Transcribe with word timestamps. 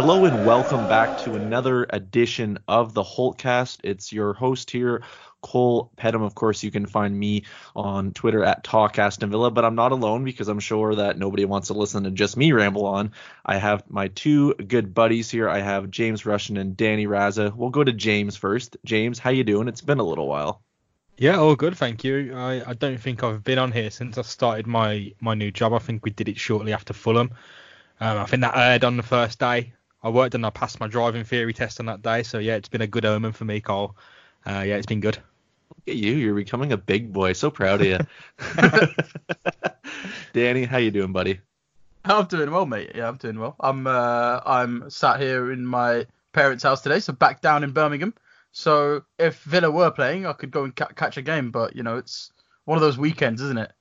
Hello 0.00 0.26
and 0.26 0.46
welcome 0.46 0.86
back 0.88 1.18
to 1.18 1.34
another 1.34 1.84
edition 1.90 2.56
of 2.68 2.94
the 2.94 3.02
Holtcast. 3.02 3.80
It's 3.82 4.12
your 4.12 4.32
host 4.32 4.70
here, 4.70 5.02
Cole 5.40 5.90
Pedham. 5.96 6.22
Of 6.22 6.36
course, 6.36 6.62
you 6.62 6.70
can 6.70 6.86
find 6.86 7.18
me 7.18 7.42
on 7.74 8.12
Twitter 8.12 8.44
at 8.44 8.62
Talk 8.62 8.96
Aston 9.00 9.28
Villa, 9.28 9.50
but 9.50 9.64
I'm 9.64 9.74
not 9.74 9.90
alone 9.90 10.22
because 10.22 10.46
I'm 10.46 10.60
sure 10.60 10.94
that 10.94 11.18
nobody 11.18 11.44
wants 11.46 11.66
to 11.66 11.74
listen 11.74 12.04
to 12.04 12.12
just 12.12 12.36
me 12.36 12.52
ramble 12.52 12.86
on. 12.86 13.10
I 13.44 13.56
have 13.56 13.90
my 13.90 14.06
two 14.06 14.54
good 14.54 14.94
buddies 14.94 15.32
here. 15.32 15.48
I 15.48 15.58
have 15.58 15.90
James 15.90 16.24
Rushton 16.24 16.58
and 16.58 16.76
Danny 16.76 17.08
Raza. 17.08 17.52
We'll 17.52 17.70
go 17.70 17.82
to 17.82 17.92
James 17.92 18.36
first. 18.36 18.76
James, 18.84 19.18
how 19.18 19.30
you 19.30 19.42
doing? 19.42 19.66
It's 19.66 19.80
been 19.80 19.98
a 19.98 20.04
little 20.04 20.28
while. 20.28 20.62
Yeah, 21.16 21.38
all 21.38 21.56
good, 21.56 21.76
thank 21.76 22.04
you. 22.04 22.36
I, 22.36 22.62
I 22.64 22.74
don't 22.74 23.00
think 23.00 23.24
I've 23.24 23.42
been 23.42 23.58
on 23.58 23.72
here 23.72 23.90
since 23.90 24.16
I 24.16 24.22
started 24.22 24.68
my, 24.68 25.12
my 25.20 25.34
new 25.34 25.50
job. 25.50 25.72
I 25.72 25.80
think 25.80 26.04
we 26.04 26.12
did 26.12 26.28
it 26.28 26.38
shortly 26.38 26.72
after 26.72 26.92
Fulham. 26.92 27.32
Um, 28.00 28.18
I 28.18 28.26
think 28.26 28.42
that 28.42 28.56
aired 28.56 28.84
on 28.84 28.96
the 28.96 29.02
first 29.02 29.40
day. 29.40 29.72
I 30.02 30.10
worked 30.10 30.34
and 30.34 30.46
I 30.46 30.50
passed 30.50 30.80
my 30.80 30.86
driving 30.86 31.24
theory 31.24 31.52
test 31.52 31.80
on 31.80 31.86
that 31.86 32.02
day. 32.02 32.22
So 32.22 32.38
yeah, 32.38 32.54
it's 32.54 32.68
been 32.68 32.82
a 32.82 32.86
good 32.86 33.04
omen 33.04 33.32
for 33.32 33.44
me, 33.44 33.60
Cole. 33.60 33.96
Uh, 34.46 34.62
yeah, 34.66 34.76
it's 34.76 34.86
been 34.86 35.00
good. 35.00 35.16
Look 35.16 35.88
at 35.88 35.96
you, 35.96 36.12
you're 36.12 36.34
becoming 36.34 36.72
a 36.72 36.76
big 36.76 37.12
boy. 37.12 37.32
So 37.32 37.50
proud 37.50 37.80
of 37.80 37.86
you. 37.86 37.98
Danny, 40.32 40.64
how 40.64 40.78
you 40.78 40.90
doing, 40.90 41.12
buddy? 41.12 41.40
I'm 42.04 42.26
doing 42.26 42.50
well, 42.50 42.66
mate. 42.66 42.92
Yeah, 42.94 43.08
I'm 43.08 43.16
doing 43.16 43.38
well. 43.38 43.56
I'm 43.60 43.86
uh, 43.86 44.40
I'm 44.46 44.88
sat 44.88 45.20
here 45.20 45.52
in 45.52 45.66
my 45.66 46.06
parents' 46.32 46.62
house 46.62 46.80
today, 46.80 47.00
so 47.00 47.12
back 47.12 47.42
down 47.42 47.64
in 47.64 47.72
Birmingham. 47.72 48.14
So 48.52 49.02
if 49.18 49.42
Villa 49.42 49.70
were 49.70 49.90
playing, 49.90 50.24
I 50.24 50.32
could 50.32 50.50
go 50.50 50.64
and 50.64 50.74
ca- 50.74 50.92
catch 50.96 51.16
a 51.16 51.22
game, 51.22 51.50
but 51.50 51.76
you 51.76 51.82
know, 51.82 51.96
it's 51.96 52.32
one 52.64 52.76
of 52.76 52.82
those 52.82 52.96
weekends, 52.96 53.42
isn't 53.42 53.58
it? 53.58 53.72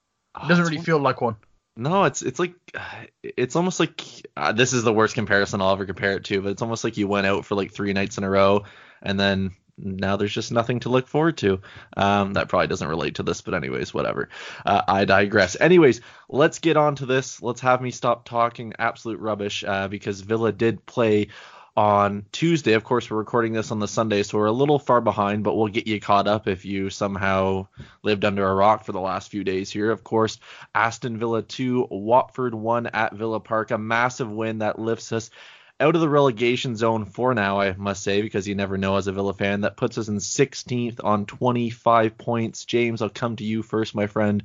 It 0.43 0.47
doesn't 0.47 0.65
really 0.65 0.77
feel 0.77 0.99
like 0.99 1.21
one. 1.21 1.35
No, 1.77 2.05
it's 2.05 2.21
it's 2.21 2.39
like 2.39 2.55
it's 3.23 3.55
almost 3.55 3.79
like 3.79 4.01
uh, 4.35 4.51
this 4.51 4.73
is 4.73 4.83
the 4.83 4.93
worst 4.93 5.15
comparison 5.15 5.61
I'll 5.61 5.71
ever 5.71 5.85
compare 5.85 6.13
it 6.17 6.25
to, 6.25 6.41
but 6.41 6.51
it's 6.51 6.61
almost 6.61 6.83
like 6.83 6.97
you 6.97 7.07
went 7.07 7.27
out 7.27 7.45
for 7.45 7.55
like 7.55 7.71
three 7.71 7.93
nights 7.93 8.17
in 8.17 8.23
a 8.23 8.29
row 8.29 8.65
and 9.01 9.19
then 9.19 9.51
now 9.77 10.17
there's 10.17 10.33
just 10.33 10.51
nothing 10.51 10.79
to 10.81 10.89
look 10.89 11.07
forward 11.07 11.37
to. 11.37 11.61
Um, 11.95 12.33
that 12.33 12.49
probably 12.49 12.67
doesn't 12.67 12.87
relate 12.87 13.15
to 13.15 13.23
this, 13.23 13.41
but 13.41 13.53
anyways, 13.53 13.93
whatever. 13.93 14.29
Uh, 14.65 14.81
I 14.87 15.05
digress. 15.05 15.55
Anyways, 15.59 16.01
let's 16.29 16.59
get 16.59 16.77
on 16.77 16.95
to 16.95 17.05
this. 17.05 17.41
Let's 17.41 17.61
have 17.61 17.81
me 17.81 17.91
stop 17.91 18.25
talking 18.25 18.73
absolute 18.79 19.19
rubbish 19.19 19.63
uh, 19.63 19.87
because 19.87 20.21
Villa 20.21 20.51
did 20.51 20.85
play 20.85 21.27
on 21.77 22.25
Tuesday. 22.31 22.73
Of 22.73 22.83
course, 22.83 23.07
we're 23.07 23.17
recording 23.17 23.53
this 23.53 23.69
on 23.69 23.77
the 23.77 23.87
Sunday, 23.87 24.23
so 24.23 24.39
we're 24.39 24.47
a 24.47 24.51
little 24.51 24.79
far 24.79 24.99
behind, 24.99 25.43
but 25.43 25.55
we'll 25.55 25.67
get 25.67 25.85
you 25.85 26.01
caught 26.01 26.27
up 26.27 26.47
if 26.47 26.65
you 26.65 26.89
somehow 26.89 27.67
lived 28.01 28.25
under 28.25 28.47
a 28.47 28.55
rock 28.55 28.83
for 28.83 28.93
the 28.93 28.99
last 28.99 29.29
few 29.29 29.43
days 29.43 29.69
here. 29.69 29.91
Of 29.91 30.03
course, 30.03 30.39
Aston 30.73 31.19
Villa 31.19 31.43
2, 31.43 31.87
Watford 31.91 32.55
1 32.55 32.87
at 32.87 33.13
Villa 33.13 33.39
Park, 33.39 33.69
a 33.69 33.77
massive 33.77 34.31
win 34.31 34.57
that 34.57 34.79
lifts 34.79 35.11
us 35.11 35.29
out 35.79 35.93
of 35.93 36.01
the 36.01 36.09
relegation 36.09 36.75
zone 36.75 37.05
for 37.05 37.35
now, 37.35 37.61
I 37.61 37.73
must 37.73 38.01
say, 38.01 38.23
because 38.23 38.47
you 38.47 38.55
never 38.55 38.79
know 38.79 38.95
as 38.95 39.05
a 39.05 39.11
Villa 39.11 39.35
fan. 39.35 39.61
That 39.61 39.77
puts 39.77 39.99
us 39.99 40.07
in 40.07 40.17
16th 40.17 41.03
on 41.03 41.27
25 41.27 42.17
points. 42.17 42.65
James, 42.65 43.03
I'll 43.03 43.09
come 43.09 43.35
to 43.35 43.43
you 43.43 43.61
first, 43.61 43.93
my 43.93 44.07
friend. 44.07 44.41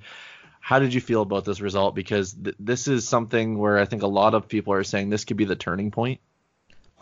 How 0.60 0.78
did 0.78 0.92
you 0.92 1.00
feel 1.00 1.22
about 1.22 1.46
this 1.46 1.62
result? 1.62 1.94
Because 1.94 2.34
th- 2.34 2.56
this 2.58 2.88
is 2.88 3.08
something 3.08 3.56
where 3.56 3.78
I 3.78 3.86
think 3.86 4.02
a 4.02 4.06
lot 4.06 4.34
of 4.34 4.48
people 4.48 4.74
are 4.74 4.84
saying 4.84 5.08
this 5.08 5.24
could 5.24 5.38
be 5.38 5.46
the 5.46 5.56
turning 5.56 5.90
point. 5.90 6.20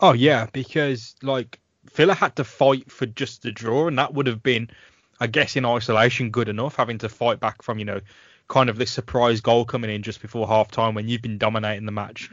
Oh 0.01 0.13
yeah, 0.13 0.47
because 0.51 1.15
like 1.21 1.59
Villa 1.93 2.13
had 2.15 2.35
to 2.37 2.43
fight 2.43 2.91
for 2.91 3.05
just 3.05 3.43
the 3.43 3.51
draw, 3.51 3.87
and 3.87 3.97
that 3.99 4.13
would 4.13 4.27
have 4.27 4.41
been, 4.43 4.69
I 5.19 5.27
guess, 5.27 5.55
in 5.55 5.65
isolation 5.65 6.31
good 6.31 6.49
enough, 6.49 6.75
having 6.75 6.97
to 6.99 7.09
fight 7.09 7.39
back 7.39 7.61
from 7.61 7.79
you 7.79 7.85
know 7.85 8.01
kind 8.47 8.69
of 8.69 8.77
this 8.77 8.91
surprise 8.91 9.39
goal 9.39 9.63
coming 9.63 9.89
in 9.89 10.03
just 10.03 10.21
before 10.21 10.45
half 10.47 10.71
time 10.71 10.93
when 10.93 11.07
you've 11.07 11.21
been 11.21 11.37
dominating 11.37 11.85
the 11.85 11.91
match. 11.91 12.29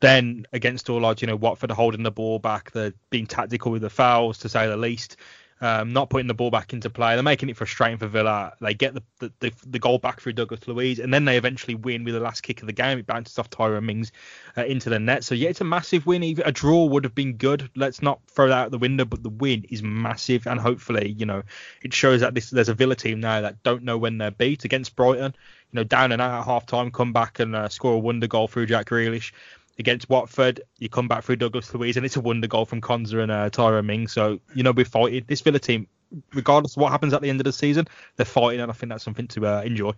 Then 0.00 0.46
against 0.52 0.88
all 0.88 1.04
odds, 1.04 1.22
you 1.22 1.26
know, 1.26 1.34
Watford 1.34 1.72
holding 1.72 2.04
the 2.04 2.12
ball 2.12 2.38
back, 2.38 2.70
they're 2.70 2.94
being 3.10 3.26
tactical 3.26 3.72
with 3.72 3.82
the 3.82 3.90
fouls 3.90 4.38
to 4.38 4.48
say 4.48 4.68
the 4.68 4.76
least 4.76 5.16
um, 5.60 5.92
not 5.92 6.10
putting 6.10 6.26
the 6.26 6.34
ball 6.34 6.50
back 6.50 6.72
into 6.72 6.90
play. 6.90 7.14
They're 7.14 7.22
making 7.22 7.48
it 7.48 7.56
frustrating 7.56 7.96
for 7.96 8.06
Villa. 8.06 8.52
They 8.60 8.74
get 8.74 8.94
the, 8.94 9.02
the, 9.20 9.32
the, 9.40 9.52
the, 9.66 9.78
goal 9.78 9.98
back 9.98 10.20
through 10.20 10.34
Douglas 10.34 10.68
Luiz, 10.68 10.98
and 10.98 11.12
then 11.12 11.24
they 11.24 11.38
eventually 11.38 11.74
win 11.74 12.04
with 12.04 12.14
the 12.14 12.20
last 12.20 12.42
kick 12.42 12.60
of 12.60 12.66
the 12.66 12.74
game. 12.74 12.98
It 12.98 13.06
bounces 13.06 13.38
off 13.38 13.48
Tyrone 13.48 13.86
Mings 13.86 14.12
uh, 14.56 14.64
into 14.64 14.90
the 14.90 14.98
net. 14.98 15.24
So, 15.24 15.34
yeah, 15.34 15.48
it's 15.48 15.62
a 15.62 15.64
massive 15.64 16.06
win. 16.06 16.22
Even 16.22 16.46
a 16.46 16.52
draw 16.52 16.84
would 16.84 17.04
have 17.04 17.14
been 17.14 17.34
good. 17.34 17.70
Let's 17.74 18.02
not 18.02 18.20
throw 18.28 18.48
that 18.48 18.66
out 18.66 18.70
the 18.70 18.78
window, 18.78 19.06
but 19.06 19.22
the 19.22 19.30
win 19.30 19.64
is 19.70 19.82
massive. 19.82 20.46
And 20.46 20.60
hopefully, 20.60 21.14
you 21.16 21.24
know, 21.24 21.42
it 21.82 21.94
shows 21.94 22.20
that 22.20 22.34
this, 22.34 22.50
there's 22.50 22.68
a 22.68 22.74
Villa 22.74 22.94
team 22.94 23.20
now 23.20 23.40
that 23.40 23.62
don't 23.62 23.82
know 23.82 23.96
when 23.96 24.18
they're 24.18 24.30
beat 24.30 24.64
against 24.64 24.94
Brighton. 24.94 25.34
You 25.72 25.76
know, 25.76 25.84
down 25.84 26.12
and 26.12 26.20
out 26.20 26.40
at 26.40 26.44
half 26.44 26.66
time, 26.66 26.90
come 26.90 27.12
back 27.12 27.40
and 27.40 27.56
uh, 27.56 27.68
score 27.70 27.94
a 27.94 27.98
wonder 27.98 28.26
goal 28.26 28.46
through 28.46 28.66
Jack 28.66 28.86
Grealish 28.86 29.32
against 29.78 30.08
Watford. 30.08 30.60
You 30.78 30.88
come 30.88 31.08
back 31.08 31.24
through 31.24 31.36
Douglas 31.36 31.72
Luiz, 31.74 31.96
and 31.96 32.06
it's 32.06 32.16
a 32.16 32.20
wonder 32.20 32.46
goal 32.46 32.64
from 32.64 32.80
Konsa 32.80 33.22
and 33.22 33.32
uh, 33.32 33.50
Tyrone 33.50 33.86
Mings. 33.86 34.12
So, 34.12 34.40
you 34.54 34.62
know, 34.62 34.72
we're 34.72 34.84
fighting. 34.84 35.24
This 35.26 35.40
Villa 35.40 35.58
team 35.58 35.86
regardless 36.34 36.76
of 36.76 36.82
what 36.82 36.92
happens 36.92 37.12
at 37.12 37.22
the 37.22 37.30
end 37.30 37.40
of 37.40 37.44
the 37.44 37.52
season, 37.52 37.86
they're 38.16 38.26
fighting, 38.26 38.60
and 38.60 38.70
I 38.70 38.74
think 38.74 38.90
that's 38.90 39.04
something 39.04 39.28
to 39.28 39.46
uh, 39.46 39.62
enjoy. 39.62 39.92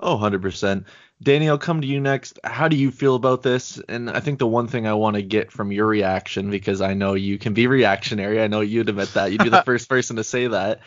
Oh, 0.00 0.16
100%. 0.16 0.84
Danny, 1.22 1.48
I'll 1.48 1.58
come 1.58 1.80
to 1.80 1.86
you 1.86 2.00
next. 2.00 2.40
How 2.44 2.68
do 2.68 2.76
you 2.76 2.90
feel 2.90 3.14
about 3.14 3.42
this? 3.42 3.80
And 3.88 4.10
I 4.10 4.20
think 4.20 4.38
the 4.38 4.46
one 4.46 4.66
thing 4.66 4.86
I 4.86 4.94
want 4.94 5.14
to 5.16 5.22
get 5.22 5.52
from 5.52 5.70
your 5.70 5.86
reaction, 5.86 6.50
because 6.50 6.80
I 6.80 6.94
know 6.94 7.14
you 7.14 7.38
can 7.38 7.54
be 7.54 7.66
reactionary. 7.68 8.42
I 8.42 8.48
know 8.48 8.60
you'd 8.60 8.88
admit 8.88 9.14
that. 9.14 9.30
You'd 9.30 9.44
be 9.44 9.50
the 9.50 9.62
first 9.66 9.88
person 9.88 10.16
to 10.16 10.24
say 10.24 10.48
that. 10.48 10.80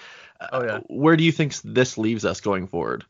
Oh, 0.51 0.63
yeah. 0.63 0.79
Where 0.87 1.15
do 1.15 1.23
you 1.23 1.31
think 1.31 1.55
this 1.63 1.97
leaves 1.97 2.25
us 2.25 2.41
going 2.41 2.67
forward? 2.67 3.05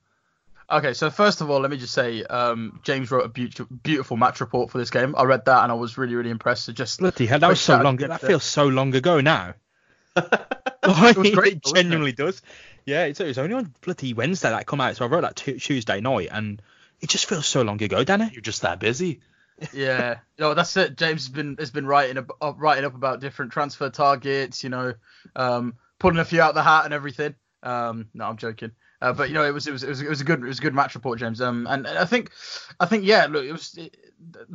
Okay, 0.70 0.94
so 0.94 1.10
first 1.10 1.40
of 1.40 1.50
all, 1.50 1.62
let 1.62 1.72
me 1.72 1.78
just 1.78 1.94
say, 1.94 2.24
um, 2.24 2.82
James 2.84 3.10
wrote 3.10 3.26
a 3.26 3.30
beautiful, 3.30 3.68
beautiful 3.84 4.18
match 4.18 4.42
report 4.42 4.70
for 4.70 4.78
this 4.78 4.90
game. 4.90 5.16
I 5.18 5.24
read 5.24 5.46
that 5.46 5.64
and 5.64 5.72
I 5.72 5.76
was 5.76 5.98
really, 5.98 6.16
really 6.16 6.30
impressed. 6.30 6.66
So 6.66 6.74
just 6.74 7.00
bloody 7.00 7.26
hell, 7.26 7.40
that 7.40 7.48
was 7.48 7.62
so 7.62 7.82
long. 7.82 7.96
That 7.98 8.20
feels 8.20 8.44
so 8.44 8.68
long 8.68 8.94
ago 8.94 9.22
now. 9.22 9.54
it, 10.16 11.18
was 11.18 11.32
great, 11.32 11.54
it 11.54 11.64
genuinely 11.64 12.12
it? 12.12 12.18
does. 12.18 12.42
Yeah, 12.86 13.06
it's, 13.06 13.20
it 13.20 13.28
was 13.28 13.38
only 13.38 13.56
on 13.56 13.74
bloody 13.82 14.14
Wednesday 14.14 14.50
that 14.50 14.66
come 14.66 14.82
out, 14.82 14.96
so 14.96 15.06
I 15.06 15.08
wrote 15.08 15.22
that 15.22 15.36
t- 15.36 15.60
Tuesday 15.60 16.02
night, 16.02 16.30
and 16.32 16.62
it 17.02 17.10
just 17.10 17.28
feels 17.28 17.46
so 17.46 17.62
long 17.62 17.82
ago, 17.82 18.04
Danny. 18.04 18.30
You're 18.32 18.42
just 18.42 18.62
that 18.62 18.80
busy. 18.80 19.22
yeah, 19.74 20.20
you 20.38 20.44
know 20.44 20.54
that's 20.54 20.76
it. 20.78 20.98
James 20.98 21.26
has 21.26 21.30
been 21.30 21.56
has 21.60 21.72
been 21.72 21.88
writing 21.88 22.18
up, 22.18 22.32
uh, 22.42 22.54
writing 22.56 22.86
up 22.86 22.96
about 22.96 23.20
different 23.20 23.52
transfer 23.52 23.90
targets, 23.90 24.64
you 24.64 24.70
know, 24.70 24.94
um, 25.36 25.76
pulling 26.00 26.20
a 26.20 26.26
few 26.26 26.42
out 26.42 26.54
the 26.54 26.64
hat 26.64 26.86
and 26.86 26.94
everything. 26.94 27.36
Um, 27.64 28.08
no, 28.14 28.26
I'm 28.26 28.38
joking. 28.38 28.72
Uh, 29.02 29.14
but 29.14 29.30
you 29.30 29.36
know, 29.36 29.44
it 29.44 29.54
was, 29.54 29.68
it 29.68 29.72
was 29.72 29.84
it 29.84 29.90
was 29.90 30.02
it 30.02 30.10
was 30.10 30.22
a 30.22 30.24
good 30.24 30.40
it 30.40 30.48
was 30.48 30.60
a 30.60 30.62
good 30.62 30.74
match 30.74 30.96
report, 30.96 31.20
James. 31.20 31.40
Um, 31.40 31.68
and, 31.70 31.86
and 31.86 31.98
I 31.98 32.06
think 32.06 32.32
I 32.80 32.86
think 32.86 33.06
yeah, 33.06 33.28
look, 33.30 33.46
it 33.46 33.52
was 33.52 33.78
it, 33.78 33.96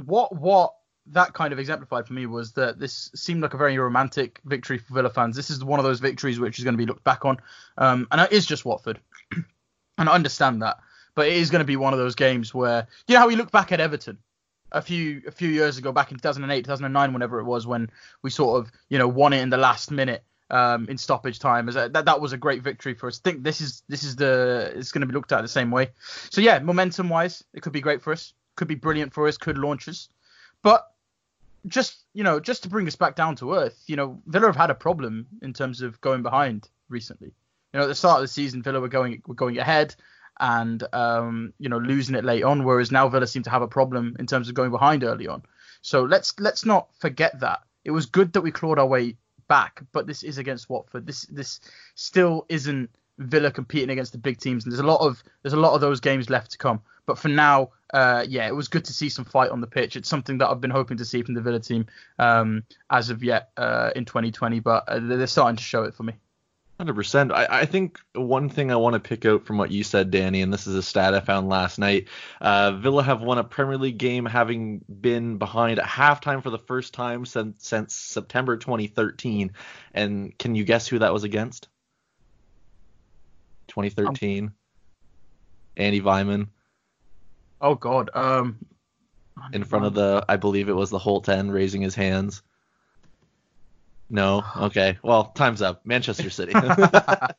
what 0.04 0.34
what 0.34 0.74
that 1.06 1.32
kind 1.34 1.52
of 1.52 1.58
exemplified 1.58 2.06
for 2.06 2.12
me 2.12 2.26
was 2.26 2.52
that 2.52 2.78
this 2.78 3.10
seemed 3.14 3.42
like 3.42 3.54
a 3.54 3.56
very 3.56 3.76
romantic 3.78 4.40
victory 4.44 4.78
for 4.78 4.94
Villa 4.94 5.10
fans. 5.10 5.36
This 5.36 5.50
is 5.50 5.64
one 5.64 5.80
of 5.80 5.84
those 5.84 6.00
victories 6.00 6.40
which 6.40 6.58
is 6.58 6.64
going 6.64 6.74
to 6.74 6.78
be 6.78 6.86
looked 6.86 7.04
back 7.04 7.24
on, 7.24 7.38
um, 7.78 8.08
and 8.10 8.20
it 8.20 8.32
is 8.32 8.46
just 8.46 8.64
Watford, 8.64 9.00
and 9.98 10.08
I 10.08 10.12
understand 10.12 10.62
that, 10.62 10.78
but 11.14 11.28
it 11.28 11.34
is 11.34 11.50
going 11.50 11.60
to 11.60 11.66
be 11.66 11.76
one 11.76 11.92
of 11.92 12.00
those 12.00 12.16
games 12.16 12.52
where 12.52 12.88
you 13.06 13.14
know 13.14 13.20
how 13.20 13.28
we 13.28 13.36
look 13.36 13.52
back 13.52 13.70
at 13.70 13.80
Everton 13.80 14.18
a 14.72 14.82
few 14.82 15.22
a 15.26 15.30
few 15.30 15.48
years 15.48 15.78
ago, 15.78 15.92
back 15.92 16.10
in 16.10 16.16
2008, 16.18 16.64
2009, 16.64 17.12
whenever 17.12 17.38
it 17.38 17.44
was, 17.44 17.66
when 17.66 17.90
we 18.22 18.30
sort 18.30 18.60
of 18.60 18.72
you 18.88 18.98
know 18.98 19.08
won 19.08 19.32
it 19.32 19.40
in 19.40 19.50
the 19.50 19.56
last 19.56 19.90
minute. 19.90 20.24
Um, 20.52 20.86
in 20.90 20.98
stoppage 20.98 21.38
time, 21.38 21.70
as 21.70 21.76
a, 21.76 21.88
that 21.88 22.04
that 22.04 22.20
was 22.20 22.34
a 22.34 22.36
great 22.36 22.62
victory 22.62 22.92
for 22.92 23.06
us. 23.06 23.18
I 23.24 23.30
think 23.30 23.42
this 23.42 23.62
is 23.62 23.82
this 23.88 24.04
is 24.04 24.16
the 24.16 24.70
it's 24.76 24.92
going 24.92 25.00
to 25.00 25.06
be 25.06 25.14
looked 25.14 25.32
at 25.32 25.40
the 25.40 25.48
same 25.48 25.70
way. 25.70 25.92
So 26.28 26.42
yeah, 26.42 26.58
momentum 26.58 27.08
wise, 27.08 27.42
it 27.54 27.62
could 27.62 27.72
be 27.72 27.80
great 27.80 28.02
for 28.02 28.12
us. 28.12 28.34
Could 28.56 28.68
be 28.68 28.74
brilliant 28.74 29.14
for 29.14 29.26
us. 29.26 29.38
Could 29.38 29.56
launch 29.56 29.88
us. 29.88 30.10
But 30.60 30.92
just 31.66 32.04
you 32.12 32.22
know, 32.22 32.38
just 32.38 32.64
to 32.64 32.68
bring 32.68 32.86
us 32.86 32.96
back 32.96 33.16
down 33.16 33.36
to 33.36 33.54
earth, 33.54 33.82
you 33.86 33.96
know, 33.96 34.20
Villa 34.26 34.46
have 34.46 34.56
had 34.56 34.70
a 34.70 34.74
problem 34.74 35.26
in 35.40 35.54
terms 35.54 35.80
of 35.80 35.98
going 36.02 36.22
behind 36.22 36.68
recently. 36.90 37.32
You 37.72 37.78
know, 37.78 37.84
at 37.84 37.88
the 37.88 37.94
start 37.94 38.18
of 38.18 38.24
the 38.24 38.28
season, 38.28 38.62
Villa 38.62 38.80
were 38.80 38.88
going 38.88 39.22
were 39.26 39.34
going 39.34 39.58
ahead 39.58 39.94
and 40.38 40.82
um, 40.92 41.52
you 41.58 41.68
know 41.68 41.78
losing 41.78 42.14
it 42.14 42.24
late 42.24 42.42
on, 42.42 42.64
whereas 42.64 42.90
now 42.90 43.08
Villa 43.08 43.26
seem 43.26 43.42
to 43.44 43.50
have 43.50 43.62
a 43.62 43.68
problem 43.68 44.16
in 44.18 44.26
terms 44.26 44.48
of 44.48 44.54
going 44.54 44.70
behind 44.70 45.04
early 45.04 45.28
on. 45.28 45.42
So 45.80 46.02
let's 46.02 46.38
let's 46.38 46.64
not 46.64 46.88
forget 46.98 47.40
that. 47.40 47.60
It 47.84 47.90
was 47.90 48.06
good 48.06 48.32
that 48.34 48.42
we 48.42 48.50
clawed 48.50 48.78
our 48.78 48.86
way 48.86 49.16
back, 49.52 49.82
but 49.92 50.06
this 50.06 50.22
is 50.22 50.38
against 50.38 50.70
Watford. 50.70 51.06
This 51.06 51.26
this 51.26 51.60
still 51.94 52.46
isn't 52.48 52.88
Villa 53.18 53.50
competing 53.50 53.90
against 53.90 54.12
the 54.12 54.18
big 54.18 54.38
teams, 54.38 54.64
and 54.64 54.72
there's 54.72 54.80
a 54.80 54.86
lot 54.86 55.02
of 55.06 55.22
there's 55.42 55.52
a 55.52 55.60
lot 55.60 55.74
of 55.74 55.82
those 55.82 56.00
games 56.00 56.30
left 56.30 56.52
to 56.52 56.56
come. 56.56 56.80
But 57.04 57.18
for 57.18 57.28
now, 57.28 57.72
uh, 57.92 58.24
yeah, 58.26 58.46
it 58.46 58.56
was 58.56 58.68
good 58.68 58.86
to 58.86 58.94
see 58.94 59.10
some 59.10 59.26
fight 59.26 59.50
on 59.50 59.60
the 59.60 59.66
pitch. 59.66 59.94
It's 59.94 60.08
something 60.08 60.38
that 60.38 60.48
I've 60.48 60.62
been 60.62 60.70
hoping 60.70 60.96
to 60.96 61.04
see 61.04 61.22
from 61.22 61.34
the 61.34 61.42
Villa 61.42 61.60
team 61.60 61.84
um, 62.18 62.64
as 62.88 63.10
of 63.10 63.22
yet 63.22 63.50
uh, 63.58 63.90
in 63.94 64.06
2020, 64.06 64.60
but 64.60 64.84
uh, 64.88 65.00
they're 65.02 65.26
starting 65.26 65.56
to 65.56 65.62
show 65.62 65.82
it 65.82 65.94
for 65.94 66.04
me. 66.04 66.14
100%. 66.80 67.32
I, 67.32 67.46
I, 67.60 67.64
think 67.66 68.00
one 68.14 68.48
thing 68.48 68.72
I 68.72 68.76
want 68.76 68.94
to 68.94 69.00
pick 69.00 69.24
out 69.24 69.44
from 69.44 69.58
what 69.58 69.70
you 69.70 69.84
said, 69.84 70.10
Danny, 70.10 70.42
and 70.42 70.52
this 70.52 70.66
is 70.66 70.74
a 70.74 70.82
stat 70.82 71.14
I 71.14 71.20
found 71.20 71.48
last 71.48 71.78
night. 71.78 72.08
Uh, 72.40 72.72
Villa 72.72 73.02
have 73.02 73.20
won 73.20 73.38
a 73.38 73.44
Premier 73.44 73.78
League 73.78 73.98
game 73.98 74.24
having 74.24 74.84
been 74.88 75.38
behind 75.38 75.78
at 75.78 75.84
halftime 75.84 76.42
for 76.42 76.50
the 76.50 76.58
first 76.58 76.92
time 76.94 77.24
since, 77.24 77.68
since 77.68 77.94
September 77.94 78.56
2013. 78.56 79.52
And 79.94 80.36
can 80.38 80.54
you 80.54 80.64
guess 80.64 80.88
who 80.88 80.98
that 80.98 81.12
was 81.12 81.24
against? 81.24 81.68
2013. 83.68 84.44
Um, 84.44 84.54
Andy 85.76 86.00
Weimann. 86.00 86.48
Oh 87.60 87.74
God. 87.74 88.10
Um. 88.14 88.58
In 89.52 89.64
front 89.64 89.86
of 89.86 89.94
the, 89.94 90.24
I 90.28 90.36
believe 90.36 90.68
it 90.68 90.76
was 90.76 90.90
the 90.90 90.98
Holte 90.98 91.30
end 91.30 91.52
raising 91.52 91.80
his 91.80 91.94
hands. 91.94 92.42
No. 94.12 94.44
Okay. 94.56 94.98
Well, 95.02 95.24
time's 95.24 95.62
up. 95.62 95.84
Manchester 95.84 96.30
City. 96.30 96.52
oh, 96.54 97.32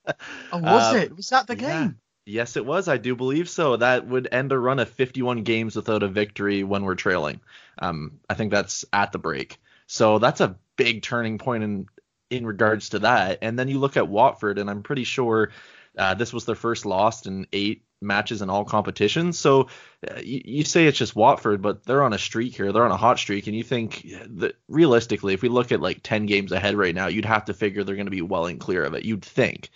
was 0.54 0.94
Uh, 0.94 0.98
it? 0.98 1.16
Was 1.16 1.30
that 1.30 1.48
the 1.48 1.56
yeah. 1.56 1.84
game? 1.84 2.00
Yes, 2.26 2.58
it 2.58 2.66
was. 2.66 2.88
I 2.88 2.98
do 2.98 3.16
believe 3.16 3.48
so. 3.50 3.78
That 3.78 4.08
would 4.08 4.28
end 4.32 4.52
a 4.52 4.58
run 4.58 4.80
of 4.80 4.90
51 4.90 5.44
games 5.44 5.76
without 5.76 6.04
a 6.04 6.08
victory 6.08 6.64
when 6.64 6.84
we're 6.84 6.96
trailing. 6.96 7.42
Um, 7.78 8.20
I 8.30 8.34
think 8.34 8.52
that's 8.52 8.86
at 8.92 9.12
the 9.12 9.20
break. 9.20 9.60
So 9.88 10.20
that's 10.20 10.42
a 10.42 10.58
big 10.78 11.04
turning 11.04 11.38
point 11.38 11.64
in 11.64 11.86
in 12.30 12.48
regards 12.48 12.90
to 12.90 13.00
that. 13.00 13.40
And 13.44 13.60
then 13.60 13.68
you 13.68 13.78
look 13.78 13.96
at 13.98 14.08
Watford, 14.08 14.58
and 14.58 14.70
I'm 14.70 14.82
pretty 14.82 15.04
sure 15.04 15.52
uh, 15.98 16.14
this 16.14 16.34
was 16.34 16.46
their 16.46 16.56
first 16.56 16.86
loss 16.86 17.26
in 17.26 17.48
eight 17.54 17.86
matches 18.02 18.42
in 18.42 18.50
all 18.50 18.66
competitions. 18.66 19.40
So 19.40 19.70
uh, 20.10 20.20
you, 20.24 20.42
you 20.44 20.64
say 20.66 20.86
it's 20.86 20.98
just 20.98 21.16
Watford, 21.16 21.62
but 21.62 21.84
they're 21.86 22.04
on 22.04 22.14
a 22.14 22.20
streak 22.20 22.56
here. 22.56 22.72
They're 22.72 22.86
on 22.86 22.92
a 22.92 22.98
hot 22.98 23.20
streak, 23.20 23.48
and 23.48 23.56
you 23.56 23.64
think 23.64 24.08
that 24.38 24.56
realistically, 24.68 25.34
if 25.34 25.42
we 25.42 25.50
look 25.50 25.72
at 25.72 25.82
like 25.82 26.02
10 26.04 26.26
games 26.26 26.52
ahead 26.52 26.76
right 26.76 26.96
now, 26.96 27.08
you'd 27.08 27.26
have 27.26 27.46
to 27.46 27.54
figure 27.54 27.84
they're 27.84 27.96
going 27.96 28.08
to 28.08 28.12
be 28.12 28.22
well 28.22 28.46
and 28.46 28.60
clear 28.60 28.84
of 28.84 28.94
it. 28.94 29.06
You'd 29.06 29.24
think. 29.24 29.70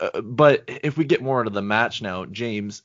Uh, 0.00 0.20
but 0.20 0.64
if 0.66 0.96
we 0.96 1.04
get 1.04 1.22
more 1.22 1.40
into 1.40 1.52
the 1.52 1.62
match 1.62 2.02
now, 2.02 2.24
James, 2.24 2.82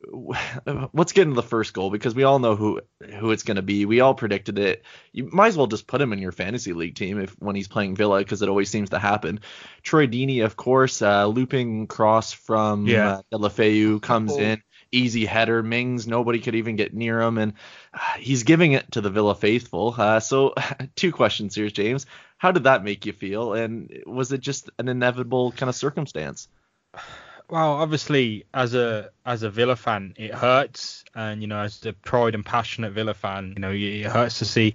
let's 0.92 1.12
get 1.12 1.22
into 1.22 1.34
the 1.34 1.42
first 1.42 1.72
goal 1.72 1.90
because 1.90 2.14
we 2.14 2.24
all 2.24 2.38
know 2.38 2.56
who 2.56 2.80
who 3.18 3.30
it's 3.30 3.42
going 3.42 3.56
to 3.56 3.62
be. 3.62 3.84
We 3.84 4.00
all 4.00 4.14
predicted 4.14 4.58
it. 4.58 4.84
You 5.12 5.28
might 5.32 5.48
as 5.48 5.56
well 5.56 5.66
just 5.66 5.86
put 5.86 6.00
him 6.00 6.12
in 6.12 6.18
your 6.18 6.32
fantasy 6.32 6.72
league 6.72 6.94
team 6.94 7.18
if 7.20 7.30
when 7.38 7.56
he's 7.56 7.68
playing 7.68 7.96
Villa 7.96 8.18
because 8.18 8.42
it 8.42 8.48
always 8.48 8.70
seems 8.70 8.90
to 8.90 8.98
happen. 8.98 9.40
Troy 9.82 10.06
Deeney, 10.06 10.44
of 10.44 10.56
course, 10.56 11.02
uh, 11.02 11.26
looping 11.26 11.86
cross 11.86 12.32
from 12.32 12.86
Yeah. 12.86 13.08
uh, 13.18 13.22
Deulofeu 13.32 14.00
comes 14.00 14.32
Oh. 14.32 14.38
in, 14.38 14.62
easy 14.92 15.24
header. 15.24 15.62
Mings, 15.62 16.06
nobody 16.06 16.38
could 16.40 16.54
even 16.54 16.76
get 16.76 16.94
near 16.94 17.20
him, 17.20 17.38
and 17.38 17.54
uh, 17.92 17.98
he's 18.18 18.44
giving 18.44 18.72
it 18.72 18.90
to 18.92 19.00
the 19.00 19.10
Villa 19.10 19.34
faithful. 19.34 19.94
Uh, 19.96 20.20
so, 20.20 20.54
two 20.96 21.12
questions 21.12 21.54
here, 21.54 21.68
James. 21.70 22.06
How 22.38 22.52
did 22.52 22.64
that 22.64 22.84
make 22.84 23.04
you 23.04 23.12
feel, 23.12 23.54
and 23.54 23.90
was 24.06 24.32
it 24.32 24.40
just 24.40 24.70
an 24.78 24.88
inevitable 24.88 25.50
kind 25.52 25.68
of 25.68 25.74
circumstance? 25.74 26.48
Well, 27.50 27.72
obviously, 27.72 28.44
as 28.52 28.74
a 28.74 29.10
as 29.24 29.42
a 29.42 29.50
Villa 29.50 29.74
fan, 29.76 30.14
it 30.18 30.34
hurts, 30.34 31.04
and 31.14 31.40
you 31.40 31.46
know, 31.48 31.60
as 31.60 31.84
a 31.86 31.92
pride 31.94 32.34
and 32.34 32.44
passionate 32.44 32.92
Villa 32.92 33.14
fan, 33.14 33.54
you 33.56 33.60
know, 33.60 33.70
it 33.72 34.04
hurts 34.04 34.38
to 34.40 34.44
see 34.44 34.74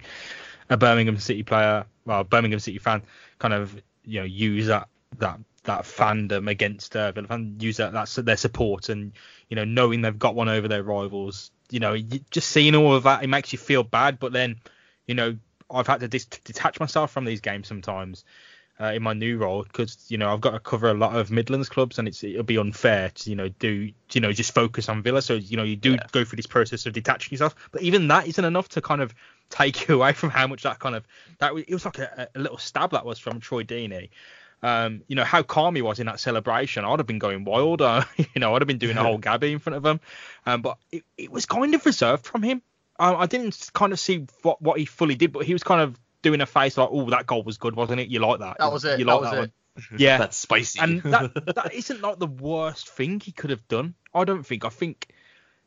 a 0.70 0.76
Birmingham 0.76 1.18
City 1.18 1.42
player, 1.44 1.86
well, 2.06 2.24
Birmingham 2.24 2.60
City 2.60 2.78
fan, 2.78 3.02
kind 3.38 3.54
of 3.54 3.80
you 4.04 4.20
know 4.20 4.26
use 4.26 4.66
that 4.68 4.88
that 5.18 5.38
that 5.64 5.82
fandom 5.84 6.50
against 6.50 6.96
uh, 6.96 7.12
Villa 7.12 7.28
fan, 7.28 7.56
use 7.60 7.76
that 7.78 7.92
that's 7.92 8.16
their 8.16 8.36
support, 8.36 8.88
and 8.88 9.12
you 9.48 9.56
know, 9.56 9.64
knowing 9.64 10.02
they've 10.02 10.18
got 10.18 10.34
one 10.34 10.48
over 10.48 10.68
their 10.68 10.82
rivals, 10.82 11.52
you 11.70 11.80
know, 11.80 11.96
just 12.30 12.50
seeing 12.50 12.74
all 12.74 12.94
of 12.94 13.04
that, 13.04 13.22
it 13.22 13.28
makes 13.28 13.52
you 13.52 13.58
feel 13.58 13.84
bad. 13.84 14.18
But 14.18 14.32
then, 14.32 14.56
you 15.06 15.14
know, 15.14 15.36
I've 15.70 15.86
had 15.86 16.00
to 16.00 16.08
dis- 16.08 16.26
detach 16.26 16.80
myself 16.80 17.12
from 17.12 17.24
these 17.24 17.40
games 17.40 17.68
sometimes 17.68 18.24
uh, 18.80 18.86
in 18.86 19.02
my 19.02 19.12
new 19.12 19.38
role 19.38 19.62
because 19.62 20.04
you 20.08 20.18
know 20.18 20.32
I've 20.32 20.40
got 20.40 20.50
to 20.50 20.58
cover 20.58 20.90
a 20.90 20.94
lot 20.94 21.16
of 21.16 21.30
Midlands 21.30 21.68
clubs 21.68 21.98
and 21.98 22.08
it's 22.08 22.24
it'll 22.24 22.42
be 22.42 22.58
unfair 22.58 23.10
to 23.10 23.30
you 23.30 23.36
know 23.36 23.48
do 23.48 23.92
you 24.12 24.20
know 24.20 24.32
just 24.32 24.54
focus 24.54 24.88
on 24.88 25.02
Villa. 25.02 25.22
So 25.22 25.34
you 25.34 25.56
know 25.56 25.62
you 25.62 25.76
do 25.76 25.92
Yeah. 25.92 26.06
go 26.12 26.24
through 26.24 26.36
this 26.36 26.46
process 26.46 26.86
of 26.86 26.92
detaching 26.92 27.32
yourself, 27.32 27.54
but 27.72 27.82
even 27.82 28.08
that 28.08 28.26
isn't 28.26 28.44
enough 28.44 28.68
to 28.70 28.80
kind 28.80 29.00
of 29.00 29.14
take 29.50 29.86
you 29.88 29.94
away 30.02 30.12
from 30.12 30.30
how 30.30 30.46
much 30.46 30.62
that 30.64 30.78
kind 30.78 30.94
of 30.94 31.04
that 31.38 31.52
it 31.54 31.70
was 31.70 31.84
like 31.84 31.98
a, 31.98 32.28
a 32.34 32.38
little 32.38 32.58
stab 32.58 32.90
that 32.92 33.04
was 33.04 33.18
from 33.18 33.40
Troy 33.40 33.62
Deeney. 33.62 34.10
Um, 34.62 35.02
you 35.08 35.14
know 35.14 35.24
how 35.24 35.42
calm 35.42 35.76
he 35.76 35.82
was 35.82 36.00
in 36.00 36.06
that 36.06 36.18
celebration. 36.18 36.84
I'd 36.84 36.98
have 36.98 37.06
been 37.06 37.18
going 37.18 37.44
wild. 37.44 37.82
Uh, 37.82 38.04
you 38.16 38.40
know, 38.40 38.54
I'd 38.54 38.62
have 38.62 38.66
been 38.66 38.78
doing 38.78 38.96
a 38.96 39.02
whole 39.02 39.18
gabby 39.28 39.52
in 39.52 39.58
front 39.58 39.76
of 39.76 39.84
him. 39.84 40.00
Um, 40.46 40.62
but 40.62 40.78
it, 40.90 41.04
it 41.18 41.30
was 41.30 41.44
kind 41.44 41.74
of 41.74 41.84
reserved 41.84 42.24
from 42.26 42.42
him. 42.42 42.62
Um, 42.98 43.16
I 43.18 43.26
didn't 43.26 43.70
kind 43.74 43.92
of 43.92 44.00
see 44.00 44.26
what, 44.42 44.62
what 44.62 44.78
he 44.78 44.86
fully 44.86 45.16
did, 45.16 45.32
but 45.32 45.44
he 45.44 45.52
was 45.52 45.62
kind 45.62 45.80
of 45.80 45.98
doing 46.24 46.40
a 46.40 46.46
face 46.46 46.76
like, 46.76 46.88
"Oh, 46.90 47.08
that 47.10 47.26
goal 47.26 47.44
was 47.44 47.56
good, 47.58 47.76
wasn't 47.76 48.00
it? 48.00 48.08
You 48.08 48.18
like 48.18 48.40
that? 48.40 48.56
That 48.58 48.72
was 48.72 48.84
it. 48.84 48.98
You 48.98 49.04
That 49.04 49.12
like 49.12 49.20
was 49.20 49.30
that 49.30 49.36
it. 49.36 49.40
one? 49.40 49.52
Yeah, 49.98 50.18
That's 50.18 50.36
spicy. 50.36 50.80
and 50.80 51.02
that 51.04 51.32
that 51.54 51.72
isn't 51.72 52.00
like 52.00 52.18
the 52.18 52.26
worst 52.26 52.88
thing 52.88 53.20
he 53.20 53.30
could 53.32 53.50
have 53.50 53.66
done. 53.68 53.94
I 54.12 54.24
don't 54.24 54.44
think. 54.44 54.64
I 54.64 54.68
think 54.70 55.08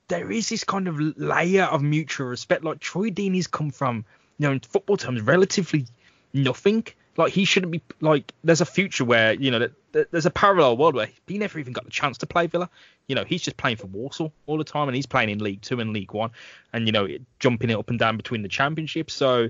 there 0.09 0.29
is 0.31 0.49
this 0.49 0.63
kind 0.65 0.87
of 0.87 0.99
layer 0.99 1.63
of 1.65 1.81
mutual 1.81 2.27
respect. 2.27 2.63
Like 2.63 2.79
Troy 2.79 3.09
Deeney's 3.09 3.47
come 3.47 3.71
from, 3.71 4.05
you 4.37 4.47
know, 4.47 4.51
in 4.53 4.59
football 4.61 4.97
terms, 4.97 5.21
relatively 5.21 5.85
nothing. 6.33 6.85
Like 7.17 7.33
he 7.33 7.45
shouldn't 7.45 7.71
be 7.71 7.81
like. 7.99 8.31
There's 8.43 8.61
a 8.61 8.65
future 8.65 9.03
where 9.03 9.33
you 9.33 9.49
know 9.51 9.59
that, 9.59 9.71
that 9.93 10.11
there's 10.11 10.27
a 10.27 10.31
parallel 10.31 10.77
world 10.77 10.93
where 10.95 11.09
he 11.27 11.37
never 11.39 11.57
even 11.59 11.73
got 11.73 11.83
the 11.83 11.91
chance 11.91 12.19
to 12.19 12.27
play 12.27 12.45
Villa. 12.47 12.69
You 13.07 13.15
know, 13.15 13.23
he's 13.25 13.41
just 13.41 13.57
playing 13.57 13.77
for 13.77 13.87
Warsaw 13.87 14.29
all 14.45 14.57
the 14.57 14.63
time, 14.63 14.87
and 14.87 14.95
he's 14.95 15.05
playing 15.07 15.29
in 15.31 15.39
League 15.39 15.61
Two 15.61 15.79
and 15.79 15.91
League 15.93 16.13
One, 16.13 16.29
and 16.71 16.85
you 16.85 16.91
know, 16.91 17.07
jumping 17.39 17.71
it 17.71 17.77
up 17.77 17.89
and 17.89 17.97
down 17.97 18.17
between 18.17 18.41
the 18.43 18.47
championships. 18.49 19.13
So 19.13 19.49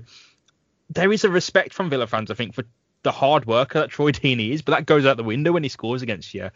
there 0.90 1.12
is 1.12 1.24
a 1.24 1.28
respect 1.28 1.74
from 1.74 1.90
Villa 1.90 2.06
fans, 2.06 2.30
I 2.30 2.34
think, 2.34 2.54
for 2.54 2.64
the 3.02 3.12
hard 3.12 3.46
worker 3.46 3.80
that 3.80 3.90
Troy 3.90 4.10
Deeney 4.12 4.50
is, 4.52 4.62
but 4.62 4.72
that 4.72 4.86
goes 4.86 5.06
out 5.06 5.16
the 5.16 5.24
window 5.24 5.52
when 5.52 5.62
he 5.62 5.68
scores 5.68 6.02
against 6.02 6.34
you. 6.34 6.50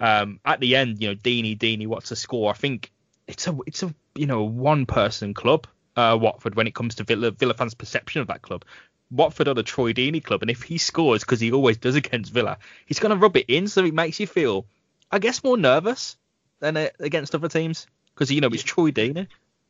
Um, 0.00 0.40
at 0.44 0.60
the 0.60 0.76
end, 0.76 1.00
you 1.00 1.08
know, 1.08 1.14
Deeney, 1.14 1.56
Deeney, 1.56 1.86
what's 1.86 2.08
the 2.08 2.16
score? 2.16 2.50
I 2.50 2.54
think 2.54 2.90
it's 3.26 3.46
a 3.46 3.56
it's 3.66 3.82
a 3.82 3.94
you 4.14 4.26
know 4.26 4.44
one 4.44 4.86
person 4.86 5.34
club, 5.34 5.66
uh, 5.96 6.16
Watford, 6.20 6.54
when 6.54 6.66
it 6.66 6.74
comes 6.74 6.96
to 6.96 7.04
Villa 7.04 7.30
Villa 7.30 7.54
fans' 7.54 7.74
perception 7.74 8.20
of 8.20 8.28
that 8.28 8.42
club. 8.42 8.64
Watford 9.10 9.46
are 9.46 9.54
the 9.54 9.62
Troy 9.62 9.92
Deeney 9.92 10.22
club, 10.22 10.42
and 10.42 10.50
if 10.50 10.62
he 10.62 10.78
scores 10.78 11.22
because 11.22 11.38
he 11.38 11.52
always 11.52 11.76
does 11.76 11.94
against 11.94 12.32
Villa, 12.32 12.58
he's 12.86 12.98
going 12.98 13.10
to 13.10 13.16
rub 13.16 13.36
it 13.36 13.46
in, 13.48 13.68
so 13.68 13.84
it 13.84 13.94
makes 13.94 14.18
you 14.18 14.26
feel, 14.26 14.66
I 15.12 15.20
guess, 15.20 15.44
more 15.44 15.56
nervous 15.56 16.16
than 16.58 16.76
uh, 16.76 16.88
against 16.98 17.34
other 17.34 17.48
teams 17.48 17.86
because 18.14 18.32
you 18.32 18.40
know 18.40 18.48
it's 18.48 18.64
Troy 18.64 18.90
Deeney. 18.90 19.14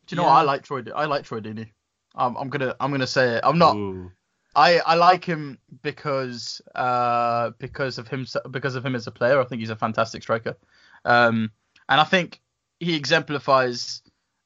Do 0.07 0.15
you 0.15 0.17
know 0.17 0.23
Yeah. 0.23 0.29
what? 0.31 0.39
I 0.39 0.43
like 0.43 0.63
Troy. 0.63 0.83
I 0.95 1.05
like 1.05 1.25
Troy 1.25 1.41
Deeney. 1.41 1.69
Um, 2.17 2.37
I'm 2.39 2.49
gonna 2.49 2.75
I'm 2.81 2.91
gonna 2.91 3.07
say 3.07 3.37
it. 3.37 3.41
I'm 3.45 3.59
not. 3.59 3.77
Ooh. 3.77 4.11
I, 4.55 4.79
I 4.79 4.95
like 4.95 5.23
him 5.23 5.59
because 5.83 6.63
uh 6.75 7.51
because 7.59 7.99
of 7.99 8.09
him 8.09 8.27
because 8.51 8.75
of 8.75 8.87
him 8.87 8.95
as 8.95 9.07
a 9.07 9.11
player. 9.11 9.41
I 9.41 9.45
think 9.45 9.61
he's 9.61 9.71
a 9.71 9.77
fantastic 9.77 10.23
striker. 10.23 10.57
Um, 11.05 11.51
and 11.89 12.01
I 12.01 12.05
think 12.05 12.41
he 12.81 12.97
exemplifies 12.97 14.03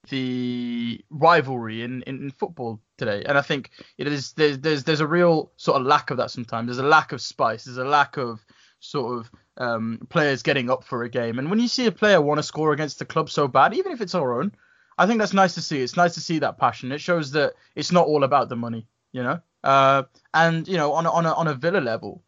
the 0.09 1.01
rivalry 1.11 1.83
in, 1.83 2.03
in, 2.03 2.23
in 2.23 2.31
football 2.31 2.81
today. 2.99 3.23
And 3.27 3.39
I 3.39 3.43
think 3.43 3.71
it 3.99 4.07
is 4.09 4.33
there's 4.33 4.59
there's 4.59 4.85
there's 4.85 5.01
a 5.01 5.07
real 5.07 5.53
sort 5.57 5.81
of 5.81 5.87
lack 5.87 6.11
of 6.11 6.17
that 6.17 6.31
sometimes. 6.31 6.67
There's 6.67 6.79
a 6.79 6.83
lack 6.83 7.13
of 7.13 7.21
spice. 7.21 7.65
There's 7.65 7.77
a 7.77 7.85
lack 7.85 8.17
of 8.17 8.45
sort 8.81 9.19
of 9.19 9.31
um, 9.59 10.07
players 10.09 10.43
getting 10.43 10.71
up 10.71 10.85
for 10.85 11.05
a 11.05 11.09
game. 11.09 11.39
And 11.39 11.51
when 11.51 11.61
you 11.61 11.69
see 11.69 11.87
a 11.87 11.93
player 11.93 12.21
want 12.21 12.39
to 12.39 12.43
score 12.43 12.73
against 12.73 12.99
the 12.99 13.05
club 13.05 13.31
so 13.31 13.47
bad, 13.47 13.75
even 13.75 13.93
if 13.93 14.01
it's 14.01 14.15
our 14.15 14.41
own, 14.41 14.53
I 15.01 15.07
think 15.07 15.19
that's 15.19 15.33
nice 15.33 15.55
to 15.55 15.63
see. 15.63 15.81
It's 15.81 15.97
nice 15.97 16.13
to 16.15 16.21
see 16.21 16.41
that 16.41 16.59
passion. 16.59 16.93
It 16.93 17.01
shows 17.01 17.31
that 17.31 17.55
it's 17.75 17.91
not 17.91 18.07
all 18.07 18.23
about 18.23 18.51
the 18.51 18.55
money, 18.55 18.87
you 19.13 19.23
know. 19.23 19.41
Uh, 19.65 20.03
and 20.35 20.69
you 20.69 20.77
know, 20.77 20.93
on 20.93 21.07
a, 21.07 21.11
on 21.11 21.25
a 21.25 21.33
on 21.33 21.49
a 21.49 21.55
Villa 21.55 21.79
level, 21.79 22.23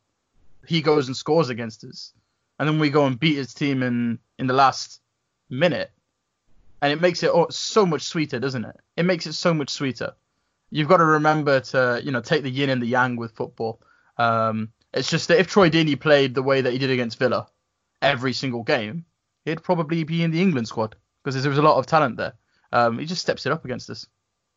he 0.66 0.80
goes 0.80 1.06
and 1.06 1.14
scores 1.14 1.50
against 1.50 1.84
us, 1.84 2.14
and 2.58 2.66
then 2.66 2.78
we 2.78 2.88
go 2.88 3.04
and 3.04 3.20
beat 3.20 3.36
his 3.36 3.52
team 3.52 3.82
in 3.82 4.18
in 4.38 4.46
the 4.46 4.54
last 4.54 5.02
minute, 5.50 5.90
and 6.80 6.90
it 6.90 7.02
makes 7.02 7.22
it 7.22 7.30
so 7.50 7.84
much 7.84 8.04
sweeter, 8.04 8.38
doesn't 8.38 8.64
it? 8.64 8.80
It 8.96 9.02
makes 9.02 9.26
it 9.26 9.34
so 9.34 9.52
much 9.52 9.68
sweeter. 9.68 10.14
You've 10.70 10.88
got 10.88 10.96
to 10.96 11.04
remember 11.04 11.60
to 11.60 12.00
you 12.02 12.10
know 12.10 12.22
take 12.22 12.42
the 12.42 12.50
yin 12.50 12.70
and 12.70 12.80
the 12.80 12.86
yang 12.86 13.16
with 13.16 13.32
football. 13.32 13.82
Um, 14.16 14.70
it's 14.94 15.10
just 15.10 15.28
that 15.28 15.38
if 15.38 15.46
Troy 15.46 15.68
Deeney 15.68 16.00
played 16.00 16.34
the 16.34 16.42
way 16.42 16.62
that 16.62 16.72
he 16.72 16.78
did 16.78 16.90
against 16.90 17.18
Villa 17.18 17.48
every 18.00 18.32
single 18.32 18.62
game, 18.62 19.04
he'd 19.44 19.62
probably 19.62 20.04
be 20.04 20.22
in 20.22 20.30
the 20.30 20.40
England 20.40 20.68
squad 20.68 20.96
because 21.22 21.40
there 21.42 21.50
was 21.50 21.58
a 21.58 21.62
lot 21.62 21.76
of 21.76 21.84
talent 21.84 22.16
there. 22.16 22.32
Um, 22.72 22.98
he 22.98 23.06
just 23.06 23.22
steps 23.22 23.46
it 23.46 23.52
up 23.52 23.64
against 23.64 23.90
us. 23.90 24.06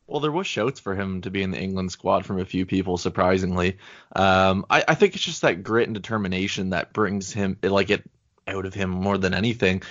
Well, 0.07 0.19
there 0.19 0.31
was 0.31 0.45
shouts 0.45 0.79
for 0.79 0.95
him 0.95 1.21
to 1.21 1.31
be 1.31 1.41
in 1.41 1.51
the 1.51 1.59
England 1.59 1.91
squad 1.91 2.25
from 2.25 2.39
a 2.39 2.45
few 2.45 2.65
people, 2.65 2.97
surprisingly. 2.97 3.77
Um, 4.15 4.65
I, 4.69 4.83
I 4.87 4.95
think 4.95 5.15
it's 5.15 5.23
just 5.23 5.41
that 5.41 5.63
grit 5.63 5.87
and 5.87 5.95
determination 5.95 6.69
that 6.69 6.93
brings 6.93 7.33
him, 7.33 7.57
like 7.63 7.89
it 7.89 8.03
out 8.47 8.67
of 8.67 8.75
him 8.75 8.91
more 8.91 9.17
than 9.17 9.33
anything. 9.33 9.81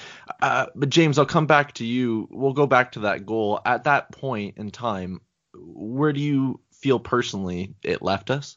Uh, 0.40 0.66
but 0.76 0.88
James, 0.88 1.18
I'll 1.18 1.26
come 1.26 1.46
back 1.46 1.74
to 1.74 1.84
you. 1.84 2.28
We'll 2.30 2.52
go 2.52 2.66
back 2.66 2.92
to 2.92 3.00
that 3.00 3.26
goal. 3.26 3.60
At 3.64 3.84
that 3.84 4.12
point 4.12 4.56
in 4.56 4.70
time, 4.70 5.20
where 5.54 6.12
do 6.12 6.20
you 6.20 6.60
feel 6.70 7.00
personally 7.00 7.74
it 7.82 8.00
left 8.02 8.30
us? 8.30 8.56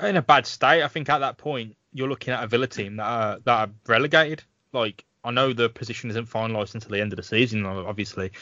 in 0.00 0.16
a 0.16 0.22
bad 0.22 0.46
state. 0.46 0.82
I 0.82 0.88
think 0.88 1.08
at 1.08 1.18
that 1.18 1.38
point 1.38 1.76
you're 1.92 2.08
looking 2.08 2.34
at 2.34 2.42
a 2.42 2.46
Villa 2.46 2.66
team 2.66 2.96
that 2.96 3.04
are 3.04 3.38
that 3.44 3.68
are 3.68 3.70
relegated. 3.86 4.42
Like 4.72 5.04
I 5.24 5.30
know 5.30 5.52
the 5.52 5.68
position 5.68 6.10
isn't 6.10 6.28
finalised 6.28 6.74
until 6.74 6.90
the 6.90 7.00
end 7.00 7.12
of 7.12 7.16
the 7.16 7.22
season, 7.22 7.64
obviously, 7.64 8.32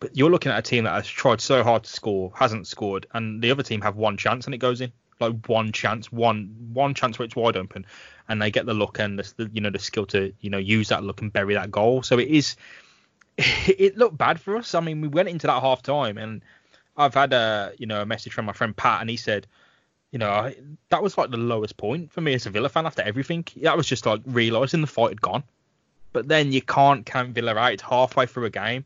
but 0.00 0.16
you're 0.16 0.30
looking 0.30 0.50
at 0.50 0.58
a 0.58 0.62
team 0.62 0.84
that 0.84 0.94
has 0.94 1.06
tried 1.06 1.40
so 1.40 1.62
hard 1.62 1.84
to 1.84 1.90
score, 1.90 2.32
hasn't 2.34 2.66
scored, 2.66 3.06
and 3.12 3.42
the 3.42 3.50
other 3.50 3.62
team 3.62 3.80
have 3.82 3.96
one 3.96 4.16
chance 4.16 4.46
and 4.46 4.54
it 4.54 4.58
goes 4.58 4.80
in. 4.80 4.92
Like 5.20 5.46
one 5.46 5.70
chance, 5.70 6.10
one 6.10 6.70
one 6.72 6.94
chance 6.94 7.18
where 7.18 7.26
it's 7.26 7.36
wide 7.36 7.56
open, 7.56 7.86
and 8.28 8.42
they 8.42 8.50
get 8.50 8.66
the 8.66 8.74
look 8.74 8.98
and 8.98 9.20
the, 9.20 9.50
you 9.52 9.60
know 9.60 9.70
the 9.70 9.78
skill 9.78 10.06
to 10.06 10.32
you 10.40 10.50
know 10.50 10.58
use 10.58 10.88
that 10.88 11.04
look 11.04 11.20
and 11.20 11.32
bury 11.32 11.54
that 11.54 11.70
goal. 11.70 12.02
So 12.02 12.18
it 12.18 12.28
is. 12.28 12.56
It 13.38 13.96
looked 13.96 14.18
bad 14.18 14.40
for 14.40 14.56
us. 14.56 14.74
I 14.74 14.80
mean, 14.80 15.00
we 15.00 15.08
went 15.08 15.28
into 15.28 15.46
that 15.46 15.62
half 15.62 15.82
time, 15.82 16.18
and 16.18 16.42
I've 16.96 17.14
had 17.14 17.32
a 17.32 17.72
you 17.78 17.86
know 17.86 18.02
a 18.02 18.06
message 18.06 18.32
from 18.32 18.46
my 18.46 18.52
friend 18.52 18.76
Pat, 18.76 19.00
and 19.00 19.08
he 19.08 19.16
said 19.16 19.46
you 20.12 20.18
know, 20.18 20.30
I, 20.30 20.56
that 20.90 21.02
was 21.02 21.16
like 21.16 21.30
the 21.30 21.38
lowest 21.38 21.78
point 21.78 22.12
for 22.12 22.20
me 22.20 22.34
as 22.34 22.46
a 22.46 22.50
Villa 22.50 22.68
fan 22.68 22.86
after 22.86 23.02
everything. 23.02 23.46
That 23.62 23.76
was 23.76 23.86
just 23.86 24.06
like 24.06 24.20
realising 24.26 24.82
the 24.82 24.86
fight 24.86 25.08
had 25.08 25.22
gone. 25.22 25.42
But 26.12 26.28
then 26.28 26.52
you 26.52 26.62
can't 26.62 27.06
count 27.06 27.30
Villa 27.30 27.54
out. 27.54 27.72
It's 27.72 27.82
halfway 27.82 28.26
through 28.26 28.46
a 28.46 28.50
game 28.50 28.84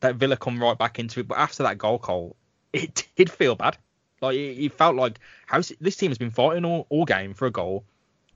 that 0.00 0.16
Villa 0.16 0.36
come 0.36 0.62
right 0.62 0.78
back 0.78 0.98
into 0.98 1.20
it. 1.20 1.28
But 1.28 1.38
after 1.38 1.62
that 1.64 1.78
goal 1.78 1.98
call, 1.98 2.36
it 2.72 3.06
did 3.16 3.30
feel 3.30 3.54
bad. 3.54 3.76
Like 4.20 4.36
it, 4.36 4.64
it 4.64 4.72
felt 4.72 4.96
like 4.96 5.18
how 5.46 5.60
this 5.80 5.96
team 5.96 6.10
has 6.10 6.18
been 6.18 6.30
fighting 6.30 6.64
all, 6.64 6.86
all 6.88 7.04
game 7.04 7.34
for 7.34 7.46
a 7.46 7.50
goal. 7.50 7.84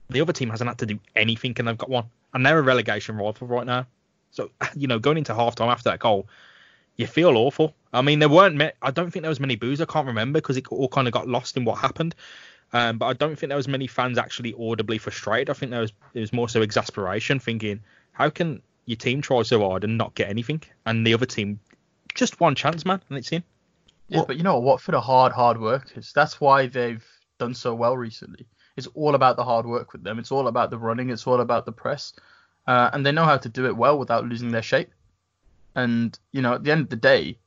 The 0.09 0.21
other 0.21 0.33
team 0.33 0.49
hasn't 0.49 0.67
had 0.67 0.77
to 0.79 0.85
do 0.85 0.99
anything, 1.15 1.55
and 1.57 1.67
they've 1.67 1.77
got 1.77 1.89
one, 1.89 2.05
and 2.33 2.45
they're 2.45 2.59
a 2.59 2.61
relegation 2.61 3.17
rival 3.17 3.47
right 3.47 3.65
now. 3.65 3.87
So 4.31 4.49
you 4.75 4.87
know, 4.87 4.99
going 4.99 5.17
into 5.17 5.33
halftime 5.33 5.67
after 5.67 5.89
that 5.89 5.99
goal, 5.99 6.27
you 6.97 7.07
feel 7.07 7.37
awful. 7.37 7.73
I 7.91 8.01
mean, 8.01 8.19
there 8.19 8.29
weren't. 8.29 8.61
I 8.81 8.91
don't 8.91 9.11
think 9.11 9.23
there 9.23 9.29
was 9.29 9.39
many 9.39 9.55
boos. 9.55 9.81
I 9.81 9.85
can't 9.85 10.07
remember 10.07 10.39
because 10.39 10.57
it 10.57 10.67
all 10.67 10.87
kind 10.87 11.07
of 11.07 11.13
got 11.13 11.27
lost 11.27 11.57
in 11.57 11.65
what 11.65 11.77
happened. 11.77 12.15
Um, 12.71 12.97
but 12.97 13.05
I 13.05 13.13
don't 13.13 13.37
think 13.37 13.49
there 13.49 13.57
was 13.57 13.67
many 13.67 13.85
fans 13.85 14.17
actually 14.17 14.55
audibly 14.59 14.97
frustrated. 14.97 15.51
I 15.51 15.53
think 15.53 15.71
there 15.71 15.81
was 15.81 15.93
it 16.13 16.19
was 16.19 16.33
more 16.33 16.49
so 16.49 16.61
exasperation, 16.61 17.39
thinking 17.39 17.81
how 18.13 18.29
can 18.29 18.61
your 18.85 18.95
team 18.95 19.21
try 19.21 19.41
so 19.43 19.67
hard 19.67 19.83
and 19.83 19.97
not 19.97 20.15
get 20.15 20.29
anything, 20.29 20.61
and 20.85 21.05
the 21.05 21.13
other 21.13 21.25
team 21.25 21.59
just 22.13 22.39
one 22.39 22.55
chance, 22.55 22.85
man, 22.85 23.01
and 23.09 23.17
it's 23.17 23.31
in. 23.31 23.43
Yeah, 24.07 24.19
well, 24.19 24.25
but 24.27 24.37
you 24.37 24.43
know 24.43 24.55
what? 24.55 24.63
Watford 24.63 24.95
are 24.95 25.01
hard, 25.01 25.33
hard 25.33 25.59
workers. 25.59 26.11
That's 26.13 26.39
why 26.39 26.67
they've 26.67 27.05
done 27.39 27.53
so 27.53 27.73
well 27.73 27.97
recently. 27.97 28.45
It's 28.75 28.87
all 28.93 29.15
about 29.15 29.35
the 29.35 29.43
hard 29.43 29.65
work 29.65 29.93
with 29.93 30.03
them. 30.03 30.19
It's 30.19 30.31
all 30.31 30.47
about 30.47 30.69
the 30.69 30.77
running. 30.77 31.09
It's 31.09 31.27
all 31.27 31.41
about 31.41 31.65
the 31.65 31.71
press, 31.71 32.13
uh, 32.67 32.89
and 32.93 33.05
they 33.05 33.11
know 33.11 33.25
how 33.25 33.37
to 33.37 33.49
do 33.49 33.65
it 33.65 33.75
well 33.75 33.97
without 33.97 34.25
losing 34.25 34.51
their 34.51 34.61
shape. 34.61 34.91
And 35.75 36.17
you 36.31 36.41
know, 36.41 36.53
at 36.53 36.63
the 36.63 36.71
end 36.71 36.81
of 36.81 36.89
the 36.89 36.95
day, 36.95 37.37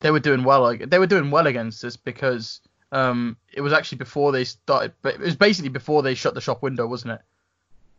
they 0.00 0.10
were 0.10 0.20
doing 0.20 0.44
well. 0.44 0.76
They 0.76 0.98
were 0.98 1.06
doing 1.06 1.30
well 1.30 1.46
against 1.46 1.84
us 1.84 1.96
because 1.96 2.60
um, 2.92 3.36
it 3.52 3.60
was 3.60 3.72
actually 3.72 3.98
before 3.98 4.32
they 4.32 4.44
started. 4.44 4.92
But 5.02 5.14
it 5.14 5.20
was 5.20 5.36
basically 5.36 5.70
before 5.70 6.02
they 6.02 6.14
shut 6.14 6.34
the 6.34 6.40
shop 6.40 6.62
window, 6.62 6.86
wasn't 6.86 7.12
it? 7.12 7.20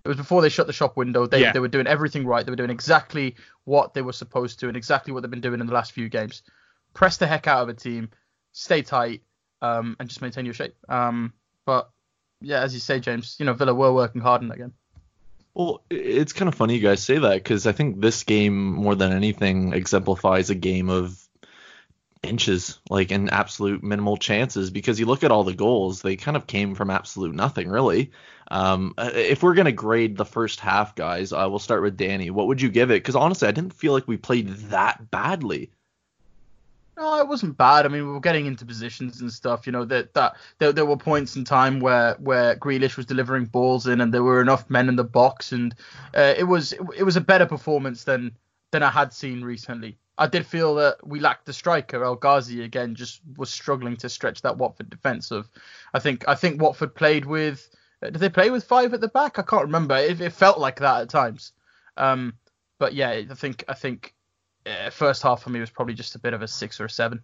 It 0.08 0.12
was 0.12 0.18
before 0.18 0.42
they 0.42 0.48
shut 0.48 0.68
the 0.68 0.74
shop 0.74 0.96
window. 0.96 1.28
They 1.28 1.42
yeah. 1.42 1.52
they 1.52 1.60
were 1.60 1.68
doing 1.68 1.86
everything 1.86 2.26
right. 2.26 2.46
They 2.46 2.50
were 2.50 2.56
doing 2.56 2.70
exactly 2.70 3.36
what 3.66 3.94
they 3.94 4.02
were 4.02 4.14
supposed 4.14 4.62
to 4.62 4.70
and 4.70 4.78
exactly 4.78 5.12
what 5.12 5.22
they've 5.22 5.30
been 5.30 5.42
doing 5.42 5.60
in 5.60 5.68
the 5.68 5.74
last 5.74 5.92
few 5.92 6.08
games. 6.08 6.44
Press 6.94 7.18
the 7.18 7.28
heck 7.28 7.46
out 7.46 7.64
of 7.64 7.68
a 7.68 7.74
team, 7.74 8.10
stay 8.54 8.84
tight, 8.84 9.24
um, 9.62 9.98
and 10.00 10.08
just 10.08 10.22
maintain 10.22 10.46
your 10.46 10.54
shape. 10.54 10.76
Um, 10.88 11.34
but 11.66 11.90
yeah, 12.40 12.62
as 12.62 12.74
you 12.74 12.80
say, 12.80 13.02
James, 13.02 13.36
you 13.38 13.46
know 13.46 13.52
Villa 13.52 13.74
were 13.74 13.92
working 13.92 14.22
hard 14.22 14.42
in 14.44 14.48
that 14.48 14.60
game. 14.60 14.74
Well, 15.54 15.84
it's 15.90 16.32
kind 16.32 16.48
of 16.48 16.56
funny 16.56 16.76
you 16.76 16.82
guys 16.82 17.04
say 17.04 17.18
that 17.18 17.34
because 17.34 17.68
I 17.68 17.74
think 17.74 18.00
this 18.00 18.24
game 18.24 18.76
more 18.76 18.96
than 18.96 19.12
anything 19.12 19.74
exemplifies 19.74 20.50
a 20.50 20.56
game 20.56 20.90
of 20.90 21.22
inches, 22.24 22.80
like 22.90 23.12
in 23.12 23.30
absolute 23.30 23.84
minimal 23.84 24.18
chances. 24.18 24.70
Because 24.70 25.00
you 25.00 25.06
look 25.06 25.24
at 25.24 25.32
all 25.32 25.44
the 25.44 25.54
goals, 25.54 26.02
they 26.02 26.16
kind 26.16 26.38
of 26.38 26.48
came 26.48 26.76
from 26.76 26.90
absolute 26.90 27.36
nothing, 27.36 27.70
really. 27.70 28.12
Um, 28.50 28.94
uh, 28.98 29.12
if 29.14 29.44
we're 29.44 29.56
gonna 29.56 29.72
grade 29.72 30.18
the 30.18 30.26
first 30.26 30.60
half, 30.60 30.96
guys, 30.96 31.34
uh, 31.34 31.48
we'll 31.50 31.60
start 31.60 31.82
with 31.82 31.98
Danny. 31.98 32.30
What 32.30 32.48
would 32.48 32.62
you 32.62 32.70
give 32.70 32.92
it? 32.92 33.04
Because 33.04 33.16
honestly, 33.16 33.48
I 33.48 33.52
didn't 33.52 33.74
feel 33.74 33.94
like 33.94 34.08
we 34.08 34.18
played 34.18 34.50
that 34.70 35.12
badly. 35.12 35.72
No, 36.98 37.20
it 37.20 37.28
wasn't 37.28 37.58
bad. 37.58 37.86
I 37.86 37.90
mean, 37.90 38.08
we 38.08 38.12
were 38.12 38.20
getting 38.20 38.48
into 38.48 38.66
positions 38.66 39.22
and 39.22 39.32
stuff. 39.32 39.68
You 39.68 39.72
know 39.72 39.86
that 39.86 40.16
that 40.16 40.36
there, 40.58 40.72
there 40.72 40.86
were 40.86 40.98
points 40.98 41.36
in 41.36 41.44
time 41.44 41.80
where 41.80 42.16
where 42.16 42.56
Grealish 42.56 42.98
was 42.98 43.06
delivering 43.06 43.46
balls 43.46 43.86
in, 43.86 44.02
and 44.02 44.12
there 44.12 44.24
were 44.24 44.42
enough 44.42 44.68
men 44.70 44.90
in 44.90 44.96
the 44.96 45.04
box, 45.04 45.52
and 45.52 45.76
uh, 46.16 46.34
it 46.36 46.46
was 46.46 46.74
it 46.74 47.04
was 47.04 47.16
a 47.16 47.22
better 47.22 47.46
performance 47.46 48.04
than 48.04 48.32
than 48.72 48.84
I 48.84 48.90
had 48.90 49.14
seen 49.14 49.44
recently. 49.44 49.98
I 50.18 50.28
did 50.28 50.46
feel 50.46 50.76
that 50.76 51.06
we 51.06 51.20
lacked 51.20 51.46
the 51.46 51.54
striker. 51.54 52.04
El 52.04 52.16
Ghazi 52.16 52.64
again 52.64 52.96
just 52.96 53.22
was 53.38 53.50
struggling 53.50 53.98
to 53.98 54.10
stretch 54.10 54.42
that 54.42 54.58
Watford 54.58 54.90
defence. 54.90 55.32
Of, 55.32 55.48
I 55.94 56.00
think 56.00 56.28
I 56.28 56.36
think 56.36 56.62
Watford 56.62 56.96
played 56.96 57.26
with. 57.26 57.70
Uh, 58.02 58.10
did 58.10 58.20
they 58.20 58.30
play 58.30 58.50
with 58.50 58.64
five 58.64 58.94
at 58.94 59.02
the 59.02 59.08
back? 59.08 59.38
I 59.38 59.44
can't 59.44 59.66
remember. 59.66 59.96
It, 59.96 60.20
it 60.20 60.34
felt 60.34 60.60
like 60.60 60.80
that 60.80 61.02
at 61.02 61.10
times. 61.10 61.52
Um, 61.98 62.34
but 62.80 62.94
yeah, 62.94 63.10
I 63.10 63.26
think 63.36 63.64
I 63.68 63.74
think 63.74 64.14
uh, 64.66 64.90
first 64.90 65.22
half 65.22 65.44
for 65.44 65.50
me 65.50 65.60
was 65.60 65.70
probably 65.70 65.94
just 65.94 66.16
a 66.16 66.20
bit 66.20 66.34
of 66.34 66.42
a 66.42 66.48
six 66.48 66.80
or 66.80 66.86
a 66.86 66.90
seven. 66.90 67.22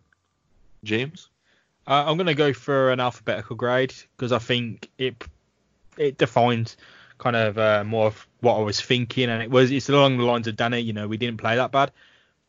James, 0.84 1.30
uh, 1.88 2.04
I'm 2.06 2.18
gonna 2.18 2.36
go 2.36 2.54
for 2.54 2.92
an 2.92 3.00
alphabetical 3.00 3.56
grade 3.56 3.94
because 4.16 4.32
I 4.32 4.40
think 4.40 4.90
it 4.98 5.24
it 5.98 6.18
defines 6.18 6.78
kind 7.18 7.36
of 7.36 7.58
uh, 7.58 7.84
more 7.84 8.08
of 8.08 8.28
what 8.42 8.58
I 8.58 8.62
was 8.62 8.80
thinking, 8.82 9.30
and 9.30 9.42
it 9.42 9.50
was 9.50 9.72
it's 9.72 9.90
along 9.90 10.18
the 10.18 10.24
lines 10.24 10.48
of 10.48 10.56
Danny. 10.56 10.80
You 10.80 10.94
know, 10.94 11.08
we 11.08 11.18
didn't 11.18 11.38
play 11.38 11.56
that 11.56 11.72
bad, 11.72 11.92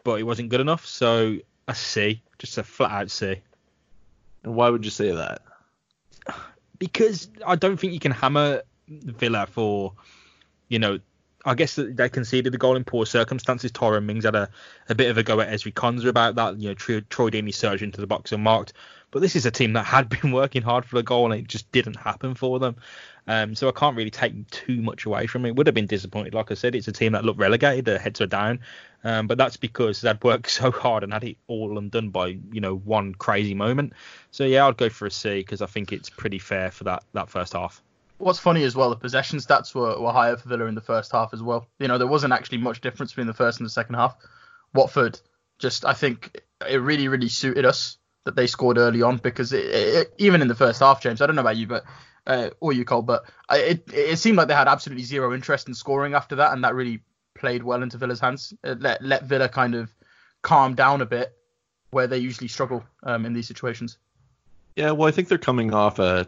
but 0.03 0.21
it 0.21 0.25
wasn't 0.25 0.49
good 0.49 0.61
enough. 0.61 0.87
So 0.87 1.39
a 1.69 1.75
C, 1.75 2.23
just 2.39 2.59
a 2.59 2.63
flat 2.63 2.91
out 2.91 3.11
C. 3.11 3.41
And 4.43 4.55
why 4.55 4.69
would 4.69 4.85
you 4.85 4.91
say 4.91 5.13
that? 5.13 5.43
Because 6.77 7.29
I 7.47 7.55
don't 7.55 7.79
think 7.79 7.93
you 7.93 8.01
can 8.01 8.11
hammer 8.11 8.63
Villa 8.89 9.47
for, 9.47 9.93
you 10.69 10.81
know, 10.81 10.99
I 11.45 11.55
guess 11.55 11.77
they 11.77 12.09
conceded 12.09 12.53
the 12.53 12.59
goal 12.59 12.77
in 12.77 12.85
poor 12.85 13.05
circumstances. 13.05 13.71
Tyrone 13.71 14.07
Mings 14.07 14.25
had 14.25 14.35
a, 14.35 14.49
a 14.89 14.95
bit 14.95 15.11
of 15.11 15.19
a 15.19 15.23
go 15.23 15.41
at 15.41 15.51
Ezri 15.51 15.73
Konsa 15.73 16.09
about 16.09 16.37
that. 16.37 16.59
You 16.59 16.69
know, 16.69 16.75
Troy, 16.75 17.01
Troy 17.11 17.29
Deeney 17.29 17.53
surged 17.53 17.83
into 17.83 18.01
the 18.01 18.07
box 18.07 18.33
unmarked. 18.33 18.73
But 19.11 19.21
this 19.21 19.37
is 19.37 19.45
a 19.45 19.51
team 19.51 19.75
that 19.75 19.85
had 19.85 20.09
been 20.21 20.33
working 20.33 20.63
hard 20.63 20.87
for 20.87 20.97
the 20.97 21.03
goal 21.03 21.31
and 21.31 21.41
it 21.41 21.47
just 21.47 21.71
didn't 21.71 21.97
happen 21.97 22.35
for 22.35 22.59
them. 22.59 22.77
Um, 23.27 23.55
so 23.55 23.69
I 23.69 23.73
can't 23.73 23.97
really 23.97 24.11
take 24.11 24.51
too 24.51 24.81
much 24.83 25.07
away 25.07 25.27
from 25.27 25.45
it. 25.45 25.55
Would 25.55 25.67
have 25.67 25.75
been 25.75 25.87
disappointed. 25.87 26.35
Like 26.35 26.51
I 26.51 26.55
said, 26.55 26.75
it's 26.75 26.89
a 26.89 26.93
team 26.93 27.13
that 27.13 27.25
looked 27.25 27.39
relegated. 27.39 27.85
Their 27.85 27.99
heads 27.99 28.21
were 28.21 28.27
down. 28.27 28.61
Um, 29.03 29.27
but 29.27 29.37
that's 29.37 29.59
because 29.59 30.01
they'd 30.01 30.23
worked 30.25 30.51
so 30.51 30.71
hard 30.71 31.05
and 31.05 31.13
had 31.13 31.25
it 31.25 31.37
all 31.47 31.79
undone 31.79 32.09
by, 32.09 32.39
you 32.53 32.61
know, 32.61 32.77
one 32.77 33.15
crazy 33.15 33.55
moment. 33.55 33.93
So 34.31 34.45
yeah, 34.45 34.67
I'd 34.67 34.79
go 34.79 34.89
for 34.89 35.07
a 35.07 35.11
C 35.11 35.41
because 35.41 35.61
I 35.61 35.67
think 35.67 35.93
it's 35.93 36.09
pretty 36.09 36.39
fair 36.39 36.71
for 36.71 36.85
that, 36.85 37.05
that 37.13 37.29
first 37.29 37.53
half 37.53 37.83
what's 38.19 38.39
funny 38.39 38.65
as 38.65 38.77
well, 38.77 38.91
the 38.91 38.97
possession 38.97 39.39
stats 39.39 39.75
were, 39.75 40.01
were 40.01 40.13
higher 40.13 40.37
for 40.37 40.49
Villa 40.49 40.67
in 40.67 40.75
the 40.75 40.81
first 40.81 41.13
half 41.13 41.35
as 41.35 41.43
well. 41.43 41.69
You 41.79 41.89
know, 41.89 41.99
there 41.99 42.07
wasn't 42.07 42.33
actually 42.33 42.59
much 42.59 42.81
difference 42.81 43.13
between 43.13 43.27
the 43.27 43.35
first 43.35 43.59
and 43.59 43.67
the 43.67 43.71
second 43.71 43.95
half. 43.95 44.17
Watford, 44.73 45.21
just 45.59 45.85
I 45.85 45.93
think 45.93 46.41
it 46.69 46.77
really, 46.77 47.09
really 47.09 47.29
suited 47.29 47.65
us 47.65 47.99
that 48.25 48.37
they 48.37 48.47
scored 48.47 48.79
early 48.79 49.03
on 49.03 49.19
because 49.19 49.53
it, 49.53 49.65
it, 49.65 50.15
even 50.19 50.43
in 50.43 50.49
the 50.49 50.55
first 50.55 50.81
half, 50.81 51.01
James, 51.01 51.21
I 51.21 51.27
don't 51.27 51.37
know 51.37 51.43
about 51.43 51.57
you, 51.57 51.67
but 51.67 51.85
uh, 52.27 52.51
or 52.61 52.73
you, 52.73 52.85
Cole, 52.85 53.03
but 53.03 53.25
it 53.51 53.85
it 53.93 54.19
seemed 54.19 54.39
like 54.39 54.49
they 54.49 54.55
had 54.55 54.69
absolutely 54.69 55.05
zero 55.05 55.35
interest 55.35 55.69
in 55.69 55.75
scoring 55.75 56.15
after 56.15 56.37
that, 56.37 56.53
and 56.53 56.65
that 56.65 56.75
really 56.75 57.01
played 57.35 57.63
well 57.63 57.83
into 57.83 57.99
Villa's 57.99 58.21
hands. 58.21 58.55
It 58.63 58.81
let 58.81 59.03
let 59.03 59.25
Villa 59.25 59.49
kind 59.49 59.75
of 59.75 59.95
calm 60.43 60.75
down 60.75 61.03
a 61.03 61.07
bit 61.07 61.33
where 61.91 62.07
they 62.07 62.19
usually 62.19 62.49
struggle 62.49 62.85
um, 63.03 63.27
in 63.27 63.35
these 63.35 63.47
situations. 63.47 63.99
Yeah, 64.75 64.93
well, 64.93 65.07
I 65.07 65.13
think 65.13 65.29
they're 65.29 65.39
coming 65.39 65.73
off 65.73 65.99
a 65.99 66.27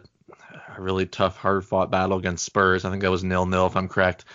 a 0.77 0.81
really 0.81 1.05
tough, 1.05 1.37
hard 1.37 1.65
fought 1.65 1.91
battle 1.91 2.17
against 2.17 2.45
Spurs. 2.45 2.85
I 2.85 2.89
think 2.89 3.01
that 3.01 3.11
was 3.11 3.23
nil 3.23 3.45
nil 3.45 3.67
if 3.67 3.75
I'm 3.75 3.87
correct. 3.87 4.25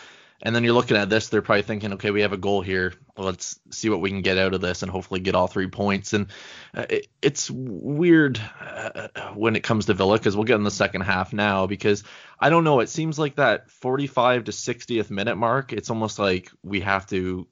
And 0.44 0.56
then 0.56 0.64
you're 0.64 0.74
looking 0.74 0.96
at 0.96 1.08
this, 1.08 1.28
they're 1.28 1.40
probably 1.40 1.62
thinking, 1.62 1.92
okay, 1.92 2.10
we 2.10 2.22
have 2.22 2.32
a 2.32 2.36
goal 2.36 2.62
here. 2.62 2.94
Let's 3.16 3.60
see 3.70 3.88
what 3.88 4.00
we 4.00 4.10
can 4.10 4.22
get 4.22 4.38
out 4.38 4.54
of 4.54 4.60
this 4.60 4.82
and 4.82 4.90
hopefully 4.90 5.20
get 5.20 5.36
all 5.36 5.46
three 5.46 5.68
points. 5.68 6.14
And 6.14 6.26
uh, 6.74 6.86
it, 6.90 7.06
it's 7.22 7.48
weird 7.48 8.40
uh, 8.60 9.08
when 9.34 9.54
it 9.54 9.62
comes 9.62 9.86
to 9.86 9.94
Villa 9.94 10.18
because 10.18 10.34
we'll 10.34 10.44
get 10.44 10.56
in 10.56 10.64
the 10.64 10.70
second 10.72 11.02
half 11.02 11.32
now 11.32 11.68
because 11.68 12.02
I 12.40 12.50
don't 12.50 12.64
know. 12.64 12.80
It 12.80 12.88
seems 12.88 13.20
like 13.20 13.36
that 13.36 13.70
45 13.70 14.44
to 14.44 14.52
60th 14.52 15.10
minute 15.10 15.36
mark, 15.36 15.72
it's 15.72 15.90
almost 15.90 16.18
like 16.18 16.50
we 16.64 16.80
have 16.80 17.06
to 17.08 17.46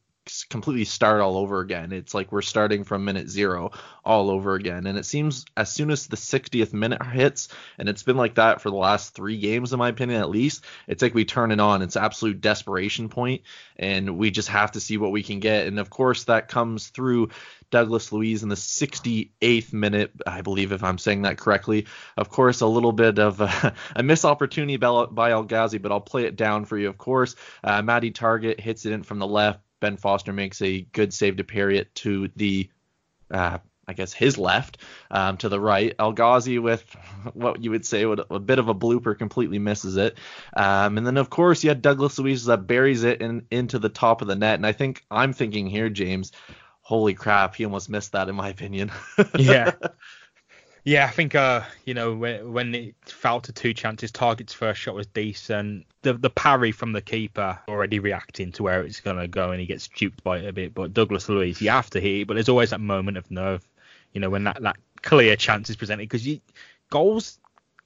completely 0.48 0.84
start 0.84 1.20
all 1.20 1.36
over 1.36 1.60
again. 1.60 1.92
It's 1.92 2.14
like 2.14 2.32
we're 2.32 2.42
starting 2.42 2.84
from 2.84 3.04
minute 3.04 3.28
zero 3.28 3.70
all 4.04 4.30
over 4.30 4.54
again. 4.54 4.86
And 4.86 4.98
it 4.98 5.06
seems 5.06 5.44
as 5.56 5.72
soon 5.72 5.90
as 5.90 6.06
the 6.06 6.16
60th 6.16 6.72
minute 6.72 7.02
hits, 7.04 7.48
and 7.78 7.88
it's 7.88 8.02
been 8.02 8.16
like 8.16 8.36
that 8.36 8.60
for 8.60 8.70
the 8.70 8.76
last 8.76 9.14
three 9.14 9.38
games, 9.38 9.72
in 9.72 9.78
my 9.78 9.88
opinion, 9.88 10.20
at 10.20 10.30
least, 10.30 10.64
it's 10.86 11.02
like 11.02 11.14
we 11.14 11.24
turn 11.24 11.50
it 11.50 11.60
on. 11.60 11.82
It's 11.82 11.96
absolute 11.96 12.40
desperation 12.40 13.08
point, 13.08 13.42
and 13.76 14.16
we 14.16 14.30
just 14.30 14.48
have 14.48 14.72
to 14.72 14.80
see 14.80 14.96
what 14.96 15.12
we 15.12 15.22
can 15.22 15.40
get. 15.40 15.66
And 15.66 15.78
of 15.78 15.90
course, 15.90 16.24
that 16.24 16.48
comes 16.48 16.88
through 16.88 17.30
Douglas 17.70 18.12
Luiz 18.12 18.42
in 18.42 18.48
the 18.48 18.56
68th 18.56 19.72
minute, 19.72 20.10
I 20.26 20.40
believe, 20.40 20.72
if 20.72 20.82
I'm 20.82 20.98
saying 20.98 21.22
that 21.22 21.38
correctly. 21.38 21.86
Of 22.16 22.28
course, 22.28 22.60
a 22.60 22.66
little 22.66 22.92
bit 22.92 23.18
of 23.18 23.40
a, 23.40 23.74
a 23.96 24.26
opportunity 24.26 24.76
by 24.76 25.30
El 25.30 25.44
Ghazi, 25.44 25.78
but 25.78 25.92
I'll 25.92 26.00
play 26.00 26.24
it 26.24 26.36
down 26.36 26.64
for 26.64 26.76
you. 26.76 26.88
Of 26.88 26.98
course, 26.98 27.36
uh, 27.62 27.82
Matty 27.82 28.10
Targett 28.10 28.60
hits 28.60 28.86
it 28.86 28.92
in 28.92 29.02
from 29.02 29.18
the 29.18 29.26
left. 29.26 29.60
Ben 29.80 29.96
Foster 29.96 30.32
makes 30.32 30.62
a 30.62 30.82
good 30.82 31.12
save 31.12 31.36
to 31.36 31.44
parry 31.44 31.78
it 31.78 31.94
to 31.96 32.28
the, 32.36 32.70
uh, 33.30 33.58
I 33.88 33.92
guess 33.92 34.12
his 34.12 34.38
left, 34.38 34.78
um, 35.10 35.36
to 35.38 35.48
the 35.48 35.60
right. 35.60 35.94
El 35.98 36.12
Ghazi 36.12 36.58
with 36.58 36.84
what 37.32 37.62
you 37.62 37.70
would 37.70 37.84
say 37.84 38.06
with 38.06 38.20
a 38.30 38.38
bit 38.38 38.58
of 38.58 38.68
a 38.68 38.74
blooper 38.74 39.18
completely 39.18 39.58
misses 39.58 39.96
it. 39.96 40.16
Um, 40.54 40.98
and 40.98 41.06
then 41.06 41.16
of 41.16 41.30
course 41.30 41.64
you 41.64 41.70
had 41.70 41.82
Douglas 41.82 42.18
Luiz 42.18 42.44
that 42.44 42.66
buries 42.66 43.04
it 43.04 43.20
in, 43.20 43.46
into 43.50 43.78
the 43.78 43.88
top 43.88 44.22
of 44.22 44.28
the 44.28 44.36
net. 44.36 44.54
And 44.54 44.66
I 44.66 44.72
think 44.72 45.04
I'm 45.10 45.32
thinking 45.32 45.66
here, 45.66 45.88
James, 45.88 46.32
holy 46.82 47.14
crap, 47.14 47.54
he 47.54 47.64
almost 47.64 47.88
missed 47.88 48.12
that 48.12 48.28
in 48.28 48.34
my 48.34 48.48
opinion. 48.48 48.92
yeah. 49.38 49.72
Yeah, 50.84 51.04
I 51.06 51.10
think 51.10 51.34
uh, 51.34 51.62
you 51.84 51.94
know 51.94 52.14
when, 52.14 52.52
when 52.52 52.74
it 52.74 52.94
fell 53.04 53.40
to 53.42 53.52
two 53.52 53.74
chances, 53.74 54.10
Targett's 54.10 54.54
first 54.54 54.80
shot 54.80 54.94
was 54.94 55.06
decent. 55.06 55.86
The 56.02 56.14
the 56.14 56.30
parry 56.30 56.72
from 56.72 56.92
the 56.92 57.02
keeper 57.02 57.58
already 57.68 57.98
reacting 57.98 58.52
to 58.52 58.62
where 58.62 58.82
it's 58.82 59.00
gonna 59.00 59.28
go, 59.28 59.50
and 59.50 59.60
he 59.60 59.66
gets 59.66 59.88
duped 59.88 60.22
by 60.24 60.38
it 60.38 60.48
a 60.48 60.52
bit. 60.52 60.74
But 60.74 60.94
Douglas 60.94 61.28
Luiz, 61.28 61.60
you 61.60 61.70
have 61.70 61.90
to 61.90 62.00
hit, 62.00 62.26
but 62.26 62.34
there's 62.34 62.48
always 62.48 62.70
that 62.70 62.80
moment 62.80 63.18
of 63.18 63.30
nerve, 63.30 63.66
you 64.12 64.20
know, 64.20 64.30
when 64.30 64.44
that 64.44 64.62
that 64.62 64.76
clear 65.02 65.36
chance 65.36 65.68
is 65.70 65.76
presented 65.76 66.04
because 66.04 66.26
you 66.26 66.40
goals 66.90 67.38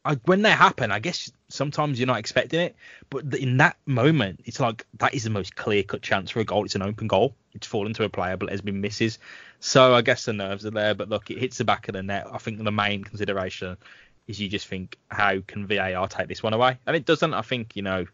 I, 0.04 0.16
when 0.26 0.42
they 0.42 0.50
happen, 0.50 0.90
I 0.90 0.98
guess 0.98 1.32
sometimes 1.48 1.98
you're 1.98 2.06
not 2.06 2.18
expecting 2.18 2.60
it, 2.60 2.76
but 3.08 3.32
in 3.34 3.56
that 3.56 3.76
moment, 3.86 4.40
it's 4.44 4.60
like 4.60 4.84
that 4.98 5.14
is 5.14 5.24
the 5.24 5.30
most 5.30 5.56
clear 5.56 5.82
cut 5.82 6.02
chance 6.02 6.30
for 6.30 6.40
a 6.40 6.44
goal. 6.44 6.64
It's 6.64 6.74
an 6.74 6.82
open 6.82 7.08
goal. 7.08 7.34
It's 7.54 7.66
fallen 7.66 7.94
to 7.94 8.04
a 8.04 8.08
player, 8.08 8.36
but 8.36 8.48
it 8.48 8.52
has 8.52 8.60
been 8.60 8.80
misses. 8.80 9.18
So 9.60 9.94
I 9.94 10.02
guess 10.02 10.26
the 10.26 10.34
nerves 10.34 10.66
are 10.66 10.70
there. 10.70 10.94
But 10.94 11.08
look, 11.08 11.30
it 11.30 11.38
hits 11.38 11.56
the 11.56 11.64
back 11.64 11.88
of 11.88 11.94
the 11.94 12.02
net. 12.02 12.26
I 12.30 12.38
think 12.38 12.62
the 12.62 12.70
main 12.70 13.02
consideration 13.02 13.78
is 14.26 14.38
you 14.40 14.48
just 14.48 14.66
think, 14.66 14.98
how 15.08 15.40
can 15.46 15.66
VAR 15.66 16.06
take 16.08 16.28
this 16.28 16.42
one 16.42 16.52
away? 16.52 16.78
And 16.86 16.94
it 16.94 17.06
doesn't. 17.06 17.32
I 17.32 17.42
think 17.42 17.74
you 17.74 17.82
know 17.82 18.06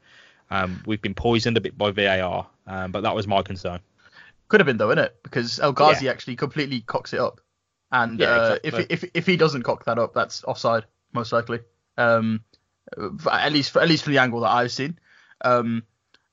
um, 0.51 0.83
we've 0.87 1.03
been 1.03 1.15
poisoned 1.15 1.57
a 1.57 1.61
bit 1.61 1.77
by 1.77 1.91
VAR, 1.91 2.47
um, 2.69 2.93
but 2.93 3.03
that 3.03 3.15
was 3.15 3.27
my 3.27 3.43
concern. 3.43 3.81
Could 4.49 4.61
have 4.61 4.67
been 4.67 4.77
though, 4.77 4.89
innit? 4.89 5.11
Because 5.25 5.59
El 5.59 5.73
Ghazi 5.73 6.05
yeah. 6.05 6.13
actually 6.13 6.37
completely 6.37 6.83
cocks 6.83 7.13
it 7.13 7.21
up, 7.21 7.41
and 7.91 8.21
yeah, 8.21 8.27
uh, 8.27 8.59
exactly. 8.63 8.87
if 8.91 9.05
if 9.05 9.11
if 9.15 9.27
he 9.27 9.37
doesn't 9.37 9.63
cock 9.63 9.85
that 9.87 9.99
up, 9.99 10.15
that's 10.15 10.45
offside 10.45 10.85
most 11.13 11.33
likely. 11.33 11.61
Um, 12.00 12.45
at 13.30 13.52
least 13.52 13.71
for, 13.71 13.80
at 13.80 13.88
least 13.88 14.04
from 14.04 14.12
the 14.12 14.19
angle 14.19 14.40
that 14.40 14.50
I've 14.50 14.73
seen. 14.73 14.99
Um, 15.42 15.85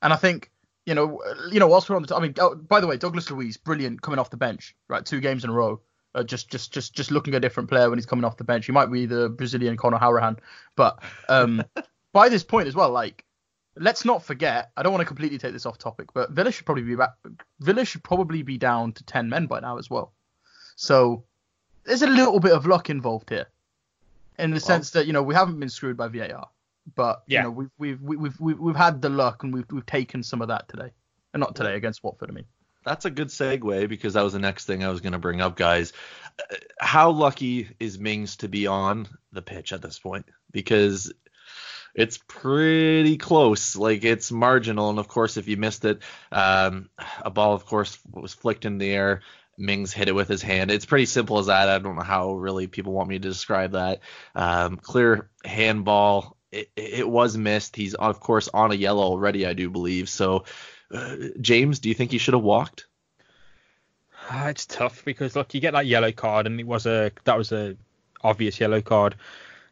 and 0.02 0.12
I 0.12 0.16
think 0.16 0.50
you 0.86 0.94
know 0.94 1.22
you 1.50 1.60
know 1.60 1.68
whilst 1.68 1.88
we're 1.88 1.96
on 1.96 2.02
the, 2.02 2.08
t- 2.08 2.14
I 2.14 2.20
mean, 2.20 2.34
oh, 2.38 2.54
by 2.54 2.80
the 2.80 2.86
way, 2.86 2.96
Douglas 2.96 3.30
Luiz, 3.30 3.56
brilliant 3.56 4.02
coming 4.02 4.18
off 4.18 4.30
the 4.30 4.36
bench, 4.36 4.74
right? 4.88 5.04
Two 5.04 5.20
games 5.20 5.44
in 5.44 5.50
a 5.50 5.52
row. 5.52 5.80
Uh, 6.14 6.22
just 6.22 6.50
just 6.50 6.72
just 6.72 6.94
just 6.94 7.10
looking 7.10 7.34
a 7.34 7.40
different 7.40 7.68
player 7.68 7.88
when 7.88 7.98
he's 7.98 8.06
coming 8.06 8.24
off 8.24 8.36
the 8.36 8.44
bench. 8.44 8.66
He 8.66 8.72
might 8.72 8.90
be 8.90 9.06
the 9.06 9.28
Brazilian 9.28 9.76
Conor 9.76 9.98
Hourihane, 9.98 10.38
but 10.74 11.02
um, 11.28 11.62
by 12.12 12.28
this 12.28 12.42
point 12.42 12.66
as 12.66 12.74
well, 12.74 12.90
like 12.90 13.24
let's 13.76 14.04
not 14.04 14.24
forget. 14.24 14.70
I 14.76 14.82
don't 14.82 14.92
want 14.92 15.02
to 15.02 15.06
completely 15.06 15.38
take 15.38 15.52
this 15.52 15.66
off 15.66 15.78
topic, 15.78 16.12
but 16.14 16.30
Villa 16.30 16.50
should 16.50 16.66
probably 16.66 16.84
be 16.84 16.96
back. 16.96 17.10
Villa 17.60 17.84
should 17.84 18.02
probably 18.02 18.42
be 18.42 18.56
down 18.58 18.92
to 18.92 19.04
ten 19.04 19.28
men 19.28 19.46
by 19.46 19.60
now 19.60 19.78
as 19.78 19.90
well. 19.90 20.12
So 20.76 21.24
there's 21.84 22.02
a 22.02 22.06
little 22.06 22.40
bit 22.40 22.52
of 22.52 22.66
luck 22.66 22.88
involved 22.90 23.28
here 23.28 23.46
in 24.38 24.50
the 24.50 24.54
well, 24.54 24.60
sense 24.60 24.90
that 24.90 25.06
you 25.06 25.12
know 25.12 25.22
we 25.22 25.34
haven't 25.34 25.58
been 25.58 25.68
screwed 25.68 25.96
by 25.96 26.08
VAR, 26.08 26.48
but 26.94 27.22
yeah. 27.26 27.40
you 27.40 27.42
know 27.44 27.50
we've 27.50 27.70
we've 27.78 28.00
we've 28.00 28.40
we've 28.40 28.58
we've 28.58 28.76
had 28.76 29.02
the 29.02 29.08
luck 29.08 29.42
and 29.42 29.52
we've 29.52 29.66
we've 29.70 29.86
taken 29.86 30.22
some 30.22 30.42
of 30.42 30.48
that 30.48 30.68
today, 30.68 30.90
and 31.32 31.40
not 31.40 31.56
today 31.56 31.74
against 31.74 32.02
Watford. 32.02 32.30
I 32.30 32.34
mean. 32.34 32.46
That's 32.84 33.04
a 33.04 33.10
good 33.10 33.28
segue 33.28 33.88
because 33.88 34.14
that 34.14 34.22
was 34.22 34.32
the 34.32 34.38
next 34.38 34.64
thing 34.64 34.82
I 34.82 34.88
was 34.88 35.02
going 35.02 35.12
to 35.12 35.18
bring 35.18 35.42
up, 35.42 35.56
guys. 35.56 35.92
How 36.78 37.10
lucky 37.10 37.68
is 37.78 37.98
Mings 37.98 38.36
to 38.36 38.48
be 38.48 38.66
on 38.66 39.08
the 39.30 39.42
pitch 39.42 39.74
at 39.74 39.82
this 39.82 39.98
point? 39.98 40.24
Because 40.52 41.12
it's 41.94 42.18
pretty 42.28 43.16
close. 43.16 43.76
Like 43.76 44.04
it's 44.04 44.30
marginal. 44.30 44.90
And 44.90 44.98
of 44.98 45.08
course, 45.08 45.36
if 45.36 45.48
you 45.48 45.56
missed 45.56 45.84
it, 45.84 46.02
um, 46.32 46.88
a 47.22 47.30
ball, 47.30 47.54
of 47.54 47.66
course, 47.66 47.98
was 48.10 48.32
flicked 48.32 48.64
in 48.64 48.78
the 48.78 48.90
air. 48.90 49.22
Mings 49.58 49.92
hit 49.92 50.08
it 50.08 50.14
with 50.14 50.28
his 50.28 50.42
hand. 50.42 50.70
It's 50.70 50.86
pretty 50.86 51.06
simple 51.06 51.38
as 51.38 51.46
that. 51.46 51.68
I 51.68 51.78
don't 51.78 51.96
know 51.96 52.02
how 52.02 52.34
really 52.34 52.66
people 52.66 52.92
want 52.92 53.08
me 53.08 53.18
to 53.18 53.28
describe 53.28 53.72
that. 53.72 54.00
Um, 54.34 54.76
clear 54.76 55.28
handball. 55.44 56.36
It, 56.52 56.70
it 56.76 57.08
was 57.08 57.36
missed. 57.36 57.76
He's 57.76 57.94
of 57.94 58.20
course 58.20 58.48
on 58.52 58.72
a 58.72 58.76
yellow 58.76 59.02
already, 59.02 59.46
I 59.46 59.52
do 59.52 59.68
believe. 59.68 60.08
So, 60.08 60.44
uh, 60.92 61.16
James, 61.40 61.80
do 61.80 61.88
you 61.88 61.94
think 61.94 62.12
he 62.12 62.18
should 62.18 62.34
have 62.34 62.42
walked? 62.42 62.86
Uh, 64.30 64.46
it's 64.48 64.66
tough 64.66 65.04
because 65.04 65.36
look, 65.36 65.54
you 65.54 65.60
get 65.60 65.72
that 65.72 65.86
yellow 65.86 66.12
card, 66.12 66.46
and 66.46 66.60
it 66.60 66.66
was 66.66 66.86
a 66.86 67.10
that 67.24 67.36
was 67.36 67.52
a 67.52 67.76
obvious 68.22 68.60
yellow 68.60 68.80
card. 68.80 69.16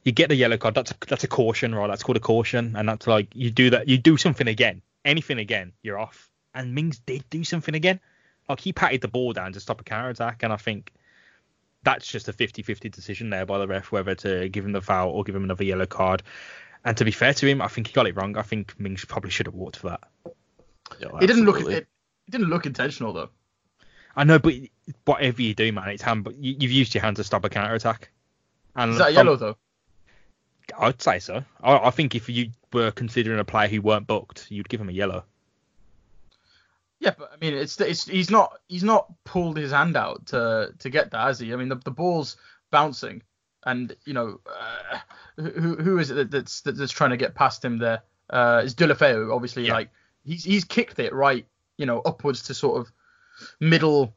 You 0.02 0.12
get 0.12 0.28
the 0.28 0.36
yellow 0.36 0.56
card. 0.56 0.74
That's 0.74 0.92
a, 0.92 0.94
that's 1.06 1.24
a 1.24 1.28
caution, 1.28 1.74
right? 1.74 1.88
That's 1.88 2.02
called 2.02 2.16
a 2.16 2.20
caution, 2.20 2.74
and 2.76 2.88
that's 2.88 3.06
like 3.06 3.28
you 3.34 3.50
do 3.50 3.70
that. 3.70 3.88
You 3.88 3.98
do 3.98 4.16
something 4.16 4.48
again, 4.48 4.82
anything 5.04 5.38
again, 5.38 5.72
you're 5.82 5.98
off. 5.98 6.30
And 6.54 6.74
Mings 6.74 6.98
did 6.98 7.28
do 7.28 7.44
something 7.44 7.74
again. 7.74 8.00
Like 8.48 8.60
he 8.60 8.72
patted 8.72 9.00
the 9.00 9.08
ball 9.08 9.32
down 9.32 9.52
to 9.52 9.60
stop 9.60 9.80
a 9.80 9.84
counter 9.84 10.10
attack, 10.10 10.42
and 10.42 10.52
I 10.52 10.56
think 10.56 10.92
that's 11.82 12.06
just 12.06 12.28
a 12.28 12.32
50-50 12.32 12.90
decision 12.90 13.30
there 13.30 13.46
by 13.46 13.58
the 13.58 13.66
ref 13.66 13.92
whether 13.92 14.14
to 14.16 14.48
give 14.48 14.64
him 14.64 14.72
the 14.72 14.80
foul 14.80 15.10
or 15.10 15.22
give 15.22 15.36
him 15.36 15.44
another 15.44 15.64
yellow 15.64 15.86
card. 15.86 16.22
And 16.84 16.96
to 16.96 17.04
be 17.04 17.10
fair 17.10 17.34
to 17.34 17.46
him, 17.46 17.62
I 17.62 17.68
think 17.68 17.88
he 17.88 17.92
got 17.92 18.06
it 18.06 18.16
wrong. 18.16 18.36
I 18.36 18.42
think 18.42 18.78
Mings 18.78 19.04
probably 19.04 19.30
should 19.30 19.46
have 19.46 19.54
walked 19.54 19.76
for 19.76 19.88
that. 19.90 20.00
Yo, 21.00 21.16
it 21.18 21.26
didn't 21.26 21.44
look 21.44 21.60
it, 21.60 21.68
it 21.68 21.86
didn't 22.30 22.48
look 22.48 22.66
intentional 22.66 23.12
though. 23.12 23.30
I 24.14 24.24
know, 24.24 24.38
but 24.38 24.54
whatever 25.04 25.42
you 25.42 25.54
do, 25.54 25.72
man, 25.72 25.88
it's 25.88 26.02
hand. 26.02 26.24
But 26.24 26.36
you, 26.36 26.54
have 26.54 26.70
used 26.70 26.94
your 26.94 27.02
hand 27.02 27.16
to 27.16 27.24
stop 27.24 27.44
a 27.44 27.48
counter 27.48 27.74
attack. 27.74 28.10
And 28.74 28.92
Is 28.92 28.98
that 28.98 29.12
yellow 29.12 29.36
though? 29.36 29.56
I'd 30.78 31.00
say 31.02 31.18
so. 31.18 31.44
I, 31.62 31.76
I, 31.76 31.90
think 31.90 32.14
if 32.14 32.28
you 32.28 32.50
were 32.72 32.90
considering 32.90 33.38
a 33.38 33.44
player 33.44 33.68
who 33.68 33.80
weren't 33.80 34.06
booked, 34.06 34.50
you'd 34.50 34.68
give 34.68 34.80
him 34.80 34.88
a 34.88 34.92
yellow. 34.92 35.24
Yeah, 36.98 37.12
but 37.16 37.30
I 37.32 37.36
mean, 37.44 37.54
it's, 37.54 37.78
it's 37.80 38.06
he's 38.06 38.30
not 38.30 38.58
he's 38.68 38.84
not 38.84 39.12
pulled 39.24 39.58
his 39.58 39.70
hand 39.70 39.96
out 39.96 40.26
to 40.26 40.72
to 40.78 40.90
get 40.90 41.10
that, 41.10 41.26
has 41.26 41.38
he? 41.38 41.52
I 41.52 41.56
mean, 41.56 41.68
the, 41.68 41.76
the 41.76 41.90
ball's 41.90 42.36
bouncing, 42.70 43.22
and 43.64 43.94
you 44.06 44.14
know, 44.14 44.40
uh, 44.46 44.98
who 45.36 45.76
who 45.76 45.98
is 45.98 46.10
it 46.10 46.30
that's 46.30 46.62
that's 46.62 46.92
trying 46.92 47.10
to 47.10 47.16
get 47.16 47.34
past 47.34 47.64
him 47.64 47.78
there? 47.78 48.02
Uh, 48.30 48.62
it's 48.64 48.74
Deulofeu, 48.74 49.32
obviously. 49.34 49.66
Yeah. 49.66 49.74
Like 49.74 49.90
he's 50.24 50.44
he's 50.44 50.64
kicked 50.64 50.98
it 50.98 51.12
right, 51.12 51.46
you 51.76 51.84
know, 51.84 52.00
upwards 52.00 52.44
to 52.44 52.54
sort 52.54 52.80
of 52.80 52.92
middle 53.60 54.14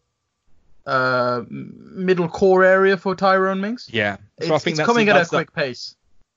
uh 0.85 1.43
middle 1.49 2.29
core 2.29 2.63
area 2.63 2.95
for 2.95 3.13
Tyrone 3.13 3.59
Mings. 3.59 3.89
Yeah, 3.91 4.15
so 4.15 4.21
it's, 4.37 4.51
I 4.51 4.57
think 4.59 4.79
it's 4.79 4.85
coming 4.85 5.09
at 5.09 5.17
a 5.17 5.25
quick 5.25 5.53
the, 5.53 5.61
pace. 5.61 5.95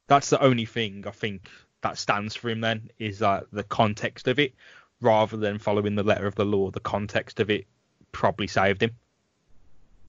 That's 0.08 0.30
the 0.30 0.42
only 0.42 0.66
thing 0.66 1.04
I 1.06 1.12
think 1.12 1.48
that 1.82 1.96
stands 1.98 2.34
for 2.34 2.50
him. 2.50 2.60
Then 2.60 2.90
is 2.98 3.20
that 3.20 3.46
the 3.52 3.62
context 3.62 4.26
of 4.26 4.40
it 4.40 4.54
rather 5.02 5.36
than 5.36 5.58
following 5.58 5.94
the 5.94 6.02
letter 6.02 6.26
of 6.26 6.34
the 6.34 6.44
law, 6.44 6.70
the 6.70 6.80
context 6.80 7.40
of 7.40 7.50
it 7.50 7.66
probably 8.12 8.46
saved 8.46 8.82
him. 8.82 8.92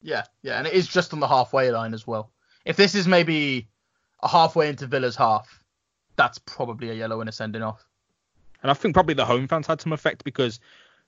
Yeah, 0.02 0.24
yeah, 0.42 0.58
and 0.58 0.68
it 0.68 0.74
is 0.74 0.88
just 0.88 1.14
on 1.14 1.20
the 1.20 1.28
halfway 1.28 1.72
line 1.72 1.94
as 1.94 2.06
well. 2.06 2.30
If 2.66 2.78
this 2.78 2.96
is 2.96 3.08
maybe 3.08 3.68
a 4.22 4.28
halfway 4.28 4.70
into 4.70 4.88
Villa's 4.88 5.16
half, 5.16 5.64
that's 6.16 6.38
probably 6.40 6.90
a 6.90 6.94
yellow 6.94 7.20
and 7.22 7.30
a 7.30 7.32
sending 7.32 7.62
off. 7.62 7.86
And 8.62 8.72
I 8.72 8.74
think 8.74 8.94
probably 8.94 9.14
the 9.14 9.26
home 9.26 9.48
fans 9.48 9.68
had 9.68 9.82
some 9.82 9.94
effect 9.94 10.24
because 10.24 10.60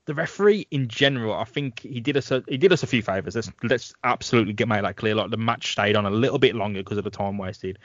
the 0.05 0.13
referee 0.13 0.67
in 0.71 0.87
general, 0.87 1.33
I 1.33 1.45
think 1.45 1.79
he 1.79 1.99
did 1.99 2.17
us 2.17 2.31
a 2.31 2.43
he 2.47 2.57
did 2.57 2.71
us 2.71 2.83
a 2.83 2.87
few 2.87 3.01
favors. 3.01 3.35
Let's 3.35 3.51
let's 3.63 3.93
absolutely 4.03 4.53
get 4.53 4.67
made 4.67 4.83
that 4.83 4.97
clear. 4.97 5.15
Like 5.15 5.31
the 5.31 5.37
match 5.37 5.71
stayed 5.71 5.95
on 5.95 6.05
a 6.05 6.11
little 6.11 6.37
bit 6.37 6.55
longer 6.55 6.81
because 6.81 6.97
of 6.97 7.03
the 7.03 7.09
time 7.09 7.37
wasted 7.37 7.79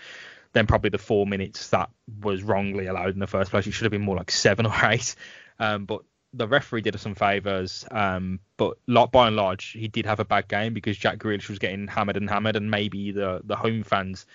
Then 0.52 0.66
probably 0.66 0.90
the 0.90 0.98
four 0.98 1.26
minutes 1.26 1.68
that 1.68 1.90
was 2.22 2.42
wrongly 2.42 2.86
allowed 2.86 3.14
in 3.14 3.20
the 3.20 3.26
first 3.26 3.50
place. 3.50 3.66
It 3.66 3.72
should 3.72 3.84
have 3.84 3.92
been 3.92 4.02
more 4.02 4.16
like 4.16 4.30
seven 4.30 4.66
or 4.66 4.74
eight. 4.84 5.14
Um, 5.60 5.84
but 5.84 6.02
the 6.32 6.48
referee 6.48 6.80
did 6.82 6.94
us 6.94 7.02
some 7.02 7.14
favors. 7.14 7.84
Um, 7.90 8.40
but 8.56 8.78
by 9.12 9.28
and 9.28 9.36
large, 9.36 9.70
he 9.70 9.88
did 9.88 10.06
have 10.06 10.20
a 10.20 10.24
bad 10.24 10.48
game 10.48 10.74
because 10.74 10.96
Jack 10.96 11.18
Grealish 11.18 11.48
was 11.48 11.58
getting 11.58 11.86
hammered 11.86 12.16
and 12.16 12.28
hammered, 12.28 12.56
and 12.56 12.70
maybe 12.70 13.12
the 13.12 13.40
the 13.44 13.56
home 13.56 13.82
fans 13.84 14.26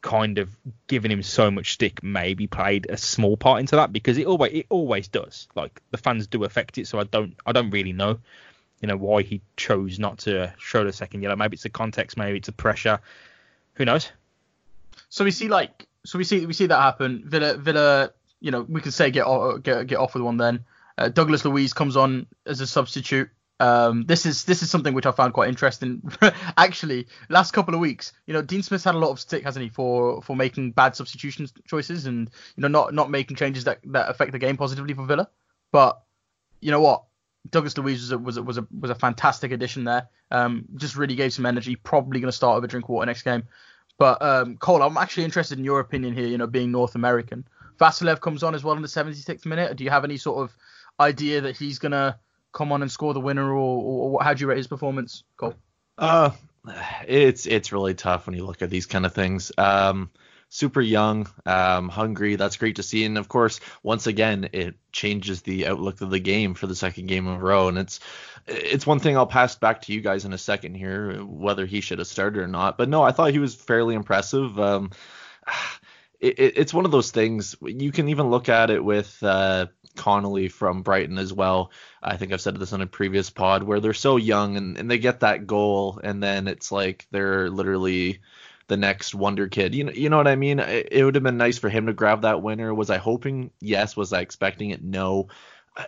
kind 0.00 0.38
of 0.38 0.50
giving 0.88 1.12
him 1.12 1.22
so 1.22 1.48
much 1.48 1.74
stick 1.74 2.02
maybe 2.02 2.48
played 2.48 2.88
a 2.90 2.96
small 2.96 3.36
part 3.36 3.60
into 3.60 3.76
that 3.76 3.92
because 3.92 4.18
it 4.18 4.26
always 4.26 4.52
it 4.52 4.66
always 4.68 5.08
does. 5.08 5.48
Like 5.54 5.80
the 5.90 5.98
fans 5.98 6.26
do 6.26 6.44
affect 6.44 6.78
it, 6.78 6.86
so 6.86 6.98
I 6.98 7.04
don't 7.04 7.36
I 7.46 7.52
don't 7.52 7.70
really 7.70 7.92
know, 7.92 8.18
you 8.80 8.88
know, 8.88 8.96
why 8.96 9.22
he 9.22 9.40
chose 9.56 9.98
not 9.98 10.18
to 10.20 10.52
show 10.58 10.84
the 10.84 10.92
second 10.92 11.22
yellow. 11.22 11.36
Maybe 11.36 11.54
it's 11.54 11.62
the 11.62 11.70
context, 11.70 12.16
maybe 12.16 12.38
it's 12.38 12.46
the 12.46 12.52
pressure. 12.52 13.00
Who 13.74 13.84
knows? 13.84 14.10
So 15.08 15.24
we 15.24 15.30
see 15.30 15.48
like 15.48 15.86
so 16.04 16.18
we 16.18 16.24
see 16.24 16.46
we 16.46 16.52
see 16.52 16.66
that 16.66 16.80
happen. 16.80 17.22
Villa 17.26 17.56
Villa, 17.56 18.10
you 18.40 18.50
know, 18.50 18.62
we 18.62 18.80
could 18.80 18.94
say 18.94 19.10
get 19.10 19.26
get 19.62 19.86
get 19.86 19.98
off 19.98 20.14
with 20.14 20.22
one 20.22 20.38
then. 20.38 20.64
Uh, 21.02 21.08
Douglas 21.08 21.44
Luiz 21.44 21.72
comes 21.72 21.96
on 21.96 22.26
as 22.46 22.60
a 22.60 22.66
substitute. 22.66 23.28
Um, 23.58 24.04
this 24.06 24.24
is 24.24 24.44
this 24.44 24.62
is 24.62 24.70
something 24.70 24.94
which 24.94 25.04
I 25.04 25.10
found 25.10 25.34
quite 25.34 25.48
interesting. 25.48 26.00
Actually, 26.56 27.08
last 27.28 27.52
couple 27.52 27.74
of 27.74 27.80
weeks, 27.80 28.12
you 28.26 28.34
know, 28.34 28.42
Dean 28.42 28.62
Smith's 28.62 28.84
had 28.84 28.94
a 28.94 28.98
lot 28.98 29.10
of 29.10 29.18
stick, 29.18 29.42
hasn't 29.42 29.64
he, 29.64 29.68
for 29.68 30.22
for 30.22 30.36
making 30.36 30.70
bad 30.70 30.94
substitution 30.94 31.48
choices 31.66 32.06
and 32.06 32.30
you 32.56 32.62
know 32.62 32.68
not 32.68 32.94
not 32.94 33.10
making 33.10 33.36
changes 33.36 33.64
that 33.64 33.80
that 33.86 34.08
affect 34.10 34.30
the 34.30 34.38
game 34.38 34.56
positively 34.56 34.94
for 34.94 35.04
Villa. 35.04 35.28
But 35.72 36.00
you 36.60 36.70
know 36.70 36.80
what, 36.80 37.02
Douglas 37.50 37.76
Luiz 37.76 38.00
was 38.00 38.12
a, 38.12 38.18
was 38.18 38.36
a, 38.36 38.42
was 38.42 38.58
a, 38.58 38.66
was 38.78 38.90
a 38.92 38.94
fantastic 38.94 39.50
addition 39.50 39.82
there. 39.82 40.08
Um, 40.30 40.66
just 40.76 40.96
really 40.96 41.16
gave 41.16 41.32
some 41.32 41.46
energy. 41.46 41.74
Probably 41.74 42.20
going 42.20 42.30
to 42.30 42.36
start 42.36 42.56
with 42.56 42.64
a 42.64 42.68
drink 42.68 42.84
of 42.84 42.90
water 42.90 43.06
next 43.06 43.22
game. 43.22 43.42
But 43.98 44.22
um, 44.22 44.56
Cole, 44.56 44.82
I'm 44.82 44.96
actually 44.96 45.24
interested 45.24 45.58
in 45.58 45.64
your 45.64 45.80
opinion 45.80 46.14
here. 46.14 46.28
You 46.28 46.38
know, 46.38 46.46
being 46.46 46.70
North 46.70 46.94
American, 46.94 47.44
Vassilev 47.80 48.20
comes 48.20 48.44
on 48.44 48.54
as 48.54 48.62
well 48.62 48.76
in 48.76 48.82
the 48.82 48.88
76th 48.88 49.44
minute. 49.46 49.76
Do 49.76 49.84
you 49.84 49.90
have 49.90 50.04
any 50.04 50.16
sort 50.16 50.42
of 50.42 50.56
idea 50.98 51.42
that 51.42 51.56
he's 51.56 51.78
gonna 51.78 52.18
come 52.52 52.72
on 52.72 52.82
and 52.82 52.90
score 52.90 53.14
the 53.14 53.20
winner, 53.20 53.50
or, 53.50 53.82
or, 53.82 54.10
or 54.10 54.22
how 54.22 54.34
do 54.34 54.40
you 54.40 54.46
rate 54.48 54.58
his 54.58 54.66
performance, 54.66 55.24
Cole? 55.36 55.54
Uh, 55.98 56.30
it's 57.06 57.46
it's 57.46 57.72
really 57.72 57.94
tough 57.94 58.26
when 58.26 58.36
you 58.36 58.44
look 58.44 58.62
at 58.62 58.70
these 58.70 58.86
kind 58.86 59.06
of 59.06 59.14
things. 59.14 59.52
Um, 59.58 60.10
super 60.52 60.82
young, 60.82 61.26
um, 61.46 61.88
hungry. 61.88 62.36
That's 62.36 62.58
great 62.58 62.76
to 62.76 62.82
see. 62.82 63.04
And 63.04 63.16
of 63.16 63.26
course, 63.26 63.58
once 63.82 64.06
again, 64.06 64.50
it 64.52 64.74
changes 64.92 65.40
the 65.40 65.66
outlook 65.66 66.02
of 66.02 66.10
the 66.10 66.18
game 66.18 66.52
for 66.52 66.66
the 66.66 66.76
second 66.76 67.06
game 67.06 67.26
in 67.26 67.34
a 67.34 67.38
row. 67.38 67.68
And 67.68 67.78
it's 67.78 68.00
it's 68.46 68.86
one 68.86 68.98
thing 68.98 69.16
I'll 69.16 69.26
pass 69.26 69.56
back 69.56 69.82
to 69.82 69.92
you 69.92 70.02
guys 70.02 70.24
in 70.24 70.32
a 70.32 70.38
second 70.38 70.74
here, 70.74 71.24
whether 71.24 71.64
he 71.64 71.80
should 71.80 71.98
have 71.98 72.08
started 72.08 72.40
or 72.40 72.48
not. 72.48 72.76
But 72.76 72.90
no, 72.90 73.02
I 73.02 73.12
thought 73.12 73.32
he 73.32 73.38
was 73.38 73.54
fairly 73.54 73.94
impressive. 73.94 74.58
Um, 74.60 74.90
it, 76.22 76.56
it's 76.56 76.74
one 76.74 76.84
of 76.84 76.92
those 76.92 77.10
things. 77.10 77.56
You 77.60 77.92
can 77.92 78.08
even 78.08 78.30
look 78.30 78.48
at 78.48 78.70
it 78.70 78.82
with 78.82 79.22
uh, 79.22 79.66
Connolly 79.96 80.48
from 80.48 80.82
Brighton 80.82 81.18
as 81.18 81.32
well. 81.32 81.72
I 82.02 82.16
think 82.16 82.32
I've 82.32 82.40
said 82.40 82.56
this 82.56 82.72
on 82.72 82.80
a 82.80 82.86
previous 82.86 83.28
pod 83.28 83.64
where 83.64 83.80
they're 83.80 83.92
so 83.92 84.16
young 84.16 84.56
and, 84.56 84.78
and 84.78 84.90
they 84.90 84.98
get 84.98 85.20
that 85.20 85.46
goal 85.46 86.00
and 86.02 86.22
then 86.22 86.46
it's 86.48 86.70
like 86.70 87.06
they're 87.10 87.50
literally 87.50 88.20
the 88.68 88.76
next 88.76 89.14
wonder 89.14 89.48
kid. 89.48 89.74
You 89.74 89.84
know, 89.84 89.92
you 89.92 90.08
know 90.08 90.16
what 90.16 90.28
I 90.28 90.36
mean? 90.36 90.60
It, 90.60 90.88
it 90.92 91.04
would 91.04 91.16
have 91.16 91.24
been 91.24 91.36
nice 91.36 91.58
for 91.58 91.68
him 91.68 91.86
to 91.86 91.92
grab 91.92 92.22
that 92.22 92.40
winner. 92.40 92.72
Was 92.72 92.88
I 92.88 92.98
hoping? 92.98 93.50
Yes. 93.60 93.96
Was 93.96 94.12
I 94.12 94.20
expecting 94.20 94.70
it? 94.70 94.82
No 94.82 95.28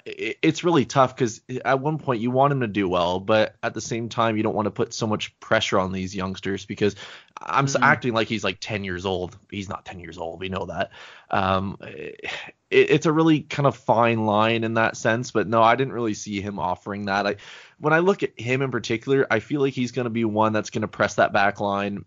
it's 0.06 0.64
really 0.64 0.86
tough 0.86 1.14
because 1.14 1.42
at 1.64 1.78
one 1.78 1.98
point 1.98 2.22
you 2.22 2.30
want 2.30 2.52
him 2.52 2.60
to 2.60 2.66
do 2.66 2.88
well, 2.88 3.20
but 3.20 3.56
at 3.62 3.74
the 3.74 3.82
same 3.82 4.08
time 4.08 4.36
you 4.36 4.42
don't 4.42 4.54
want 4.54 4.64
to 4.64 4.70
put 4.70 4.94
so 4.94 5.06
much 5.06 5.38
pressure 5.40 5.78
on 5.78 5.92
these 5.92 6.14
youngsters 6.14 6.64
because 6.64 6.96
I'm 7.38 7.66
mm-hmm. 7.66 7.82
acting 7.82 8.14
like 8.14 8.28
he's 8.28 8.44
like 8.44 8.58
10 8.60 8.84
years 8.84 9.04
old. 9.04 9.36
He's 9.50 9.68
not 9.68 9.84
10 9.84 10.00
years 10.00 10.16
old. 10.16 10.40
We 10.40 10.48
know 10.48 10.66
that. 10.66 10.90
Um, 11.30 11.76
it, 11.82 12.30
it's 12.70 13.06
a 13.06 13.12
really 13.12 13.42
kind 13.42 13.66
of 13.66 13.76
fine 13.76 14.24
line 14.24 14.64
in 14.64 14.74
that 14.74 14.96
sense, 14.96 15.30
but 15.32 15.48
no, 15.48 15.62
I 15.62 15.76
didn't 15.76 15.92
really 15.92 16.14
see 16.14 16.40
him 16.40 16.58
offering 16.58 17.06
that. 17.06 17.26
I, 17.26 17.36
when 17.78 17.92
I 17.92 17.98
look 17.98 18.22
at 18.22 18.38
him 18.40 18.62
in 18.62 18.70
particular, 18.70 19.26
I 19.30 19.40
feel 19.40 19.60
like 19.60 19.74
he's 19.74 19.92
going 19.92 20.04
to 20.04 20.10
be 20.10 20.24
one 20.24 20.54
that's 20.54 20.70
going 20.70 20.82
to 20.82 20.88
press 20.88 21.16
that 21.16 21.34
back 21.34 21.60
line 21.60 22.04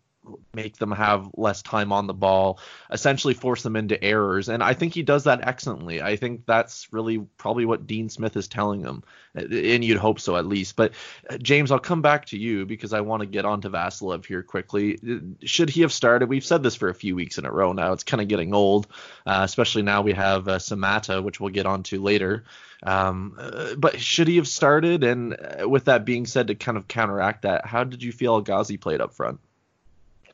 make 0.54 0.78
them 0.78 0.92
have 0.92 1.30
less 1.36 1.62
time 1.62 1.92
on 1.92 2.08
the 2.08 2.14
ball, 2.14 2.60
essentially 2.92 3.34
force 3.34 3.64
them 3.64 3.76
into 3.76 4.02
errors. 4.04 4.50
And 4.50 4.64
I 4.64 4.74
think 4.74 4.94
he 4.94 5.04
does 5.04 5.26
that 5.26 5.48
excellently. 5.48 6.02
I 6.02 6.16
think 6.16 6.46
that's 6.46 6.92
really 6.92 7.20
probably 7.38 7.66
what 7.66 7.88
Dean 7.88 8.10
Smith 8.10 8.36
is 8.36 8.48
telling 8.48 8.82
them, 8.82 9.04
and 9.36 9.84
you'd 9.84 9.98
hope 9.98 10.20
so 10.20 10.36
at 10.36 10.46
least. 10.46 10.76
But 10.76 10.94
uh, 11.30 11.38
James, 11.38 11.72
I'll 11.72 11.80
come 11.80 12.02
back 12.02 12.26
to 12.28 12.38
you 12.38 12.66
because 12.66 12.94
I 12.94 13.02
want 13.02 13.22
to 13.22 13.28
get 13.28 13.46
on 13.46 13.62
to 13.62 13.70
Vassilev 13.70 14.26
here 14.26 14.44
quickly. 14.44 14.98
Should 15.44 15.70
he 15.70 15.82
have 15.82 15.94
started? 15.94 16.30
We've 16.30 16.46
said 16.46 16.64
this 16.64 16.76
for 16.76 16.90
a 16.90 16.96
few 16.96 17.16
weeks 17.16 17.38
in 17.38 17.46
a 17.46 17.52
row 17.52 17.74
now. 17.74 17.94
It's 17.94 18.04
kind 18.04 18.22
of 18.22 18.28
getting 18.28 18.54
old, 18.54 18.88
uh, 19.26 19.42
especially 19.44 19.84
now 19.84 20.02
we 20.02 20.14
have 20.14 20.48
uh, 20.48 20.58
Samatta, 20.58 21.24
which 21.24 21.40
we'll 21.40 21.54
get 21.54 21.66
on 21.66 21.84
to 21.84 22.02
later. 22.02 22.44
Um, 22.84 23.36
uh, 23.40 23.76
but 23.76 24.00
should 24.00 24.28
he 24.28 24.36
have 24.36 24.48
started? 24.48 25.04
And 25.04 25.34
uh, 25.34 25.68
with 25.68 25.86
that 25.86 26.06
being 26.06 26.26
said, 26.26 26.48
to 26.48 26.56
kind 26.56 26.78
of 26.78 26.88
counteract 26.88 27.42
that, 27.42 27.66
how 27.66 27.84
did 27.84 28.04
you 28.04 28.12
feel 28.12 28.42
Ghazi 28.42 28.78
played 28.78 29.02
up 29.02 29.14
front? 29.14 29.40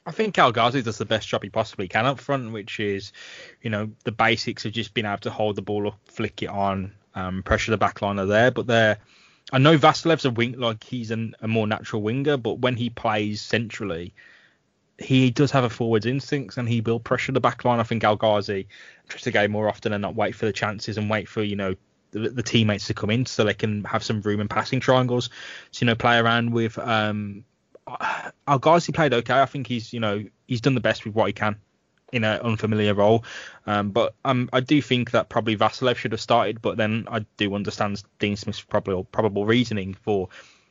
I 0.06 0.12
think 0.12 0.38
El 0.38 0.52
Ghazi 0.52 0.82
does 0.82 0.98
the 0.98 1.06
best 1.06 1.28
job 1.28 1.44
he 1.44 1.50
possibly 1.50 1.88
can 1.88 2.06
up 2.06 2.20
front, 2.20 2.52
which 2.52 2.80
is, 2.80 3.14
you 3.62 3.70
know, 3.70 3.92
the 4.04 4.12
basics 4.12 4.66
of 4.66 4.74
just 4.74 4.94
being 4.94 5.06
able 5.06 5.20
to 5.20 5.30
hold 5.30 5.56
the 5.56 5.62
ball 5.62 5.88
up, 5.88 6.00
flick 6.06 6.44
it 6.44 6.50
on, 6.50 6.94
um, 7.16 7.44
pressure 7.44 7.72
the 7.72 7.78
back 7.78 8.02
line 8.02 8.20
are 8.20 8.26
there. 8.26 8.52
But 8.52 8.68
they're, 8.68 8.98
I 9.52 9.60
know 9.60 9.78
Vassilev's 9.78 10.26
a 10.26 10.32
wing, 10.32 10.60
like 10.60 10.84
he's 10.84 11.12
an, 11.12 11.36
a 11.42 11.48
more 11.48 11.68
natural 11.68 12.02
winger, 12.02 12.36
but 12.36 12.60
when 12.60 12.76
he 12.76 12.90
plays 12.90 13.42
centrally, 13.42 14.14
he 15.00 15.32
does 15.32 15.52
have 15.52 15.64
a 15.64 15.70
forwards 15.70 16.06
instincts 16.06 16.58
and 16.58 16.68
he 16.68 16.82
will 16.82 17.00
pressure 17.00 17.32
the 17.32 17.40
back 17.40 17.64
line. 17.64 17.80
I 17.80 17.84
think 17.84 18.04
Ghazi 18.04 18.68
tries 19.08 19.24
to 19.24 19.32
go 19.32 19.48
more 19.48 19.70
often 19.70 19.94
and 19.94 20.02
not 20.02 20.16
wait 20.16 20.36
for 20.36 20.46
the 20.46 20.54
chances 20.54 20.98
and 20.98 21.10
wait 21.10 21.30
for, 21.30 21.42
you 21.44 21.56
know, 21.56 21.76
the, 22.12 22.30
the, 22.30 22.44
teammates 22.44 22.86
to 22.88 22.94
come 22.94 23.10
in 23.10 23.26
so 23.26 23.44
they 23.44 23.56
can 23.56 23.84
have 23.86 24.04
some 24.04 24.22
room 24.22 24.40
in 24.40 24.48
passing 24.48 24.80
triangles 24.80 25.30
to, 25.72 25.84
you 25.84 25.88
know, 25.88 25.96
play 25.96 26.20
around 26.20 26.52
with 26.52 26.78
um, 26.78 27.44
our 28.48 28.60
guys, 28.60 28.86
he 28.86 28.92
played 28.92 29.14
okay. 29.14 29.40
I 29.40 29.46
think 29.46 29.68
he's, 29.68 29.94
you 29.94 30.00
know, 30.00 30.24
he's 30.48 30.62
done 30.62 30.76
the 30.76 30.82
best 30.82 31.06
with 31.06 31.16
what 31.16 31.28
he 31.28 31.34
can 31.34 31.58
in 32.12 32.24
an 32.24 32.40
unfamiliar 32.42 32.94
role. 32.94 33.26
Um, 33.66 33.90
but 33.90 34.14
um, 34.24 34.50
I 34.54 34.60
do 34.60 34.82
think 34.82 35.12
that 35.12 35.30
probably 35.30 35.58
Vassilev 35.58 35.96
should 35.96 36.12
have 36.12 36.22
started. 36.22 36.62
But 36.62 36.78
then 36.78 37.08
I 37.10 37.26
do 37.38 37.56
understand 37.56 38.04
Dean 38.20 38.36
Smith's 38.36 38.62
probable 38.62 39.04
probable 39.06 39.46
reasoning 39.46 39.96
for 39.96 40.30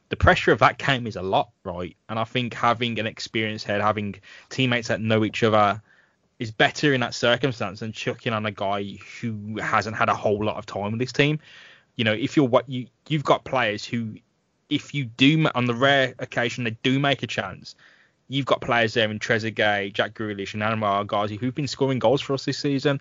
the 0.09 0.16
pressure 0.16 0.53
of 0.53 0.59
that 0.61 0.79
game 0.79 1.07
is 1.07 1.16
a 1.16 1.22
lot, 1.22 1.51
right? 1.64 1.96
And 2.09 2.18
I 2.18 2.25
think 2.25 2.55
having 2.55 2.98
an 2.98 3.07
experienced 3.07 3.66
head, 3.66 3.81
having 3.81 4.16
teammates 4.51 4.88
that 4.88 5.01
know 5.01 5.25
each 5.25 5.42
other, 5.42 5.83
is 6.38 6.51
better 6.51 6.92
in 6.92 7.01
that 7.01 7.14
circumstance 7.14 7.81
than 7.81 7.92
chucking 7.92 8.33
on 8.33 8.44
a 8.46 8.51
guy 8.51 8.98
who 9.20 9.59
hasn't 9.59 9.96
had 9.96 10.09
a 10.09 10.14
whole 10.14 10.44
lot 10.44 10.57
of 10.57 10.66
time 10.66 10.92
with 10.92 11.01
this 11.01 11.12
team. 11.12 11.38
You 11.96 12.05
know, 12.05 12.12
if 12.12 12.37
you're 12.37 12.48
what 12.48 12.68
you 12.68 12.87
you've 13.09 13.25
got 13.25 13.44
players 13.44 13.85
who 13.85 14.16
if 14.73 14.95
you 14.95 15.05
do, 15.05 15.49
on 15.55 15.67
the 15.67 15.75
rare 15.75 16.15
occasion 16.19 16.65
they 16.65 16.77
do 16.83 16.99
make 16.99 17.23
a 17.23 17.27
chance, 17.27 17.75
you've 18.29 18.47
got 18.47 18.63
players 18.63 18.95
there 18.95 19.11
in 19.11 19.19
Trezeguet, 19.19 19.93
Jack 19.93 20.15
Grealish, 20.15 20.55
and 20.55 20.63
Anwar 20.63 21.07
Ghazi 21.07 21.37
who've 21.37 21.55
been 21.55 21.69
scoring 21.69 21.99
goals 21.99 22.23
for 22.23 22.33
us 22.33 22.47
this 22.47 22.59
season 22.59 23.01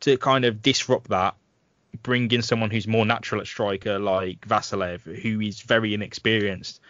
to 0.00 0.18
kind 0.18 0.44
of 0.44 0.60
disrupt 0.60 1.08
that. 1.10 1.36
Bring 2.02 2.30
in 2.32 2.42
someone 2.42 2.70
who's 2.70 2.88
more 2.88 3.06
natural 3.06 3.40
at 3.40 3.46
striker 3.46 3.98
like 3.98 4.40
Vassilev, 4.40 5.02
who 5.02 5.40
is 5.40 5.60
very 5.60 5.94
inexperienced. 5.94 6.80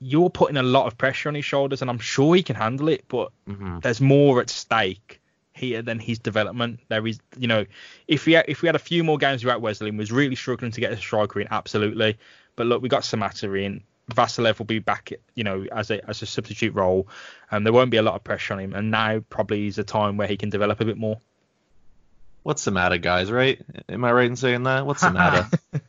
You're 0.00 0.30
putting 0.30 0.56
a 0.56 0.62
lot 0.62 0.86
of 0.86 0.96
pressure 0.96 1.28
on 1.28 1.34
his 1.34 1.44
shoulders, 1.44 1.82
and 1.82 1.90
I'm 1.90 1.98
sure 1.98 2.34
he 2.34 2.42
can 2.42 2.56
handle 2.56 2.88
it, 2.88 3.04
but 3.08 3.32
mm-hmm. 3.46 3.80
there's 3.80 4.00
more 4.00 4.40
at 4.40 4.48
stake 4.48 5.20
here 5.52 5.82
than 5.82 5.98
his 5.98 6.18
development. 6.18 6.80
There 6.88 7.06
is, 7.06 7.18
you 7.36 7.48
know, 7.48 7.66
if 8.08 8.24
we 8.24 8.32
had, 8.32 8.46
if 8.48 8.62
we 8.62 8.66
had 8.66 8.76
a 8.76 8.80
few 8.80 9.04
more 9.04 9.18
games 9.18 9.44
without 9.44 9.60
Wesley 9.60 9.90
and 9.90 9.98
was 9.98 10.10
really 10.10 10.36
struggling 10.36 10.70
to 10.70 10.80
get 10.80 10.92
a 10.92 10.96
striker 10.96 11.40
in, 11.40 11.48
absolutely. 11.50 12.16
But 12.60 12.66
look, 12.66 12.82
we 12.82 12.90
got 12.90 13.04
Samatta 13.04 13.64
in. 13.64 13.84
Vassilev 14.10 14.58
will 14.58 14.66
be 14.66 14.80
back, 14.80 15.14
you 15.34 15.44
know, 15.44 15.64
as 15.72 15.90
a 15.90 16.06
as 16.06 16.20
a 16.20 16.26
substitute 16.26 16.74
role, 16.74 17.08
and 17.50 17.64
there 17.64 17.72
won't 17.72 17.90
be 17.90 17.96
a 17.96 18.02
lot 18.02 18.16
of 18.16 18.22
pressure 18.22 18.52
on 18.52 18.60
him. 18.60 18.74
And 18.74 18.90
now 18.90 19.20
probably 19.30 19.66
is 19.66 19.78
a 19.78 19.82
time 19.82 20.18
where 20.18 20.28
he 20.28 20.36
can 20.36 20.50
develop 20.50 20.78
a 20.78 20.84
bit 20.84 20.98
more. 20.98 21.18
What's 22.42 22.62
the 22.66 22.70
matter, 22.70 22.98
guys? 22.98 23.32
Right? 23.32 23.62
Am 23.88 24.04
I 24.04 24.12
right 24.12 24.26
in 24.26 24.36
saying 24.36 24.64
that? 24.64 24.84
What's 24.84 25.00
the 25.00 25.10
matter? 25.10 25.48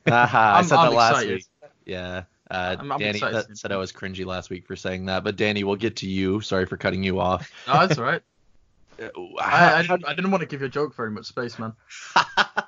Aha, 0.10 0.60
I 0.60 0.62
said 0.62 0.78
I'm 0.78 0.92
that 0.92 0.96
last 0.96 1.12
excited. 1.12 1.34
week. 1.34 1.46
Yeah. 1.86 2.24
Uh, 2.50 2.78
I'm, 2.80 2.92
I'm 2.94 3.00
Danny 3.00 3.20
that, 3.20 3.58
said 3.58 3.74
I 3.74 3.76
was 3.76 3.92
cringy 3.92 4.26
last 4.26 4.50
week 4.50 4.66
for 4.66 4.78
saying 4.78 5.08
that, 5.08 5.26
but 5.26 5.36
Danny, 5.36 5.66
we'll 5.66 5.76
get 5.76 5.98
to 5.98 6.08
you. 6.08 6.40
Sorry 6.40 6.66
for 6.66 6.78
cutting 6.78 7.04
you 7.04 7.20
off. 7.20 7.52
No, 7.68 7.86
that's 7.86 8.00
all 8.00 8.06
right. 8.06 8.22
Uh, 8.98 9.10
I, 9.42 9.74
I, 9.74 9.82
didn't, 9.82 10.08
I 10.08 10.14
didn't 10.14 10.32
want 10.32 10.40
to 10.40 10.48
give 10.48 10.62
your 10.62 10.70
joke 10.70 10.96
very 10.96 11.12
much 11.12 11.26
space, 11.26 11.60
man. 11.60 11.74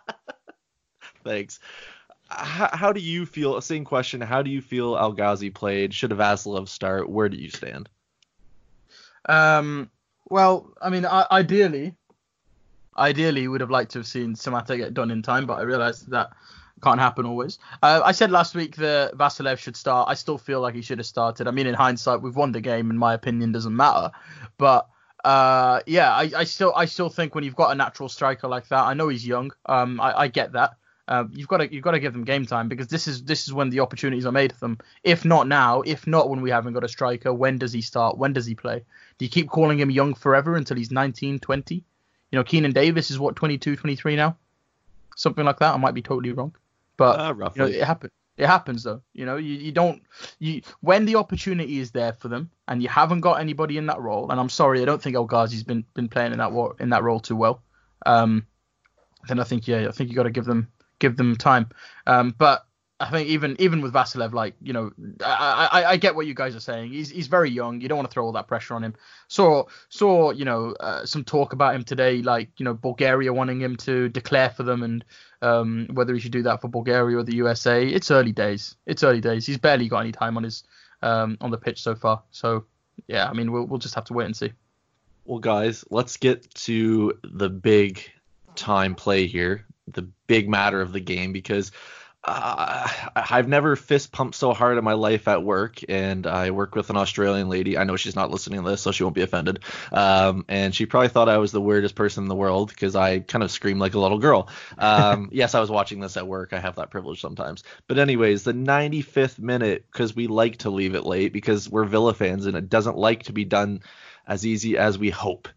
Thanks 1.24 1.62
how, 2.38 2.69
how, 2.74 2.93
do 2.93 3.00
you 3.00 3.26
feel? 3.26 3.60
Same 3.62 3.86
question. 3.86 4.22
How 4.22 4.41
do 4.41 4.50
you 4.50 4.62
feel 4.62 4.98
El 4.98 5.13
Ghazi 5.13 5.50
played? 5.50 5.93
Should 5.93 6.12
Vassilev 6.12 6.67
start? 6.67 7.10
Where 7.10 7.30
do 7.30 7.38
you 7.38 7.50
stand? 7.50 7.89
Um. 9.28 9.89
Well, 10.30 10.74
I 10.82 10.89
mean, 10.89 11.06
I, 11.06 11.26
ideally, 11.32 11.96
ideally, 12.98 13.48
would 13.48 13.62
have 13.62 13.69
liked 13.69 13.91
to 13.91 14.00
have 14.00 14.08
seen 14.08 14.36
Samatta 14.36 14.78
get 14.78 14.93
done 14.93 15.12
in 15.12 15.22
time, 15.22 15.46
but 15.46 15.60
I 15.60 15.62
realised 15.63 16.10
that 16.12 16.32
can't 16.84 17.00
happen 17.00 17.26
always. 17.26 17.60
Uh, 17.82 18.02
I 18.04 18.12
said 18.12 18.32
last 18.32 18.56
week 18.56 18.76
that 18.78 19.15
Vassilev 19.17 19.58
should 19.58 19.76
start. 19.76 20.10
I 20.10 20.13
still 20.15 20.38
feel 20.38 20.60
like 20.62 20.76
he 20.76 20.82
should 20.82 20.98
have 21.00 21.08
started. 21.08 21.48
I 21.48 21.52
mean, 21.52 21.67
in 21.67 21.74
hindsight, 21.74 22.22
we've 22.22 22.36
won 22.36 22.52
the 22.52 22.62
game, 22.62 22.89
and 22.89 23.00
my 23.00 23.13
opinion 23.13 23.52
doesn't 23.52 23.76
matter. 23.76 24.12
But 24.58 24.88
uh, 25.24 25.82
yeah, 25.88 26.13
I, 26.13 26.32
I, 26.36 26.43
still 26.43 26.74
I 26.76 26.86
still 26.86 27.10
think 27.10 27.36
when 27.36 27.43
you've 27.43 27.56
got 27.56 27.72
a 27.72 27.76
natural 27.76 28.10
striker 28.10 28.48
like 28.48 28.67
that, 28.67 28.84
I 28.84 28.93
know 28.93 29.08
he's 29.08 29.26
young. 29.26 29.52
Um, 29.65 30.00
I, 30.02 30.22
I 30.22 30.28
get 30.28 30.54
that. 30.54 30.76
Uh, 31.08 31.26
you've 31.32 31.50
got 31.50 31.58
to 31.58 31.74
you've 31.74 31.84
got 31.84 31.92
to 31.92 32.00
give 32.00 32.13
them 32.13 32.24
game 32.24 32.46
time 32.46 32.70
because 32.70 32.88
this 32.88 33.08
is 33.08 33.24
this 33.24 33.46
is 33.46 33.54
when 33.54 33.70
the 33.70 33.82
opportunities 33.82 34.26
are 34.26 34.32
made 34.32 34.54
for 34.54 34.60
them. 34.60 34.78
If 35.04 35.26
not 35.26 35.48
now, 35.48 35.82
if 35.82 36.08
not 36.08 36.30
when 36.30 36.42
we 36.42 36.50
haven't 36.50 36.74
got 36.74 36.86
a 36.86 36.88
striker, 36.88 37.34
when 37.34 37.58
does 37.58 37.74
he 37.74 37.82
start? 37.82 38.18
When 38.18 38.32
does 38.32 38.46
he 38.46 38.56
play? 38.56 38.84
Do 39.18 39.26
you 39.26 39.30
keep 39.30 39.50
calling 39.50 39.80
him 39.80 39.92
young 39.92 40.13
forever 40.13 40.56
until 40.56 40.78
he's 40.78 40.92
19, 40.92 41.39
20? 41.39 41.76
You 41.76 41.84
know, 42.32 42.44
Keinan 42.44 42.74
Davis 42.74 43.12
is 43.12 43.20
what 43.20 43.36
22, 43.36 43.76
23 43.76 44.16
now, 44.16 44.38
something 45.16 45.44
like 45.44 45.60
that. 45.60 45.74
I 45.74 45.78
might 45.78 45.94
be 45.94 46.02
totally 46.02 46.32
wrong, 46.32 46.56
but 46.96 47.20
uh, 47.20 47.34
you 47.54 47.62
know, 47.62 47.68
it 47.68 47.84
happens. 47.84 48.12
It 48.38 48.48
happens 48.48 48.84
though. 48.84 49.02
You 49.13 49.26
know, 49.26 49.36
you, 49.36 49.54
you 49.56 49.72
don't 49.74 50.02
you 50.39 50.62
when 50.80 51.06
the 51.06 51.18
opportunity 51.18 51.80
is 51.80 51.92
there 51.92 52.13
for 52.13 52.30
them 52.30 52.50
and 52.68 52.82
you 52.82 52.89
haven't 52.89 53.22
got 53.22 53.42
anybody 53.42 53.78
in 53.78 53.88
that 53.88 54.00
role. 54.00 54.32
And 54.32 54.39
I'm 54.39 54.50
sorry, 54.50 54.82
I 54.82 54.86
don't 54.86 55.02
think 55.02 55.16
El 55.16 55.28
Ghazi's 55.28 55.63
been 55.63 55.86
been 55.94 56.08
playing 56.08 56.32
in 56.32 56.39
that 56.39 56.52
in 56.80 56.89
that 56.89 57.04
role 57.04 57.20
too 57.20 57.36
well. 57.36 57.62
Um, 58.06 58.48
then 59.28 59.39
I 59.39 59.44
think 59.44 59.68
yeah, 59.68 59.88
I 59.88 59.92
think 59.92 60.10
you 60.10 60.16
got 60.16 60.24
to 60.24 60.32
give 60.32 60.46
them 60.46 60.70
give 60.99 61.17
them 61.17 61.36
time. 61.36 61.69
Um, 62.08 62.36
but 62.38 62.65
I 63.03 63.10
think 63.10 63.27
even 63.27 63.58
even 63.60 63.82
with 63.82 63.91
Vassilev, 63.93 64.34
like 64.34 64.56
you 64.62 64.71
know, 64.71 64.91
I, 65.23 65.67
I, 65.71 65.89
I 65.91 65.97
get 65.97 66.15
what 66.15 66.25
you 66.25 66.34
guys 66.34 66.56
are 66.56 66.62
saying. 66.62 66.93
He's 66.93 67.10
he's 67.10 67.27
very 67.27 67.49
young. 67.49 67.82
You 67.82 67.89
don't 67.89 67.97
want 67.97 68.10
to 68.10 68.13
throw 68.13 68.25
all 68.25 68.32
that 68.34 68.47
pressure 68.47 68.75
on 68.75 68.84
him. 68.84 68.95
Saw 69.27 69.65
saw 69.89 70.32
you 70.32 70.45
know 70.45 70.73
uh, 70.79 71.06
some 71.06 71.25
talk 71.25 71.51
about 71.51 71.75
him 71.75 71.84
today, 71.84 72.21
like 72.21 72.49
you 72.58 72.63
know 72.63 72.73
Bulgaria 72.73 73.34
wanting 73.34 73.60
him 73.60 73.75
to 73.77 74.08
declare 74.10 74.51
for 74.51 74.63
them 74.63 74.84
and 74.84 75.03
um, 75.41 75.89
whether 75.93 76.13
he 76.13 76.19
should 76.19 76.32
do 76.32 76.43
that 76.43 76.62
for 76.62 76.69
Bulgaria 76.69 77.17
or 77.17 77.23
the 77.23 77.36
USA. 77.36 77.86
It's 77.86 78.10
early 78.10 78.32
days. 78.32 78.75
It's 78.86 79.03
early 79.03 79.21
days. 79.21 79.45
He's 79.45 79.58
barely 79.58 79.89
got 79.89 79.99
any 79.99 80.13
time 80.13 80.38
on 80.38 80.43
his 80.43 80.63
um, 81.01 81.38
on 81.41 81.51
the 81.51 81.58
pitch 81.58 81.82
so 81.82 81.95
far. 81.95 82.23
So 82.32 82.63
yeah, 83.08 83.27
I 83.27 83.34
mean 83.34 83.51
we'll 83.51 83.65
we'll 83.65 83.79
just 83.79 83.95
have 83.95 84.06
to 84.06 84.13
wait 84.13 84.25
and 84.25 84.36
see. 84.36 84.53
Well, 85.25 85.39
guys, 85.39 85.84
let's 85.89 86.15
get 86.15 86.53
to 86.56 87.19
the 87.23 87.49
big 87.49 88.01
time 88.56 88.95
play 88.95 89.25
here 89.27 89.65
the 89.88 90.10
big 90.28 90.50
matter 90.50 90.82
of 90.82 90.93
the 90.93 91.00
game 91.00 91.34
because 91.34 91.72
uh, 92.26 92.88
I've 93.15 93.50
never 93.50 93.76
fist 93.76 94.13
pumped 94.13 94.36
so 94.36 94.54
hard 94.54 94.78
in 94.78 94.84
my 94.84 94.93
life 94.93 95.28
at 95.28 95.43
work, 95.43 95.80
and 95.89 96.26
I 96.26 96.52
work 96.52 96.74
with 96.74 96.89
an 96.89 96.96
Australian 96.96 97.50
lady. 97.50 97.78
I 97.78 97.84
know 97.84 97.98
she's 97.98 98.15
not 98.15 98.32
listening 98.32 98.63
to 98.63 98.69
this, 98.69 98.82
so 98.82 98.91
she 98.91 99.04
won't 99.04 99.15
be 99.15 99.24
offended. 99.24 99.60
Um, 99.91 100.46
and 100.48 100.74
she 100.74 100.86
probably 100.86 101.10
thought 101.10 101.28
I 101.28 101.38
was 101.38 101.52
the 101.52 101.60
weirdest 101.60 101.96
person 101.96 102.24
in 102.24 102.30
the 102.30 102.36
world 102.36 102.69
because 102.69 102.96
I 102.96 103.19
kind 103.19 103.43
of 103.43 103.52
scream 103.52 103.78
like 103.78 103.93
a 103.93 104.00
little 104.00 104.19
girl. 104.19 104.48
Um, 104.78 105.30
yes, 105.34 105.54
I 105.54 105.60
was 105.60 105.69
watching 105.69 106.00
this 106.00 106.15
at 106.15 106.28
work. 106.28 106.54
I 106.54 106.60
have 106.60 106.78
that 106.78 106.91
privilege 106.91 107.19
sometimes. 107.19 107.65
But 107.88 108.00
anyways, 108.00 108.43
the 108.43 108.54
95th 108.54 109.39
minute, 109.39 109.86
because 109.91 110.15
we 110.15 110.28
like 110.28 110.58
to 110.60 110.69
leave 110.69 110.96
it 110.96 111.06
late 111.06 111.34
because 111.34 111.69
we're 111.69 111.84
Villa 111.84 112.13
fans, 112.13 112.46
and 112.46 112.56
it 112.56 112.69
doesn't 112.69 112.98
like 112.98 113.24
to 113.24 113.34
be 113.34 113.43
done 113.43 113.82
as 114.26 114.46
easy 114.46 114.78
as 114.78 114.98
we 114.98 115.10
hope. 115.10 115.50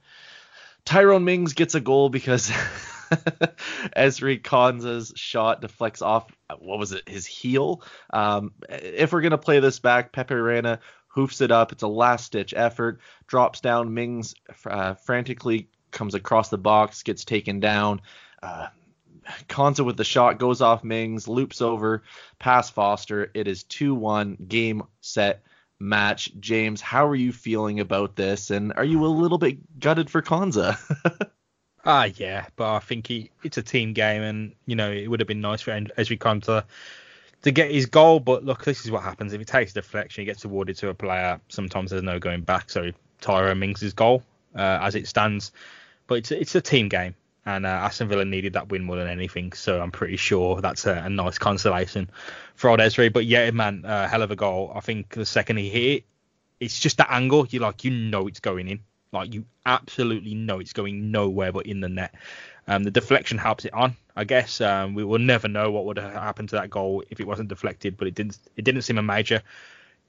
Tyrone 0.85 1.25
Mings 1.25 1.53
gets 1.53 1.77
a 1.77 1.81
goal 1.81 2.09
because 2.09 2.51
Ezri 3.97 4.41
Konsa's 4.41 5.13
shot 5.17 5.61
deflects 5.61 6.03
off 6.03 6.27
what 6.59 6.79
was 6.79 6.93
it 6.93 7.09
his 7.09 7.27
heel. 7.27 7.83
Um, 8.11 8.53
if 8.69 9.13
we're 9.13 9.23
gonna 9.23 9.39
play 9.39 9.61
this 9.61 9.79
back, 9.79 10.13
Pepe 10.13 10.35
Reina 10.35 10.81
hoofs 11.09 11.41
it 11.41 11.51
up. 11.51 11.73
It's 11.73 11.83
a 11.83 11.89
last 11.89 12.33
ditch 12.33 12.53
effort. 12.57 13.01
Drops 13.27 13.61
down. 13.61 13.95
Mings 13.95 14.35
uh, 14.67 14.95
frantically 14.95 15.69
comes 15.91 16.15
across 16.15 16.51
the 16.51 16.59
box, 16.59 17.03
gets 17.03 17.25
taken 17.25 17.59
down. 17.61 18.03
Uh, 18.43 18.69
Konsa 19.49 19.85
with 19.85 19.97
the 19.97 20.05
shot 20.05 20.39
goes 20.39 20.61
off 20.61 20.85
Mings, 20.85 21.27
loops 21.27 21.61
over, 21.61 22.03
pass 22.39 22.71
Foster. 22.71 23.31
It 23.35 23.49
is 23.49 23.65
2 23.65 23.95
1, 23.95 24.37
game, 24.47 24.85
set, 25.01 25.43
match. 25.81 26.31
James, 26.39 26.81
how 26.81 27.07
are 27.07 27.15
you 27.15 27.33
feeling 27.33 27.81
about 27.81 28.17
this? 28.17 28.51
And 28.51 28.73
are 28.77 28.85
you 28.85 29.05
a 29.05 29.09
little 29.09 29.39
bit 29.39 29.81
gutted 29.81 30.11
for 30.11 30.23
Konsa? 30.23 30.79
Ah, 31.89 32.07
yeah, 32.17 32.49
but 32.57 32.75
I 32.75 32.81
think 32.81 33.07
he, 33.07 33.31
it's 33.45 33.59
a 33.59 33.63
team 33.63 33.93
game, 33.93 34.23
and 34.23 34.55
you 34.67 34.75
know 34.75 34.91
it 34.91 35.07
would 35.07 35.21
have 35.21 35.29
been 35.29 35.41
nice 35.41 35.61
for 35.63 35.71
Ezri 35.71 36.19
Konsa 36.19 36.45
to 36.45 36.65
to 37.43 37.53
get 37.53 37.71
his 37.71 37.87
goal. 37.87 38.19
But 38.21 38.45
look, 38.45 38.65
this 38.65 38.85
is 38.85 38.91
what 38.91 39.05
happens 39.05 39.33
if 39.33 39.41
he 39.41 39.45
takes 39.45 39.71
a 39.71 39.75
deflection, 39.75 40.23
he 40.23 40.27
gets 40.27 40.45
awarded 40.45 40.77
to 40.79 40.89
a 40.89 40.95
player. 40.95 41.41
Sometimes 41.49 41.93
there's 41.93 42.03
no 42.03 42.19
going 42.19 42.43
back. 42.43 42.71
So 42.71 42.91
Tyrone 43.21 43.61
Mings' 43.61 43.93
goal 43.93 44.25
uh, 44.57 44.81
as 44.83 44.97
it 44.97 45.07
stands, 45.07 45.53
but 46.09 46.17
it's 46.17 46.33
it's 46.33 46.57
a 46.57 46.61
team 46.61 46.89
game, 46.89 47.15
and 47.47 47.65
uh, 47.65 47.69
Aston 47.69 48.09
Villa 48.09 48.25
needed 48.25 48.55
that 48.55 48.69
win 48.69 48.83
more 48.83 48.97
than 48.97 49.07
anything. 49.09 49.53
So 49.53 49.81
I'm 49.81 49.93
pretty 49.93 50.17
sure 50.17 50.61
that's 50.61 50.87
a, 50.87 50.95
a 50.95 51.09
nice 51.09 51.39
consolation 51.39 52.11
for 52.57 52.69
old 52.71 52.81
Ezri. 52.81 53.13
But 53.13 53.27
yeah, 53.27 53.49
man, 53.53 53.85
uh, 53.85 54.09
hell 54.09 54.23
of 54.23 54.33
a 54.33 54.37
goal. 54.37 54.73
I 54.75 54.81
think 54.81 55.11
the 55.11 55.25
second 55.25 55.59
he 55.59 55.71
hit, 55.71 55.99
it, 55.99 56.05
it's 56.59 56.81
just 56.81 56.97
that 56.99 57.13
angle. 57.13 57.47
You 57.49 57.61
like 57.61 57.85
you 57.85 57.93
know 57.93 58.27
it's 58.27 58.41
going 58.41 58.67
in. 58.67 58.81
Like 59.13 59.35
you 59.35 59.45
absolutely 59.65 60.35
know 60.35 60.59
it's 60.59 60.73
going 60.73 61.11
nowhere 61.11 61.53
but 61.53 61.67
in 61.67 61.81
the 61.81 61.89
net. 61.89 62.15
Um, 62.69 62.83
the 62.83 62.91
deflection 62.91 63.39
helps 63.39 63.65
it 63.65 63.73
on, 63.73 63.97
I 64.17 64.25
guess. 64.25 64.61
Um, 64.61 64.95
we 64.95 65.05
will 65.05 65.21
never 65.21 65.47
know 65.47 65.71
what 65.71 65.85
would 65.85 65.99
have 65.99 66.13
happened 66.13 66.49
to 66.51 66.57
that 66.57 66.71
goal 66.71 67.05
if 67.11 67.21
it 67.21 67.27
wasn't 67.27 67.49
deflected, 67.49 67.97
but 67.97 68.09
it 68.09 68.15
didn't. 68.15 68.39
It 68.57 68.65
didn't 68.65 68.83
seem 68.83 68.99
a 68.99 69.03
major 69.03 69.43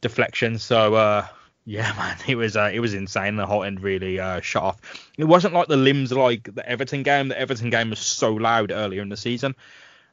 deflection. 0.01 0.57
So 0.57 0.95
uh, 0.95 1.27
yeah, 1.65 1.93
man, 1.97 2.17
it 2.27 2.36
was 2.36 2.57
uh, 2.57 2.71
it 2.73 2.79
was 2.79 2.93
insane. 2.93 3.36
The 3.36 3.45
whole 3.45 3.63
end 3.63 3.81
really 3.81 4.19
uh, 4.19 4.41
shut 4.41 4.63
off. 4.63 5.10
It 5.17 5.25
wasn't 5.25 5.53
like 5.53 5.67
the 5.67 5.77
limbs 5.77 6.12
like 6.12 6.53
the 6.55 6.67
Everton 6.67 7.03
game. 7.03 7.27
The 7.27 7.39
Everton 7.39 7.69
game 7.69 7.91
was 7.91 7.99
so 7.99 8.33
loud 8.33 8.71
earlier 8.71 9.01
in 9.01 9.10
the 9.10 9.17
season, 9.17 9.55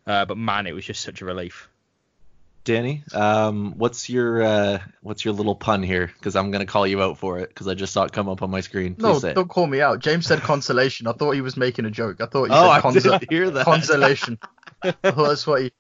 uh, 0.07 0.27
but 0.27 0.37
man, 0.37 0.67
it 0.67 0.73
was 0.73 0.85
just 0.85 1.03
such 1.03 1.23
a 1.23 1.25
relief. 1.25 1.69
Danny, 2.65 3.05
um, 3.13 3.75
what's 3.77 4.09
your 4.09 4.43
uh, 4.43 4.79
what's 5.03 5.23
your 5.23 5.35
little 5.35 5.55
pun 5.55 5.83
here? 5.83 6.07
Because 6.07 6.35
I'm 6.35 6.51
gonna 6.51 6.65
call 6.65 6.87
you 6.87 7.03
out 7.03 7.19
for 7.19 7.39
it 7.39 7.49
because 7.49 7.69
I 7.69 7.75
just 7.75 7.93
saw 7.93 8.05
it 8.05 8.13
come 8.13 8.27
up 8.29 8.43
on 8.43 8.51
my 8.51 8.63
screen. 8.63 8.95
Please 8.95 9.23
no, 9.23 9.35
don't 9.35 9.49
call 9.49 9.67
me 9.67 9.83
out. 9.83 9.99
James 9.99 10.27
said 10.27 10.41
consolation. 10.41 11.07
I 11.07 11.13
thought 11.13 11.33
he 11.33 11.43
was 11.43 11.59
making 11.59 11.85
a 11.85 11.91
joke. 11.91 12.23
I 12.23 12.27
thought 12.27 12.45
you 12.47 12.53
oh, 12.53 12.73
said 12.73 12.83
conso- 12.83 13.13
I 13.13 13.19
did 13.19 13.31
hear 13.31 13.51
that. 13.51 13.67
consolation. 13.67 14.39
I 14.83 14.93
thought 14.93 15.29
that's 15.29 15.47
what 15.47 15.63
he. 15.63 15.73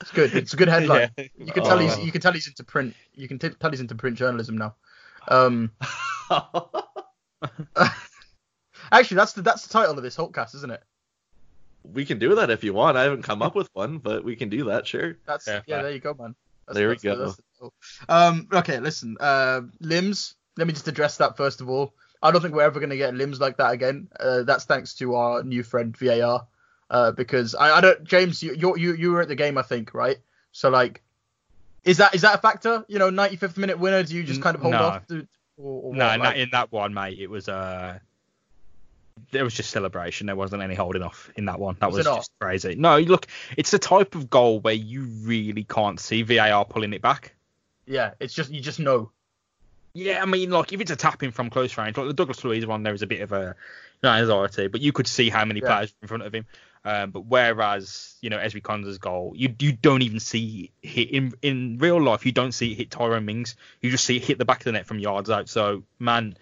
It's 0.00 0.12
good. 0.12 0.32
It's 0.32 0.54
a 0.54 0.56
good 0.56 0.68
headline. 0.68 1.10
Yeah. 1.18 1.24
You 1.38 1.52
can 1.52 1.64
tell 1.64 1.78
oh. 1.78 1.80
he's 1.80 1.98
you 1.98 2.12
can 2.12 2.20
tell 2.20 2.32
he's 2.32 2.46
into 2.46 2.62
print. 2.62 2.94
You 3.16 3.26
can 3.26 3.40
t- 3.40 3.50
tell 3.50 3.70
he's 3.70 3.80
into 3.80 3.96
print 3.96 4.16
journalism 4.16 4.58
now. 4.58 4.76
Um. 5.26 5.72
actually, 8.92 9.16
that's 9.16 9.32
the 9.32 9.42
that's 9.42 9.66
the 9.66 9.72
title 9.72 9.96
of 9.96 10.02
this 10.04 10.16
Holtcast, 10.16 10.54
isn't 10.54 10.70
it? 10.70 10.82
We 11.92 12.04
can 12.04 12.18
do 12.18 12.34
that 12.36 12.50
if 12.50 12.64
you 12.64 12.72
want. 12.72 12.96
I 12.96 13.04
haven't 13.04 13.22
come 13.22 13.42
up 13.42 13.54
with 13.54 13.68
one, 13.72 13.98
but 13.98 14.24
we 14.24 14.36
can 14.36 14.48
do 14.48 14.64
that, 14.64 14.86
sure. 14.86 15.16
That's 15.26 15.46
yeah, 15.46 15.60
yeah 15.66 15.82
there 15.82 15.92
you 15.92 16.00
go, 16.00 16.14
man. 16.18 16.34
That's, 16.66 16.76
there 16.76 16.88
we 16.88 16.96
go. 16.96 17.34
um, 18.08 18.48
okay, 18.52 18.78
listen. 18.80 19.16
Uh, 19.18 19.62
limbs. 19.80 20.34
Let 20.56 20.66
me 20.66 20.72
just 20.72 20.88
address 20.88 21.18
that 21.18 21.36
first 21.36 21.60
of 21.60 21.68
all. 21.68 21.94
I 22.22 22.30
don't 22.30 22.40
think 22.42 22.54
we're 22.54 22.62
ever 22.62 22.80
going 22.80 22.90
to 22.90 22.96
get 22.96 23.14
limbs 23.14 23.40
like 23.40 23.58
that 23.58 23.70
again. 23.72 24.08
Uh, 24.18 24.42
that's 24.42 24.64
thanks 24.64 24.94
to 24.94 25.14
our 25.14 25.42
new 25.42 25.62
friend 25.62 25.96
VAR. 25.96 26.46
Uh, 26.90 27.12
because 27.12 27.54
I, 27.54 27.76
I 27.76 27.80
don't, 27.80 28.02
James, 28.04 28.42
you, 28.42 28.74
you 28.76 28.94
you 28.94 29.12
were 29.12 29.20
at 29.20 29.28
the 29.28 29.34
game, 29.34 29.58
I 29.58 29.62
think, 29.62 29.92
right? 29.92 30.16
So 30.52 30.70
like, 30.70 31.02
is 31.84 31.98
that 31.98 32.14
is 32.14 32.22
that 32.22 32.34
a 32.34 32.38
factor? 32.38 32.84
You 32.88 32.98
know, 32.98 33.10
95th 33.10 33.56
minute 33.56 33.78
winner. 33.78 34.02
Do 34.02 34.14
you 34.14 34.24
just 34.24 34.42
kind 34.42 34.56
of 34.56 34.62
hold 34.62 34.72
no. 34.72 34.82
off? 34.82 35.06
To, 35.08 35.26
or, 35.58 35.82
or 35.82 35.94
no, 35.94 36.08
what, 36.08 36.20
like? 36.20 36.36
in 36.36 36.48
that 36.52 36.72
one, 36.72 36.94
mate, 36.94 37.18
it 37.18 37.28
was 37.28 37.48
uh 37.48 37.98
there 39.30 39.44
was 39.44 39.54
just 39.54 39.70
celebration. 39.70 40.26
There 40.26 40.36
wasn't 40.36 40.62
any 40.62 40.74
holding 40.74 41.02
off 41.02 41.30
in 41.36 41.46
that 41.46 41.58
one. 41.58 41.76
That 41.80 41.90
was, 41.90 42.06
was 42.06 42.16
just 42.16 42.30
crazy. 42.40 42.74
No, 42.74 42.98
look, 42.98 43.26
it's 43.56 43.70
the 43.70 43.78
type 43.78 44.14
of 44.14 44.30
goal 44.30 44.60
where 44.60 44.74
you 44.74 45.02
really 45.02 45.64
can't 45.64 46.00
see 46.00 46.22
VAR 46.22 46.64
pulling 46.64 46.92
it 46.92 47.02
back. 47.02 47.34
Yeah, 47.86 48.12
it's 48.20 48.34
just 48.34 48.50
you 48.50 48.60
just 48.60 48.80
know. 48.80 49.10
Yeah, 49.94 50.22
I 50.22 50.26
mean, 50.26 50.50
like 50.50 50.72
if 50.72 50.80
it's 50.80 50.90
a 50.90 50.96
tapping 50.96 51.30
from 51.30 51.50
close 51.50 51.76
range, 51.76 51.96
like 51.96 52.06
the 52.06 52.14
Douglas 52.14 52.44
Luiz 52.44 52.66
one, 52.66 52.82
there 52.82 52.94
is 52.94 53.02
a 53.02 53.06
bit 53.06 53.22
of 53.22 53.32
a 53.32 53.56
you 54.02 54.08
know, 54.08 54.10
anxiety, 54.10 54.68
but 54.68 54.80
you 54.80 54.92
could 54.92 55.06
see 55.06 55.30
how 55.30 55.44
many 55.44 55.60
yeah. 55.60 55.66
players 55.66 55.94
in 56.02 56.08
front 56.08 56.22
of 56.22 56.34
him. 56.34 56.46
Um, 56.84 57.10
but 57.10 57.26
whereas 57.26 58.14
you 58.20 58.30
know 58.30 58.38
Ezri 58.38 58.62
Konsa's 58.62 58.98
goal, 58.98 59.32
you 59.34 59.54
you 59.58 59.72
don't 59.72 60.02
even 60.02 60.20
see 60.20 60.70
hit 60.80 61.10
in 61.10 61.32
in 61.42 61.78
real 61.78 62.00
life. 62.00 62.24
You 62.24 62.32
don't 62.32 62.52
see 62.52 62.72
it 62.72 62.76
hit 62.76 62.90
Tyrone 62.90 63.24
Mings. 63.24 63.56
You 63.80 63.90
just 63.90 64.04
see 64.04 64.16
it 64.16 64.24
hit 64.24 64.38
the 64.38 64.44
back 64.44 64.60
of 64.60 64.64
the 64.64 64.72
net 64.72 64.86
from 64.86 64.98
yards 64.98 65.28
out. 65.28 65.48
So 65.48 65.82
man, 65.98 66.36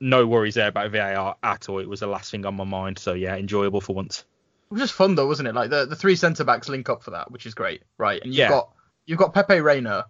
no 0.00 0.26
worries 0.26 0.54
there 0.54 0.68
about 0.68 0.90
VAR 0.90 1.36
at 1.42 1.68
all. 1.68 1.78
It 1.78 1.88
was 1.88 2.00
the 2.00 2.06
last 2.06 2.30
thing 2.30 2.46
on 2.46 2.56
my 2.56 2.64
mind. 2.64 2.98
So 2.98 3.12
yeah, 3.12 3.36
enjoyable 3.36 3.80
for 3.80 3.94
once. 3.94 4.24
It 4.70 4.74
was 4.74 4.82
just 4.82 4.94
fun 4.94 5.14
though, 5.14 5.26
wasn't 5.26 5.48
it? 5.48 5.54
Like 5.54 5.70
the, 5.70 5.86
the 5.86 5.96
three 5.96 6.16
centre 6.16 6.44
backs 6.44 6.68
link 6.68 6.88
up 6.88 7.02
for 7.02 7.10
that, 7.10 7.30
which 7.30 7.46
is 7.46 7.54
great, 7.54 7.82
right? 7.98 8.20
And 8.22 8.32
you've 8.32 8.38
yeah. 8.38 8.48
got 8.48 8.72
you've 9.04 9.18
got 9.18 9.34
Pepe 9.34 9.60
Reina, 9.60 10.06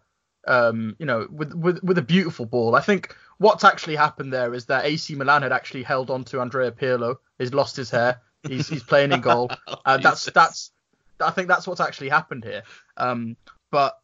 um, 0.47 0.97
you 0.99 1.07
know, 1.07 1.27
with, 1.31 1.55
with 1.55 1.83
with 1.83 1.99
a 1.99 2.03
beautiful 2.03 2.47
ball. 2.47 2.77
I 2.77 2.81
think 2.81 3.17
what's 3.39 3.65
actually 3.65 3.97
happened 3.97 4.33
there 4.33 4.55
is 4.55 4.67
that 4.67 4.85
AC 4.85 5.15
Milan 5.15 5.43
had 5.43 5.53
actually 5.53 5.83
held 5.83 6.11
on 6.11 6.25
to 6.25 6.41
Andrea 6.41 6.71
Pirlo. 6.71 7.17
He's 7.39 7.55
lost 7.55 7.77
his 7.77 7.91
hair. 7.91 8.21
He's 8.47 8.69
he's 8.69 8.83
playing 8.83 9.13
in 9.13 9.21
goal. 9.21 9.51
Uh, 9.85 9.97
that's 9.97 10.27
that's 10.27 10.73
I 11.21 11.31
think 11.31 11.49
that's 11.49 11.67
what's 11.67 11.81
actually 11.81 12.11
happened 12.11 12.45
here. 12.45 12.63
Um, 12.97 13.37
but 13.71 13.99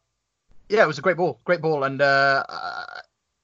yeah, 0.69 0.83
it 0.83 0.87
was 0.87 0.97
a 0.97 1.01
great 1.01 1.17
ball, 1.17 1.39
great 1.45 1.61
ball, 1.61 1.83
and 1.83 2.01
uh, 2.01 2.43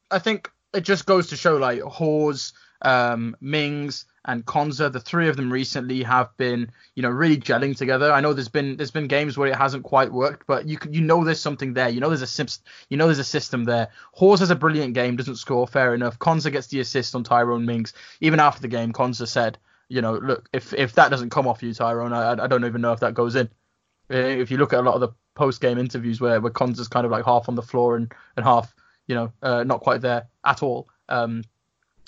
I 0.09 0.19
think 0.19 0.49
it 0.73 0.81
just 0.81 1.05
goes 1.05 1.27
to 1.27 1.37
show 1.37 1.57
like 1.57 1.81
Hause, 1.81 2.53
um, 2.81 3.35
Mings, 3.39 4.05
and 4.25 4.45
Konsa, 4.45 4.91
the 4.91 4.99
three 4.99 5.27
of 5.27 5.35
them 5.35 5.51
recently 5.51 6.01
have 6.03 6.35
been, 6.37 6.71
you 6.95 7.03
know, 7.03 7.09
really 7.09 7.37
gelling 7.37 7.75
together. 7.75 8.11
I 8.11 8.21
know 8.21 8.33
there's 8.33 8.49
been 8.49 8.77
there's 8.77 8.91
been 8.91 9.07
games 9.07 9.37
where 9.37 9.49
it 9.49 9.55
hasn't 9.55 9.83
quite 9.83 10.11
worked, 10.11 10.47
but 10.47 10.65
you 10.65 10.77
you 10.89 11.01
know 11.01 11.23
there's 11.23 11.41
something 11.41 11.73
there. 11.73 11.89
You 11.89 11.99
know 11.99 12.09
there's 12.09 12.21
a 12.21 12.27
sim- 12.27 12.47
you 12.89 12.97
know 12.97 13.05
there's 13.07 13.19
a 13.19 13.23
system 13.23 13.65
there. 13.65 13.89
Hause 14.13 14.39
has 14.39 14.49
a 14.49 14.55
brilliant 14.55 14.93
game, 14.93 15.17
doesn't 15.17 15.35
score, 15.35 15.67
fair 15.67 15.93
enough. 15.93 16.19
Konsa 16.19 16.51
gets 16.51 16.67
the 16.67 16.79
assist 16.79 17.15
on 17.15 17.23
Tyrone 17.23 17.65
Mings. 17.65 17.93
Even 18.21 18.39
after 18.39 18.61
the 18.61 18.67
game, 18.69 18.93
Konsa 18.93 19.27
said, 19.27 19.57
you 19.89 20.01
know, 20.01 20.13
look, 20.13 20.47
if 20.53 20.73
if 20.73 20.93
that 20.93 21.09
doesn't 21.09 21.31
come 21.31 21.47
off 21.47 21.61
you, 21.61 21.73
Tyrone, 21.73 22.13
I 22.13 22.31
I 22.31 22.47
don't 22.47 22.65
even 22.65 22.81
know 22.81 22.93
if 22.93 23.01
that 23.01 23.13
goes 23.13 23.35
in. 23.35 23.49
If 24.09 24.51
you 24.51 24.57
look 24.57 24.73
at 24.73 24.79
a 24.79 24.83
lot 24.83 24.95
of 24.95 25.01
the 25.01 25.09
post 25.35 25.59
game 25.59 25.77
interviews 25.77 26.21
where 26.21 26.39
where 26.39 26.51
Konsa's 26.51 26.87
kind 26.87 27.05
of 27.05 27.11
like 27.11 27.25
half 27.25 27.49
on 27.49 27.55
the 27.55 27.61
floor 27.61 27.97
and 27.97 28.13
and 28.37 28.45
half 28.45 28.73
you 29.07 29.15
know, 29.15 29.33
uh, 29.41 29.63
not 29.63 29.81
quite 29.81 30.01
there 30.01 30.27
at 30.45 30.63
all. 30.63 30.87
Um, 31.09 31.43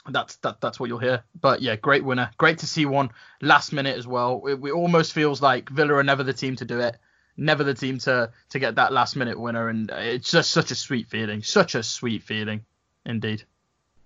that's 0.07 0.35
that 0.37 0.61
that's 0.61 0.79
what 0.79 0.89
you'll 0.89 0.99
hear. 0.99 1.23
But 1.39 1.61
yeah, 1.61 1.75
great 1.75 2.03
winner. 2.03 2.29
Great 2.37 2.59
to 2.59 2.67
see 2.67 2.85
one 2.85 3.09
last 3.41 3.73
minute 3.73 3.97
as 3.97 4.07
well. 4.07 4.43
It, 4.45 4.59
it, 4.63 4.71
almost 4.71 5.13
feels 5.13 5.41
like 5.41 5.69
Villa 5.69 5.95
are 5.95 6.03
never 6.03 6.23
the 6.23 6.33
team 6.33 6.55
to 6.57 6.65
do 6.65 6.79
it, 6.79 6.97
never 7.37 7.63
the 7.63 7.73
team 7.73 7.97
to 7.99 8.31
to 8.49 8.59
get 8.59 8.75
that 8.75 8.93
last 8.93 9.15
minute 9.15 9.39
winner, 9.39 9.67
and 9.69 9.89
it's 9.91 10.31
just 10.31 10.51
such 10.51 10.71
a 10.71 10.75
sweet 10.75 11.09
feeling, 11.09 11.41
such 11.43 11.75
a 11.75 11.83
sweet 11.83 12.23
feeling, 12.23 12.65
indeed. 13.05 13.43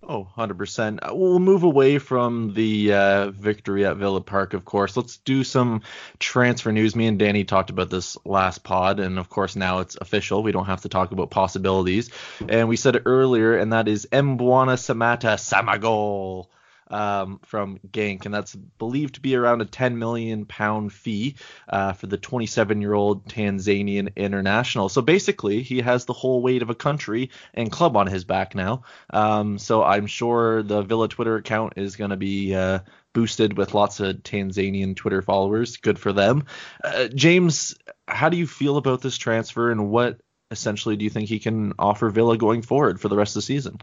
Oh, 0.01 0.27
100%. 0.37 0.99
Uh, 1.01 1.13
we'll 1.13 1.39
move 1.39 1.63
away 1.63 1.99
from 1.99 2.53
the 2.53 2.93
uh, 2.93 3.31
victory 3.31 3.85
at 3.85 3.97
Villa 3.97 4.21
Park, 4.21 4.53
of 4.53 4.63
course. 4.63 4.95
Let's 4.95 5.17
do 5.17 5.43
some 5.43 5.81
transfer 6.19 6.71
news. 6.71 6.95
Me 6.95 7.05
and 7.07 7.19
Danny 7.19 7.43
talked 7.43 7.69
about 7.69 7.89
this 7.89 8.17
last 8.25 8.63
pod, 8.63 8.99
and 8.99 9.19
of 9.19 9.29
course, 9.29 9.55
now 9.55 9.79
it's 9.79 9.97
official. 9.99 10.41
We 10.41 10.53
don't 10.53 10.65
have 10.65 10.81
to 10.81 10.89
talk 10.89 11.11
about 11.11 11.31
possibilities. 11.31 12.09
And 12.47 12.69
we 12.69 12.77
said 12.77 12.95
it 12.95 13.03
earlier, 13.05 13.57
and 13.57 13.73
that 13.73 13.87
is 13.87 14.07
Mbwana 14.11 14.77
Samatta 14.77 15.35
Samagol 15.35 16.47
um, 16.89 17.39
from 17.45 17.79
Genk, 17.91 18.25
and 18.25 18.33
that's 18.33 18.55
believed 18.55 19.15
to 19.15 19.21
be 19.21 19.35
around 19.35 19.61
a 19.61 19.65
10 19.65 19.97
million 19.99 20.45
pound 20.45 20.93
fee 20.93 21.35
uh, 21.67 21.93
for 21.93 22.07
the 22.07 22.17
27 22.17 22.81
year 22.81 22.93
old 22.93 23.27
Tanzanian 23.27 24.15
international. 24.15 24.89
So 24.89 25.01
basically, 25.01 25.61
he 25.63 25.81
has 25.81 26.05
the 26.05 26.13
whole 26.13 26.41
weight 26.41 26.61
of 26.61 26.69
a 26.69 26.75
country 26.75 27.31
and 27.53 27.71
club 27.71 27.97
on 27.97 28.07
his 28.07 28.23
back 28.23 28.55
now. 28.55 28.83
Um, 29.11 29.57
so 29.57 29.83
I'm 29.83 30.07
sure 30.07 30.63
the 30.63 30.81
Villa 30.81 31.07
Twitter 31.07 31.35
account 31.35 31.73
is 31.77 31.95
going 31.95 32.11
to 32.11 32.17
be. 32.17 32.55
Uh, 32.55 32.79
boosted 33.11 33.57
with 33.57 33.73
lots 33.73 33.99
of 33.99 34.17
Tanzanian 34.17 34.95
Twitter 34.95 35.23
followers. 35.23 35.77
Good 35.77 35.97
for 35.97 36.13
them. 36.13 36.45
Uh, 36.83 37.07
James, 37.07 37.75
how 38.07 38.29
do 38.29 38.37
you 38.37 38.45
feel 38.45 38.77
about 38.77 39.01
this 39.01 39.17
transfer 39.17 39.71
and 39.71 39.89
what 39.89 40.21
essentially 40.51 40.95
do 40.95 41.03
you 41.03 41.09
think 41.09 41.29
he 41.29 41.39
can 41.39 41.73
offer 41.79 42.09
Villa 42.09 42.37
going 42.37 42.61
forward 42.61 42.99
for 42.99 43.07
the 43.07 43.17
rest 43.17 43.31
of 43.31 43.39
the 43.39 43.45
season? 43.45 43.79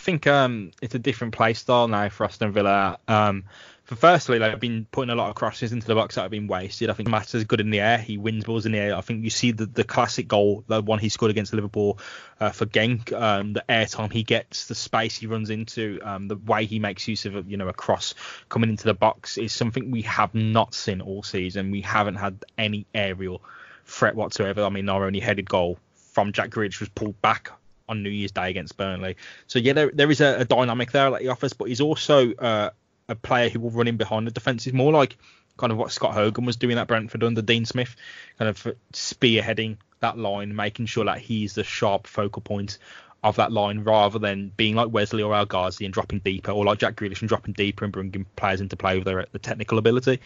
I 0.00 0.02
think 0.02 0.26
um, 0.26 0.70
it's 0.80 0.94
a 0.94 0.98
different 0.98 1.34
play 1.34 1.52
style 1.52 1.86
now 1.86 2.08
for 2.08 2.24
Aston 2.24 2.52
Villa. 2.52 2.98
Um, 3.06 3.44
for 3.84 3.96
firstly, 3.96 4.38
they've 4.38 4.58
been 4.58 4.86
putting 4.90 5.10
a 5.10 5.14
lot 5.14 5.28
of 5.28 5.34
crosses 5.34 5.74
into 5.74 5.86
the 5.86 5.94
box 5.94 6.14
that 6.14 6.22
have 6.22 6.30
been 6.30 6.46
wasted. 6.46 6.88
I 6.88 6.94
think 6.94 7.10
Mata's 7.10 7.44
good 7.44 7.60
in 7.60 7.68
the 7.68 7.80
air. 7.80 7.98
He 7.98 8.16
wins 8.16 8.44
balls 8.44 8.64
in 8.64 8.72
the 8.72 8.78
air. 8.78 8.96
I 8.96 9.02
think 9.02 9.24
you 9.24 9.28
see 9.28 9.52
the, 9.52 9.66
the 9.66 9.84
classic 9.84 10.26
goal, 10.26 10.64
the 10.68 10.80
one 10.80 11.00
he 11.00 11.10
scored 11.10 11.30
against 11.30 11.52
Liverpool 11.52 11.98
uh, 12.40 12.48
for 12.48 12.64
Genk. 12.64 13.12
Um, 13.12 13.52
the 13.52 13.70
air 13.70 13.84
time 13.84 14.08
he 14.08 14.22
gets, 14.22 14.68
the 14.68 14.74
space 14.74 15.18
he 15.18 15.26
runs 15.26 15.50
into, 15.50 16.00
um, 16.02 16.28
the 16.28 16.36
way 16.36 16.64
he 16.64 16.78
makes 16.78 17.06
use 17.06 17.26
of 17.26 17.36
a, 17.36 17.42
you 17.42 17.58
know 17.58 17.68
a 17.68 17.74
cross 17.74 18.14
coming 18.48 18.70
into 18.70 18.84
the 18.84 18.94
box 18.94 19.36
is 19.36 19.52
something 19.52 19.90
we 19.90 20.00
have 20.02 20.34
not 20.34 20.72
seen 20.72 21.02
all 21.02 21.22
season. 21.22 21.70
We 21.70 21.82
haven't 21.82 22.16
had 22.16 22.42
any 22.56 22.86
aerial 22.94 23.42
threat 23.84 24.14
whatsoever. 24.14 24.64
I 24.64 24.70
mean, 24.70 24.88
our 24.88 25.04
only 25.04 25.20
headed 25.20 25.50
goal 25.50 25.78
from 25.92 26.32
Jack 26.32 26.48
Grealish 26.48 26.80
was 26.80 26.88
pulled 26.88 27.20
back 27.20 27.50
on 27.90 28.02
New 28.02 28.10
Year's 28.10 28.32
Day 28.32 28.48
against 28.48 28.76
Burnley. 28.76 29.16
So 29.46 29.58
yeah, 29.58 29.74
there, 29.74 29.90
there 29.92 30.10
is 30.10 30.20
a, 30.20 30.40
a 30.40 30.44
dynamic 30.44 30.92
there 30.92 31.12
at 31.14 31.20
the 31.20 31.28
office, 31.28 31.52
but 31.52 31.68
he's 31.68 31.80
also 31.80 32.32
uh, 32.34 32.70
a 33.08 33.14
player 33.14 33.50
who 33.50 33.60
will 33.60 33.70
run 33.70 33.88
in 33.88 33.96
behind 33.96 34.26
the 34.26 34.30
defence. 34.30 34.64
He's 34.64 34.72
more 34.72 34.92
like 34.92 35.18
kind 35.58 35.72
of 35.72 35.78
what 35.78 35.92
Scott 35.92 36.14
Hogan 36.14 36.46
was 36.46 36.56
doing 36.56 36.78
at 36.78 36.88
Brentford 36.88 37.22
under 37.22 37.42
Dean 37.42 37.66
Smith, 37.66 37.94
kind 38.38 38.48
of 38.48 38.66
spearheading 38.92 39.76
that 39.98 40.16
line, 40.16 40.56
making 40.56 40.86
sure 40.86 41.04
that 41.04 41.18
he's 41.18 41.54
the 41.54 41.64
sharp 41.64 42.06
focal 42.06 42.40
point 42.40 42.78
of 43.22 43.36
that 43.36 43.52
line 43.52 43.80
rather 43.80 44.18
than 44.18 44.50
being 44.56 44.74
like 44.74 44.90
Wesley 44.90 45.22
or 45.22 45.34
El 45.34 45.46
Ghazi 45.46 45.84
and 45.84 45.92
dropping 45.92 46.20
deeper, 46.20 46.52
or 46.52 46.64
like 46.64 46.78
Jack 46.78 46.96
Grealish 46.96 47.20
and 47.20 47.28
dropping 47.28 47.54
deeper 47.54 47.84
and 47.84 47.92
bringing 47.92 48.24
players 48.36 48.60
into 48.60 48.76
play 48.76 48.96
with 48.96 49.04
their 49.04 49.26
the 49.32 49.38
technical 49.38 49.78
ability. 49.78 50.20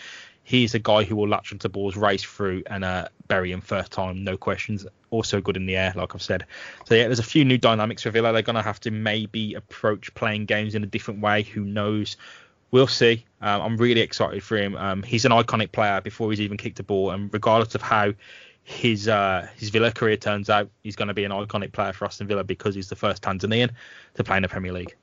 He's 0.44 0.74
a 0.74 0.78
guy 0.78 1.04
who 1.04 1.16
will 1.16 1.28
latch 1.28 1.52
onto 1.52 1.68
balls, 1.68 1.96
race 1.96 2.22
through, 2.22 2.64
and 2.66 2.84
uh, 2.84 3.08
bury 3.28 3.50
him 3.50 3.62
first 3.62 3.90
time, 3.90 4.22
no 4.24 4.36
questions. 4.36 4.86
Also 5.10 5.40
good 5.40 5.56
in 5.56 5.64
the 5.64 5.76
air, 5.76 5.92
like 5.96 6.14
I've 6.14 6.22
said. 6.22 6.44
So 6.84 6.94
yeah, 6.94 7.04
there's 7.04 7.18
a 7.18 7.24
few 7.24 7.44
new 7.44 7.56
dynamics 7.56 8.02
for 8.02 8.10
Villa. 8.10 8.32
They're 8.32 8.42
gonna 8.42 8.62
have 8.62 8.80
to 8.80 8.90
maybe 8.90 9.54
approach 9.54 10.14
playing 10.14 10.44
games 10.44 10.74
in 10.74 10.84
a 10.84 10.86
different 10.86 11.20
way. 11.20 11.42
Who 11.42 11.64
knows? 11.64 12.16
We'll 12.70 12.86
see. 12.88 13.24
Um, 13.40 13.62
I'm 13.62 13.76
really 13.76 14.00
excited 14.00 14.42
for 14.42 14.56
him. 14.56 14.76
Um, 14.76 15.02
he's 15.02 15.24
an 15.24 15.32
iconic 15.32 15.72
player 15.72 16.00
before 16.00 16.30
he's 16.30 16.40
even 16.40 16.58
kicked 16.58 16.78
a 16.80 16.82
ball, 16.82 17.10
and 17.10 17.32
regardless 17.32 17.74
of 17.74 17.82
how 17.82 18.12
his 18.64 19.08
uh, 19.08 19.46
his 19.56 19.68
Villa 19.68 19.92
career 19.92 20.16
turns 20.16 20.48
out, 20.48 20.70
he's 20.82 20.96
going 20.96 21.08
to 21.08 21.14
be 21.14 21.24
an 21.24 21.30
iconic 21.30 21.72
player 21.72 21.92
for 21.92 22.06
Aston 22.06 22.26
Villa 22.26 22.42
because 22.42 22.74
he's 22.74 22.88
the 22.88 22.96
first 22.96 23.22
Tanzanian 23.22 23.70
to 24.14 24.24
play 24.24 24.36
in 24.36 24.42
the 24.42 24.48
Premier 24.48 24.72
League. 24.72 24.96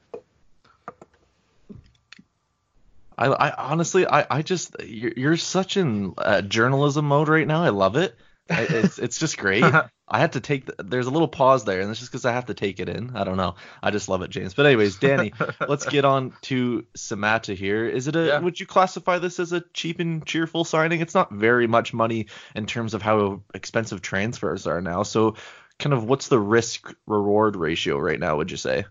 I, 3.18 3.28
I 3.28 3.70
honestly, 3.70 4.08
I, 4.08 4.26
I 4.30 4.42
just 4.42 4.76
you're, 4.84 5.14
you're 5.16 5.38
such 5.38 5.78
in 5.78 6.16
uh, 6.18 6.42
journalism 6.42 7.06
mode 7.06 7.30
right 7.30 7.48
now. 7.48 7.64
I 7.64 7.70
love 7.70 7.96
it. 7.96 8.16
It's 8.50 8.98
it's 8.98 9.20
just 9.20 9.38
great. 9.38 9.64
I 10.12 10.20
had 10.20 10.34
to 10.34 10.42
take 10.42 10.66
the, 10.66 10.84
there's 10.84 11.08
a 11.08 11.10
little 11.10 11.30
pause 11.30 11.64
there, 11.64 11.80
and 11.80 11.90
it's 11.90 12.00
just 12.00 12.12
because 12.12 12.26
I 12.26 12.34
have 12.34 12.48
to 12.48 12.54
take 12.54 12.82
it 12.82 12.90
in. 12.90 13.16
I 13.16 13.24
don't 13.24 13.38
know. 13.38 13.56
I 13.82 13.92
just 13.92 14.10
love 14.10 14.22
it, 14.24 14.30
James. 14.30 14.54
But 14.54 14.66
anyways, 14.66 14.98
Danny, 14.98 15.32
let's 15.68 15.86
get 15.86 16.04
on 16.04 16.34
to 16.44 16.86
Samatta 16.98 17.56
here. 17.56 17.86
Is 17.88 18.10
it 18.10 18.18
a? 18.18 18.26
Yeah. 18.28 18.40
Would 18.40 18.60
you 18.60 18.66
classify 18.66 19.20
this 19.20 19.40
as 19.40 19.54
a 19.54 19.62
cheap 19.74 20.02
and 20.02 20.26
cheerful 20.26 20.66
signing? 20.66 21.00
It's 21.00 21.16
not 21.16 21.32
very 21.32 21.66
much 21.66 21.94
money 21.94 22.28
in 22.54 22.66
terms 22.66 22.94
of 22.94 23.02
how 23.02 23.42
expensive 23.54 24.02
transfers 24.02 24.68
are 24.68 24.82
now. 24.82 25.04
So, 25.04 25.38
kind 25.80 25.94
of, 25.94 26.04
what's 26.04 26.28
the 26.28 26.40
risk 26.40 26.94
reward 27.08 27.56
ratio 27.56 27.98
right 27.98 28.20
now? 28.20 28.36
Would 28.36 28.52
you 28.52 28.58
say? 28.58 28.84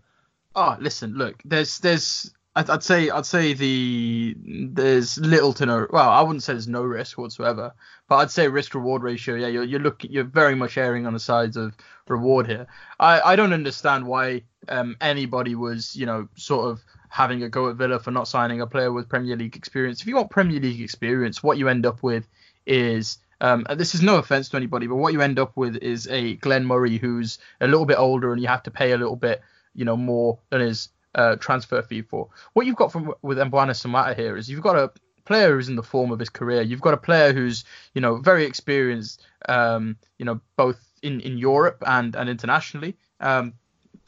Oh, 0.57 0.77
listen, 0.81 1.15
look, 1.15 1.43
there's 1.45 1.79
there's 1.81 2.33
I'd, 2.69 2.83
say 2.83 3.11
I'd 3.11 3.27
say 3.27 3.55
the 3.55 4.37
there's 4.45 5.17
little 5.19 5.53
to 5.55 5.67
no 5.67 5.87
well 5.91 6.09
I 6.09 6.21
wouldn't 6.21 6.43
say 6.43 6.53
there's 6.53 6.69
no 6.69 6.83
risk 6.83 7.17
whatsoever 7.17 7.73
but 8.09 8.17
I'd 8.17 8.31
say 8.31 8.49
risk 8.49 8.75
reward 8.75 9.03
ratio 9.03 9.37
yeah 9.37 9.47
you're 9.47 9.65
you're 9.65 9.81
look 9.81 10.03
you're 10.05 10.25
very 10.25 10.55
much 10.55 10.77
erring 10.77 11.07
on 11.07 11.13
the 11.13 11.21
sides 11.21 11.57
of 11.57 11.77
reward 12.09 12.47
here. 12.47 12.67
I 12.99 13.21
I 13.21 13.37
don't 13.37 13.53
understand 13.53 14.07
why 14.07 14.43
um 14.69 14.97
anybody 15.01 15.55
was 15.55 15.95
you 15.97 16.07
know 16.07 16.29
sort 16.35 16.69
of 16.69 16.83
having 17.09 17.43
a 17.43 17.49
go 17.49 17.71
at 17.71 17.77
Villa 17.77 17.99
for 17.99 18.11
not 18.11 18.29
signing 18.29 18.61
a 18.61 18.67
player 18.67 18.93
with 18.93 19.09
Premier 19.09 19.37
League 19.37 19.57
experience. 19.57 20.01
If 20.01 20.07
you 20.07 20.17
want 20.17 20.31
Premier 20.31 20.61
League 20.61 20.81
experience 20.81 21.43
what 21.43 21.59
you 21.59 21.69
end 21.69 21.87
up 21.87 22.03
with 22.03 22.29
is 22.67 23.19
um, 23.41 23.67
this 23.77 23.95
is 23.95 24.03
no 24.03 24.17
offense 24.17 24.51
to 24.51 24.57
anybody, 24.57 24.87
but 24.87 24.97
what 24.97 25.15
you 25.15 25.23
end 25.23 25.39
up 25.39 25.57
with 25.57 25.77
is 25.77 26.07
a 26.09 26.35
Glenn 26.37 26.67
Murray 26.67 26.99
who's 26.99 27.39
a 27.61 27.67
little 27.67 27.87
bit 27.87 27.99
older 27.99 28.33
and 28.33 28.43
you 28.43 28.49
have 28.49 28.63
to 28.65 28.71
pay 28.71 28.93
a 28.93 28.99
little 28.99 29.17
bit, 29.17 29.41
you 29.75 29.87
know, 29.87 29.97
more 29.97 30.39
than 30.51 30.61
his 30.61 30.91
uh, 31.15 31.37
transfer 31.37 31.83
fee 31.83 32.03
for. 32.03 32.29
What 32.53 32.67
you've 32.67 32.77
got 32.77 32.93
from 32.93 33.15
with 33.23 33.39
Mbwana 33.39 33.75
Samatta 33.75 34.17
here 34.17 34.37
is 34.37 34.49
you've 34.49 34.63
got 34.63 34.77
a 34.77 34.91
player 35.25 35.55
who's 35.55 35.69
in 35.69 35.77
the 35.77 35.83
form 35.83 36.11
of 36.11 36.19
his 36.19 36.29
career. 36.29 36.63
You've 36.63 36.81
got 36.81 36.95
a 36.95 36.99
player 36.99 37.33
who's 37.33 37.65
you 37.95 38.01
know 38.01 38.17
very 38.17 38.45
experienced, 38.45 39.25
um, 39.49 39.97
you 40.19 40.25
know 40.25 40.41
both 40.57 40.81
in, 41.03 41.21
in 41.21 41.39
Europe 41.39 41.83
and 41.87 42.15
and 42.15 42.29
internationally. 42.29 42.97
Um, 43.21 43.55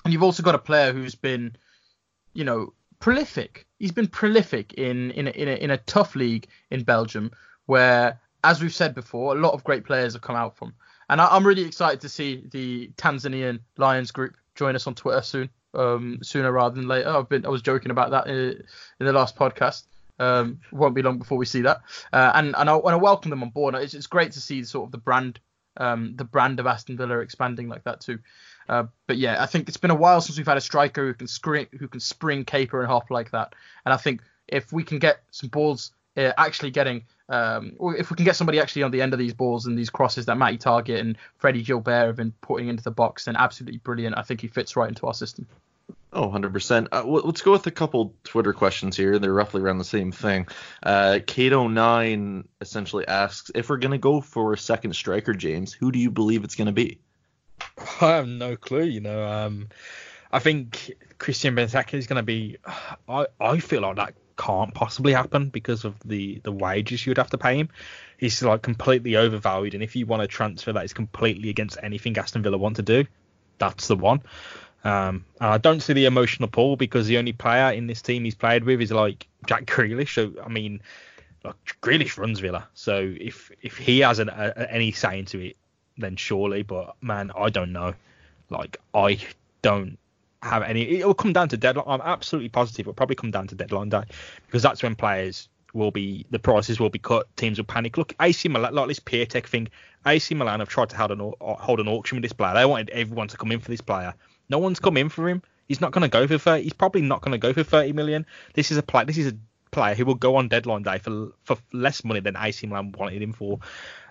and 0.05 0.13
you've 0.13 0.23
also 0.23 0.43
got 0.43 0.55
a 0.55 0.59
player 0.59 0.93
who's 0.93 1.15
been, 1.15 1.55
you 2.35 2.45
know, 2.45 2.73
prolific. 2.99 3.67
He's 3.79 3.93
been 3.93 4.09
prolific 4.09 4.75
in 4.75 5.11
in 5.13 5.29
a, 5.29 5.31
in 5.31 5.49
a, 5.49 5.53
in 5.53 5.71
a 5.71 5.79
tough 5.79 6.17
league 6.17 6.49
in 6.71 6.83
Belgium, 6.83 7.31
where, 7.67 8.21
as 8.43 8.61
we've 8.61 8.75
said 8.75 8.95
before, 8.95 9.37
a 9.37 9.41
lot 9.41 9.53
of 9.53 9.65
great 9.65 9.85
players 9.85 10.15
have 10.15 10.23
come 10.23 10.37
out 10.37 10.57
from. 10.57 10.75
And 11.09 11.21
I, 11.21 11.27
I'm 11.27 11.47
really 11.47 11.63
excited 11.63 12.01
to 12.01 12.09
see 12.09 12.45
the 12.51 12.91
Tanzanian 12.97 13.61
Lions 13.77 14.11
group 14.11 14.35
join 14.55 14.75
us 14.77 14.87
on 14.87 14.95
Twitter 14.95 15.23
soon 15.23 15.51
um, 15.75 16.19
sooner 16.23 16.51
rather 16.53 16.75
than 16.75 16.89
later. 16.89 17.09
I've 17.09 17.29
been 17.29 17.47
I 17.47 17.49
was 17.49 17.63
joking 17.63 17.91
about 17.91 18.11
that 18.11 18.27
in, 18.27 18.65
in 19.01 19.07
the 19.07 19.13
last 19.13 19.37
podcast. 19.37 19.85
Um, 20.19 20.61
won't 20.71 20.95
be 20.95 21.03
long 21.03 21.19
before 21.19 21.39
we 21.39 21.47
see 21.47 21.63
that. 21.63 21.81
Uh, 22.13 22.33
and 22.35 22.55
and 22.57 22.71
I, 22.71 22.77
and 22.77 22.89
I 22.91 22.97
welcome 22.97 23.31
them 23.31 23.43
on 23.43 23.51
board. 23.51 23.75
It's, 23.75 23.95
it's 23.95 24.07
great 24.07 24.33
to 24.33 24.41
see 24.41 24.63
sort 24.65 24.87
of 24.87 24.93
the 24.93 24.99
brand 24.99 25.41
um, 25.77 26.15
the 26.17 26.25
brand 26.25 26.61
of 26.61 26.67
Aston 26.67 26.97
Villa 26.97 27.19
expanding 27.19 27.69
like 27.69 27.85
that 27.85 28.01
too. 28.01 28.19
Uh, 28.69 28.85
but 29.07 29.19
yeah, 29.19 29.43
I 29.43 29.47
think 29.47 29.69
it's 29.69 29.77
been 29.77 29.91
a 29.91 29.97
while 29.97 30.21
since 30.21 30.37
we've 30.39 30.47
had 30.47 30.57
a 30.57 30.63
striker 30.63 31.07
who 31.07 31.15
can 31.15 31.27
screen, 31.27 31.67
who 31.79 31.89
can 31.89 32.01
spring, 32.01 32.45
caper, 32.45 32.81
and 32.81 32.89
hop 32.89 33.11
like 33.11 33.31
that. 33.33 33.55
And 33.85 33.93
I 33.93 33.97
think 33.97 34.23
if 34.49 34.73
we 34.73 34.85
can 34.85 34.99
get 34.99 35.23
some 35.31 35.49
balls 35.49 35.93
uh, 36.17 36.33
actually 36.37 36.71
getting, 36.71 37.05
um, 37.33 37.77
if 37.97 38.11
we 38.11 38.17
can 38.17 38.27
get 38.27 38.37
somebody 38.37 38.61
actually 38.61 38.83
on 38.83 38.91
the 38.91 39.01
end 39.01 39.15
of 39.15 39.19
these 39.19 39.33
balls 39.33 39.65
and 39.67 39.77
these 39.77 39.89
crosses 39.89 40.27
that 40.27 40.37
Matty 40.37 40.59
Targett 40.59 41.01
and 41.01 41.17
Freddie 41.39 41.63
Guilbert 41.63 42.07
have 42.07 42.17
been 42.17 42.33
putting 42.43 42.69
into 42.69 42.83
the 42.83 42.91
box, 42.91 43.25
then 43.25 43.37
absolutely 43.37 43.79
brilliant. 43.79 44.19
I 44.19 44.23
think 44.23 44.43
he 44.43 44.49
fits 44.49 44.77
right 44.77 44.89
into 44.89 45.07
our 45.07 45.15
system. 45.15 45.47
Oh, 46.13 46.29
100%. 46.29 46.89
Uh, 46.93 47.05
let's 47.05 47.41
go 47.41 47.53
with 47.53 47.67
a 47.67 47.71
couple 47.71 48.15
Twitter 48.23 48.53
questions 48.53 48.99
here. 48.99 49.19
They're 49.19 49.33
roughly 49.33 49.63
around 49.63 49.79
the 49.79 49.85
same 49.85 50.13
thing. 50.13 50.47
Uh, 50.83 51.21
Kato9 51.25 52.45
essentially 52.61 53.09
asks 53.09 53.51
if 53.55 53.71
we're 53.71 53.79
going 53.79 53.93
to 53.93 53.99
go 53.99 54.21
for 54.21 54.53
a 54.53 54.59
second 54.59 54.95
striker, 54.95 55.33
James, 55.33 55.73
who 55.73 55.91
do 55.91 55.99
you 55.99 56.11
believe 56.11 56.45
it's 56.45 56.55
going 56.55 56.67
to 56.67 56.73
be? 56.73 57.01
I 58.03 58.11
have 58.11 58.29
no 58.29 58.57
clue. 58.57 58.85
You 58.85 59.01
know, 59.01 59.27
um, 59.27 59.69
I 60.31 60.39
think 60.39 60.93
Christian 61.17 61.57
Benteke 61.57 61.95
is 61.95 62.07
going 62.07 62.19
to 62.19 62.23
be. 62.23 62.59
I, 63.09 63.27
I 63.41 63.59
feel 63.59 63.81
like 63.81 63.97
that 63.97 64.15
can't 64.37 64.75
possibly 64.75 65.13
happen 65.13 65.49
because 65.49 65.85
of 65.85 65.95
the 66.05 66.41
the 66.43 66.53
wages 66.53 67.07
you'd 67.07 67.19
have 67.19 67.31
to 67.31 67.39
pay 67.39 67.57
him. 67.57 67.69
He's 68.19 68.43
like 68.43 68.63
completely 68.63 69.17
overvalued, 69.17 69.75
and 69.75 69.83
if 69.83 69.97
you 69.97 70.07
want 70.07 70.23
to 70.23 70.29
transfer 70.29 70.73
that 70.73 70.85
is 70.85 70.93
completely 70.93 71.51
against 71.51 71.79
anything 71.83 72.17
Aston 72.17 72.43
Villa 72.43 72.59
want 72.59 72.77
to 72.77 72.83
do, 72.83 73.05
that's 73.59 73.89
the 73.89 73.97
one. 73.97 74.23
Um, 74.85 75.25
and 75.41 75.51
I 75.51 75.59
don't 75.59 75.81
see 75.81 75.93
the 75.93 76.07
emotional 76.07 76.49
pull 76.49 76.77
because 76.77 77.07
the 77.07 77.19
only 77.19 77.33
player 77.33 77.73
in 77.73 77.87
this 77.87 78.03
team 78.03 78.25
he's 78.25 78.35
played 78.35 78.65
with 78.65 78.81
is 78.81 78.91
like 78.91 79.27
Jack 79.47 79.67
Grealish. 79.67 80.15
So 80.15 80.35
I 80.45 80.49
mean, 80.49 80.83
like 81.45 81.57
Grealish 81.81 82.19
runs 82.19 82.41
Villa, 82.41 82.69
so 82.75 83.15
if 83.21 83.51
if 83.63 83.77
he 83.77 84.01
has 84.01 84.19
an, 84.19 84.29
a, 84.29 84.71
any 84.71 84.93
say 84.93 85.19
into 85.19 85.39
it, 85.39 85.57
then 85.99 86.17
surely. 86.17 86.63
But 86.63 86.97
man, 87.01 87.31
I 87.37 87.51
don't 87.51 87.73
know. 87.73 87.95
Like 88.51 88.79
I 88.95 89.19
don't 89.63 89.99
have 90.43 90.63
any. 90.63 90.83
It 90.99 91.07
will 91.07 91.15
come 91.15 91.33
down 91.33 91.49
to 91.51 91.57
deadline. 91.57 91.87
I'm 91.89 92.01
absolutely 92.01 92.49
positive 92.49 92.85
it'll 92.85 92.95
probably 92.95 93.17
come 93.17 93.31
down 93.31 93.47
to 93.49 93.55
deadline 93.55 93.89
day 93.89 94.03
because 94.47 94.63
that's 94.63 94.83
when 94.83 94.95
players 94.95 95.49
will 95.73 95.91
be 95.91 96.27
the 96.31 96.39
prices 96.39 96.81
will 96.81 96.91
be 96.91 96.99
cut. 96.99 97.35
Teams 97.37 97.59
will 97.59 97.65
panic. 97.65 97.97
Look, 97.97 98.15
AC 98.21 98.49
Milan, 98.49 98.75
like 98.75 98.89
this 98.89 99.01
Piatek 99.01 99.47
thing. 99.47 99.69
AC 100.05 100.35
Milan 100.35 100.61
have 100.61 100.69
tried 100.69 100.91
to 100.91 100.97
hold 100.97 101.13
an 101.13 101.33
hold 101.41 101.81
an 101.81 101.89
auction 101.89 102.17
with 102.17 102.23
this 102.23 102.33
player. 102.33 102.55
They 102.55 102.65
wanted 102.65 102.91
everyone 102.91 103.29
to 103.29 103.37
come 103.37 103.53
in 103.53 103.61
for 103.61 103.71
this 103.71 103.81
player. 103.81 104.15
No 104.49 104.59
one's 104.59 104.81
come 104.81 104.97
in 104.97 105.09
for 105.09 105.29
him. 105.29 105.43
He's 105.69 105.81
not 105.81 105.93
going 105.93 106.03
to 106.03 106.09
go 106.09 106.27
for 106.27 106.39
30. 106.39 106.65
He's 106.65 106.73
probably 106.73 107.03
not 107.03 107.23
going 107.23 107.33
to 107.33 107.39
go 107.39 107.53
for 107.53 107.63
30 107.63 107.93
million. 107.93 108.27
This 108.55 108.71
is 108.71 108.77
a 108.77 108.83
play. 108.83 109.05
This 109.05 109.19
is 109.19 109.33
a 109.33 109.37
player 109.71 109.95
who 109.95 110.05
will 110.05 110.17
go 110.17 110.37
on 110.37 110.49
deadline 110.49 110.83
day 110.83 110.99
for 110.99 111.33
for 111.45 111.57
less 111.73 112.05
money 112.05 112.21
than 112.21 112.37
AC 112.37 112.67
Milan 112.67 112.93
wanted 112.99 113.23
him 113.23 113.33
for. 113.33 113.61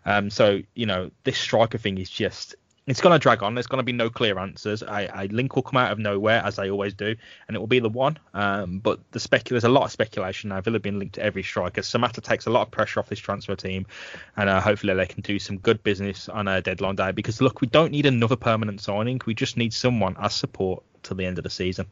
Um, 0.06 0.30
so 0.30 0.62
you 0.74 0.86
know 0.86 1.12
this 1.26 1.38
striker 1.38 1.78
thing 1.78 1.98
is 1.98 2.10
just 2.10 2.56
it's 2.88 3.00
going 3.00 3.14
to 3.14 3.20
drag 3.20 3.44
on. 3.44 3.54
There's 3.54 3.68
going 3.68 3.80
to 3.80 3.84
be 3.84 3.92
no 3.92 4.10
clear 4.10 4.40
answers. 4.40 4.82
A, 4.82 5.10
a, 5.14 5.28
link 5.28 5.56
will 5.56 5.62
come 5.62 5.78
out 5.78 5.92
of 5.92 6.00
nowhere, 6.00 6.42
as 6.44 6.56
they 6.56 6.72
always 6.72 6.94
do, 6.96 7.16
and 7.48 7.56
it 7.56 7.60
will 7.60 7.68
be 7.68 7.80
the 7.80 7.90
one. 7.90 8.18
Um, 8.34 8.80
but 8.80 9.00
the 9.12 9.20
spec- 9.20 9.50
there's 9.50 9.64
a 9.64 9.70
lot 9.70 9.84
of 9.84 9.92
speculation 9.92 10.50
now. 10.50 10.62
Villa 10.62 10.80
being 10.80 10.98
linked 10.98 11.16
to 11.16 11.24
every 11.24 11.44
striker. 11.44 11.82
Samatta 11.82 12.22
takes 12.22 12.48
a 12.48 12.50
lot 12.50 12.64
of 12.64 12.72
pressure 12.72 13.00
off 13.00 13.08
this 13.08 13.20
transfer 13.20 13.56
team, 13.56 13.86
and 14.36 14.50
uh, 14.50 14.60
hopefully 14.60 14.96
they 14.96 15.06
can 15.06 15.22
do 15.22 15.38
some 15.38 15.58
good 15.60 15.84
business 15.84 16.28
on 16.28 16.48
a 16.48 16.62
deadline 16.62 16.96
day. 16.96 17.12
Because 17.12 17.40
look, 17.40 17.62
we 17.62 17.68
don't 17.68 17.92
need 17.92 18.08
another 18.08 18.36
permanent 18.36 18.82
signing. 18.82 19.22
We 19.26 19.36
just 19.36 19.58
need 19.58 19.74
someone 19.74 20.16
as 20.20 20.34
support 20.34 20.84
till 21.04 21.18
the 21.18 21.26
end 21.26 21.38
of 21.38 21.44
the 21.44 21.50
season. 21.52 21.86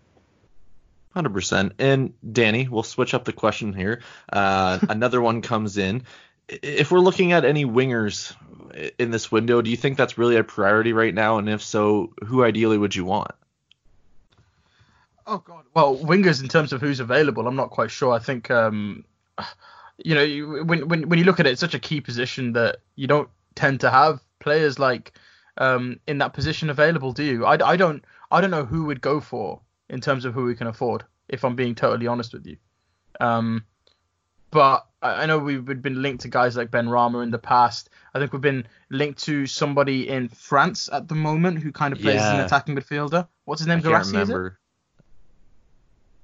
100%. 1.16 1.72
And 1.80 2.14
Danny, 2.34 2.68
we'll 2.68 2.84
switch 2.84 3.14
up 3.14 3.26
the 3.26 3.34
question 3.34 3.74
here. 3.74 4.02
Uh, 4.32 4.80
another 4.90 5.22
one 5.22 5.42
comes 5.42 5.78
in. 5.78 6.04
If 6.50 6.92
we're 6.92 7.00
looking 7.00 7.32
at 7.32 7.46
any 7.46 7.66
wingers 7.66 8.36
in 8.98 9.12
this 9.12 9.32
window, 9.32 9.62
do 9.62 9.70
you 9.70 9.78
think 9.78 9.98
that's 9.98 10.18
really 10.18 10.36
a 10.36 10.44
priority 10.44 10.94
right 10.94 11.14
now? 11.14 11.38
And 11.38 11.50
if 11.50 11.62
so, 11.62 12.14
who 12.26 12.44
ideally 12.44 12.78
would 12.78 12.96
you 12.96 13.06
want? 13.06 13.32
Oh 15.28 15.38
God. 15.38 15.66
Well, 15.76 15.96
wingers 15.96 16.42
in 16.42 16.48
terms 16.48 16.74
of 16.74 16.82
who's 16.82 17.00
available, 17.00 17.48
I'm 17.48 17.56
not 17.56 17.70
quite 17.70 17.92
sure. 17.92 18.14
I 18.14 18.20
think 18.20 18.50
um, 18.50 19.06
you 20.04 20.16
know, 20.16 20.24
you, 20.24 20.64
when 20.66 20.88
when 20.88 21.08
when 21.10 21.20
you 21.20 21.26
look 21.26 21.40
at 21.40 21.46
it, 21.46 21.52
it's 21.52 21.62
such 21.62 21.74
a 21.74 21.80
key 21.80 22.02
position 22.02 22.54
that 22.54 22.78
you 22.96 23.08
don't 23.08 23.30
tend 23.56 23.82
to 23.82 23.90
have 23.90 24.22
players 24.40 24.80
like 24.80 25.14
um, 25.58 26.00
in 26.08 26.18
that 26.20 26.34
position 26.34 26.70
available, 26.70 27.12
do 27.12 27.24
you? 27.24 27.46
I, 27.46 27.58
I 27.64 27.76
don't 27.76 28.04
I 28.32 28.42
don't 28.42 28.52
know 28.52 28.66
who 28.66 28.86
would 28.86 29.02
go 29.02 29.20
for 29.20 29.62
in 29.90 30.02
terms 30.02 30.26
of 30.26 30.34
who 30.34 30.46
we 30.46 30.56
can 30.56 30.68
afford. 30.68 31.04
If 31.28 31.44
I'm 31.46 31.56
being 31.56 31.76
totally 31.76 32.08
honest 32.08 32.34
with 32.34 32.48
you, 32.48 32.58
um, 33.20 33.64
but 34.50 34.88
I 35.02 35.26
know 35.28 35.40
we've 35.40 35.64
been 35.64 36.02
linked 36.02 36.24
to 36.24 36.28
guys 36.28 36.58
like 36.58 36.72
Benrahma 36.72 37.24
in 37.24 37.32
the 37.32 37.40
past. 37.40 37.90
I 38.14 38.20
think 38.20 38.34
we've 38.34 38.42
been 38.42 38.68
linked 38.90 39.24
to 39.24 39.46
somebody 39.46 40.10
in 40.10 40.28
France 40.28 40.90
at 40.92 41.08
the 41.08 41.16
moment 41.16 41.60
who 41.60 41.72
kind 41.72 41.94
of 41.94 42.02
plays 42.02 42.16
yeah. 42.16 42.28
as 42.28 42.40
an 42.40 42.46
attacking 42.46 42.76
midfielder. 42.76 43.28
What's 43.46 43.62
his 43.62 43.68
name? 43.68 43.80
I 43.80 43.82
can't 43.82 43.94
Garassi, 43.96 44.08
it? 44.08 44.12
remember. 44.14 44.60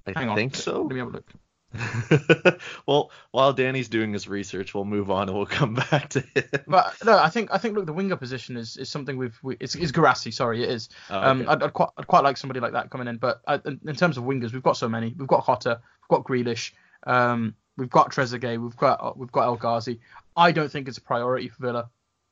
I 0.07 0.19
Hang 0.19 0.30
on. 0.30 0.36
think 0.36 0.55
so. 0.55 0.84
Let 0.84 0.91
me 0.91 0.99
have 0.99 1.07
a 1.07 1.11
look. 1.11 1.32
well, 2.86 3.11
while 3.32 3.53
Danny's 3.53 3.89
doing 3.89 4.13
his 4.13 4.28
research, 4.28 4.73
we'll 4.73 4.86
move 4.86 5.11
on 5.11 5.28
and 5.28 5.38
we'll 5.38 5.45
come 5.45 5.73
back 5.91 6.09
to 6.09 6.21
him. 6.21 6.43
But 6.67 6.95
no, 7.03 7.17
I 7.17 7.30
think 7.30 7.49
I 7.53 7.57
think 7.57 7.76
look, 7.76 7.86
the 7.86 7.93
winger 7.93 8.15
position 8.15 8.57
is, 8.57 8.78
is 8.78 8.89
something 8.89 9.17
we've 9.17 9.38
we, 9.43 9.57
it's, 9.59 9.76
it's 9.76 9.91
Garassi. 9.91 10.34
Sorry, 10.34 10.63
it 10.63 10.69
is. 10.69 10.89
Oh, 11.09 11.19
Um. 11.19 11.45
I'd, 11.49 11.63
I'd 11.63 11.73
quite 11.73 11.89
I'd 11.97 12.07
quite 12.07 12.23
like 12.23 12.38
somebody 12.38 12.59
like 12.59 12.73
that 12.73 12.89
coming 12.89 13.07
in. 13.07 13.17
But 13.17 13.41
uh, 13.47 13.59
in, 13.65 13.80
in 13.86 13.95
terms 13.95 14.17
of 14.17 14.23
wingers, 14.23 14.53
we've 14.53 14.63
got 14.63 14.78
so 14.78 14.88
many. 14.88 15.13
We've 15.17 15.28
got 15.28 15.45
Jota, 15.45 15.82
we've 16.01 16.17
got 16.17 16.26
Grealish, 16.26 16.71
um, 17.07 17.55
we've 17.78 17.89
got 17.89 18.11
Trezeguet, 18.11 18.61
we've 18.61 18.78
got 18.78 19.17
we've 19.17 19.32
got 19.32 19.45
El 19.45 19.55
Ghazi. 19.57 19.99
I 20.36 20.51
don't 20.51 20.71
think 20.71 20.88
it's 20.88 20.97
a 20.97 21.01
priority 21.01 21.49
for 21.49 21.61
Villa. 21.61 21.89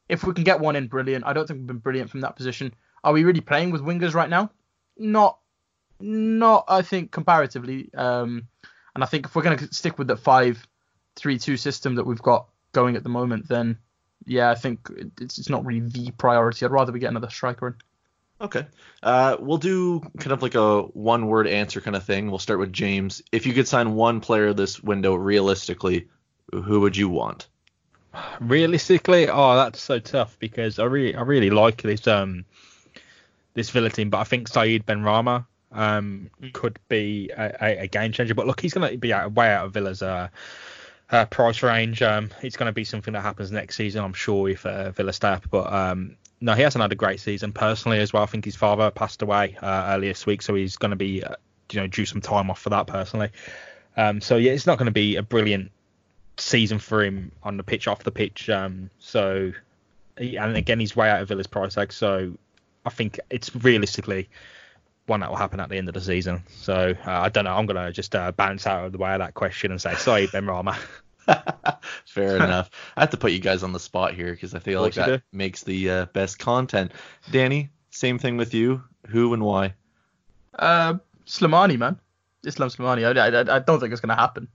If 0.10 0.24
we 0.24 0.34
can 0.34 0.44
get 0.44 0.60
one 0.60 0.76
in, 0.76 0.88
brilliant. 0.88 1.26
I 1.26 1.34
don't 1.34 1.48
think 1.48 1.60
we've 1.60 1.68
been 1.68 1.78
brilliant 1.78 2.10
from 2.10 2.22
that 2.22 2.36
position. 2.36 2.74
Are 3.04 3.14
we 3.14 3.24
really 3.24 3.42
playing 3.42 3.72
with 3.72 3.82
wingers 3.82 4.14
right 4.14 4.30
now? 4.30 4.52
Not, 4.98 5.40
not. 6.00 6.66
I 6.68 6.82
think 6.82 7.12
comparatively. 7.12 7.90
Um, 7.94 8.48
and 8.94 9.04
I 9.04 9.08
think 9.08 9.26
if 9.26 9.36
we're 9.36 9.44
going 9.44 9.58
to 9.58 9.74
stick 9.74 9.98
with 9.98 10.08
the 10.08 10.18
five-three-two 10.18 11.58
system 11.58 11.96
that 11.96 12.06
we've 12.06 12.22
got 12.22 12.48
going 12.74 12.96
at 12.96 13.04
the 13.04 13.10
moment, 13.10 13.48
then 13.48 13.78
yeah, 14.26 14.52
I 14.52 14.56
think 14.56 14.90
it's, 15.20 15.38
it's 15.38 15.50
not 15.50 15.66
really 15.66 15.82
the 15.82 16.12
priority. 16.12 16.66
I'd 16.66 16.72
rather 16.72 16.92
we 16.92 17.00
get 17.00 17.10
another 17.10 17.30
striker 17.30 17.68
in. 17.68 17.76
Okay. 18.44 18.66
Uh, 19.02 19.38
we'll 19.40 19.58
do 19.58 20.02
kind 20.20 20.34
of 20.34 20.42
like 20.42 20.56
a 20.56 20.82
one 20.82 21.28
word 21.28 21.48
answer 21.48 21.80
kind 21.80 21.96
of 21.96 22.04
thing. 22.04 22.30
We'll 22.30 22.40
start 22.40 22.60
with 22.60 22.74
James. 22.74 23.22
If 23.32 23.46
you 23.46 23.54
could 23.54 23.70
sign 23.70 23.96
one 23.96 24.20
player 24.20 24.54
this 24.54 24.84
window 24.84 25.16
realistically, 25.16 26.10
who 26.52 26.82
would 26.82 26.98
you 26.98 27.08
want? 27.08 27.48
Realistically, 28.42 29.30
oh, 29.30 29.56
that's 29.56 29.82
so 29.82 30.00
tough 30.00 30.38
because 30.40 30.78
I 30.78 30.84
really, 30.84 31.16
I 31.16 31.22
really 31.22 31.50
like 31.50 31.82
this 31.82 32.06
um 32.06 32.46
this 33.54 33.70
Villa 33.70 33.90
team, 33.90 34.10
but 34.10 34.20
I 34.20 34.24
think 34.26 34.50
Saeed 34.50 34.86
Benrahma 34.86 35.46
um 35.72 36.30
could 36.52 36.78
be 36.90 37.32
a, 37.36 37.56
a, 37.62 37.78
a 37.84 37.88
game 37.88 38.12
changer. 38.12 38.36
But 38.36 38.46
look, 38.46 38.60
he's 38.60 38.74
gonna 38.74 38.98
be 38.98 39.14
out, 39.14 39.32
way 39.32 39.54
out 39.54 39.68
of 39.68 39.74
Villa's 39.74 40.02
uh, 40.04 40.28
uh 41.10 41.26
price 41.26 41.64
range. 41.64 42.02
Um, 42.02 42.30
it's 42.42 42.58
gonna 42.58 42.74
be 42.74 42.84
something 42.84 43.14
that 43.14 43.22
happens 43.22 43.52
next 43.52 43.78
season, 43.78 44.04
I'm 44.04 44.14
sure, 44.14 44.50
if 44.50 44.66
uh, 44.66 44.92
Villa 44.92 45.14
stay 45.14 45.30
up. 45.30 45.50
But 45.50 45.72
um, 45.72 46.18
no, 46.44 46.54
he 46.54 46.62
hasn't 46.62 46.82
had 46.82 46.92
a 46.92 46.96
great 46.96 47.20
season 47.20 47.54
personally 47.54 48.00
as 48.00 48.12
well. 48.12 48.24
I 48.24 48.26
think 48.26 48.44
his 48.44 48.56
father 48.56 48.92
passed 48.92 49.22
away 49.22 49.58
uh, 49.62 49.94
earlier 49.96 50.12
this 50.12 50.26
week, 50.26 50.42
so 50.42 50.54
he's 50.54 50.76
gonna 50.76 50.98
be 50.98 51.24
uh, 51.24 51.36
you 51.72 51.80
know 51.80 51.88
due 51.88 52.06
some 52.06 52.22
time 52.22 52.50
off 52.50 52.60
for 52.60 52.70
that 52.70 52.88
personally. 52.88 53.30
Um, 53.96 54.22
so 54.22 54.38
yeah, 54.38 54.52
it's 54.52 54.68
not 54.68 54.78
going 54.78 54.88
to 54.88 54.92
be 54.92 55.16
a 55.16 55.24
brilliant 55.24 55.72
season 56.38 56.80
for 56.80 57.04
him 57.04 57.32
on 57.44 57.58
the 57.58 57.64
pitch, 57.64 57.88
off 57.88 58.04
the 58.04 58.12
pitch. 58.12 58.50
Um, 58.50 58.90
so, 59.00 59.54
and 60.18 60.58
again, 60.58 60.80
he's 60.80 60.96
way 60.96 61.10
out 61.10 61.22
of 61.22 61.28
Villa's 61.28 61.48
price 61.48 61.76
tag. 61.76 61.94
So, 61.94 62.34
I 62.86 62.90
think 62.90 63.20
it's 63.30 63.56
realistically 63.56 64.30
one 65.06 65.20
that 65.20 65.30
will 65.30 65.38
happen 65.38 65.60
at 65.60 65.70
the 65.70 65.78
end 65.78 65.88
of 65.88 65.94
the 65.94 66.02
season. 66.02 66.44
So, 66.50 66.96
uh, 67.06 67.12
I 67.12 67.30
don't 67.30 67.46
know. 67.46 67.56
I'm 67.56 67.66
gonna 67.66 67.92
just 67.92 68.16
uh, 68.16 68.32
bounce 68.32 68.66
out 68.68 68.86
of 68.86 68.92
the 68.92 68.98
way 68.98 69.14
of 69.14 69.20
that 69.20 69.34
question 69.34 69.72
and 69.72 69.82
say, 69.82 69.96
sorry, 69.96 70.28
Benrahma. 70.28 70.78
Fair 72.06 72.36
enough. 72.44 72.70
I 72.96 73.02
have 73.02 73.12
to 73.12 73.18
put 73.18 73.32
you 73.32 73.40
guys 73.40 73.64
on 73.64 73.74
the 73.74 73.80
spot 73.80 74.14
here 74.14 74.32
because 74.32 74.54
I 74.54 74.60
feel 74.60 74.82
like 74.82 74.94
that 74.96 75.24
makes 75.32 75.64
the 75.64 75.90
uh, 75.90 76.06
best 76.08 76.40
content. 76.40 76.92
Danny, 77.32 77.70
same 77.90 78.20
thing 78.20 78.38
with 78.38 78.54
you. 78.54 78.84
Who 79.08 79.34
and 79.34 79.44
why? 79.44 79.74
Uh, 80.58 80.96
Slimani, 81.26 81.78
man. 81.78 82.00
Islam 82.46 82.70
Slimani. 82.70 83.06
I, 83.06 83.54
I, 83.54 83.58
I 83.58 83.60
don't 83.60 83.80
think 83.80 83.92
it's 83.92 84.02
going 84.02 84.16
to 84.16 84.22
happen, 84.22 84.48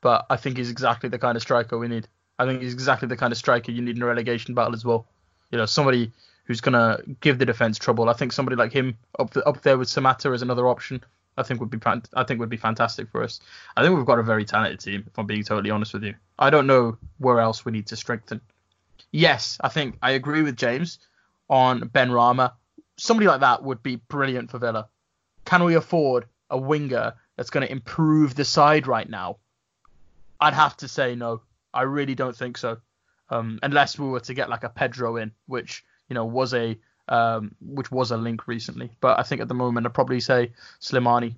but 0.00 0.26
I 0.30 0.36
think 0.36 0.56
he's 0.56 0.70
exactly 0.70 1.08
the 1.08 1.18
kind 1.18 1.36
of 1.36 1.42
striker 1.42 1.78
we 1.78 1.88
need. 1.88 2.08
I 2.38 2.46
think 2.46 2.62
he's 2.62 2.74
exactly 2.74 3.08
the 3.08 3.16
kind 3.16 3.32
of 3.32 3.38
striker 3.38 3.70
you 3.70 3.82
need 3.82 3.96
in 3.96 4.02
a 4.02 4.06
relegation 4.06 4.54
battle 4.54 4.74
as 4.74 4.84
well. 4.84 5.06
You 5.50 5.58
know, 5.58 5.66
somebody 5.66 6.10
who's 6.44 6.60
going 6.60 6.72
to 6.72 7.02
give 7.20 7.38
the 7.38 7.46
defense 7.46 7.78
trouble. 7.78 8.08
I 8.08 8.12
think 8.12 8.32
somebody 8.32 8.56
like 8.56 8.72
him 8.72 8.96
up 9.18 9.30
the, 9.30 9.46
up 9.46 9.62
there 9.62 9.78
with 9.78 9.88
Samatta 9.88 10.34
is 10.34 10.42
another 10.42 10.66
option. 10.66 11.02
I 11.36 11.42
think 11.42 11.60
would 11.60 11.70
be 11.70 11.78
I 12.14 12.24
think 12.24 12.40
would 12.40 12.48
be 12.48 12.56
fantastic 12.56 13.08
for 13.10 13.22
us. 13.22 13.40
I 13.76 13.82
think 13.82 13.96
we've 13.96 14.06
got 14.06 14.18
a 14.18 14.22
very 14.22 14.44
talented 14.44 14.80
team. 14.80 15.04
If 15.06 15.18
I'm 15.18 15.26
being 15.26 15.42
totally 15.42 15.70
honest 15.70 15.92
with 15.94 16.04
you, 16.04 16.14
I 16.38 16.50
don't 16.50 16.66
know 16.66 16.96
where 17.18 17.40
else 17.40 17.64
we 17.64 17.72
need 17.72 17.88
to 17.88 17.96
strengthen. 17.96 18.40
Yes, 19.10 19.58
I 19.60 19.68
think 19.68 19.96
I 20.02 20.12
agree 20.12 20.42
with 20.42 20.56
James 20.56 20.98
on 21.48 21.88
Benrahma. 21.88 22.52
Somebody 22.96 23.26
like 23.26 23.40
that 23.40 23.62
would 23.62 23.82
be 23.82 23.96
brilliant 23.96 24.50
for 24.50 24.58
Villa. 24.58 24.88
Can 25.44 25.64
we 25.64 25.74
afford 25.74 26.26
a 26.50 26.58
winger 26.58 27.14
that's 27.36 27.50
going 27.50 27.66
to 27.66 27.72
improve 27.72 28.34
the 28.34 28.44
side 28.44 28.86
right 28.86 29.08
now? 29.08 29.38
I'd 30.40 30.54
have 30.54 30.76
to 30.78 30.88
say 30.88 31.14
no. 31.14 31.42
I 31.72 31.82
really 31.82 32.14
don't 32.14 32.36
think 32.36 32.58
so. 32.58 32.78
Um, 33.30 33.58
unless 33.62 33.98
we 33.98 34.06
were 34.06 34.20
to 34.20 34.34
get 34.34 34.50
like 34.50 34.64
a 34.64 34.68
Pedro 34.68 35.16
in, 35.16 35.32
which 35.46 35.84
you 36.08 36.14
know 36.14 36.26
was 36.26 36.54
a 36.54 36.78
um, 37.08 37.54
which 37.60 37.90
was 37.90 38.10
a 38.10 38.16
link 38.16 38.46
recently. 38.46 38.90
But 39.00 39.18
I 39.18 39.22
think 39.22 39.40
at 39.40 39.48
the 39.48 39.54
moment 39.54 39.86
I'd 39.86 39.94
probably 39.94 40.20
say 40.20 40.52
Slimani. 40.80 41.36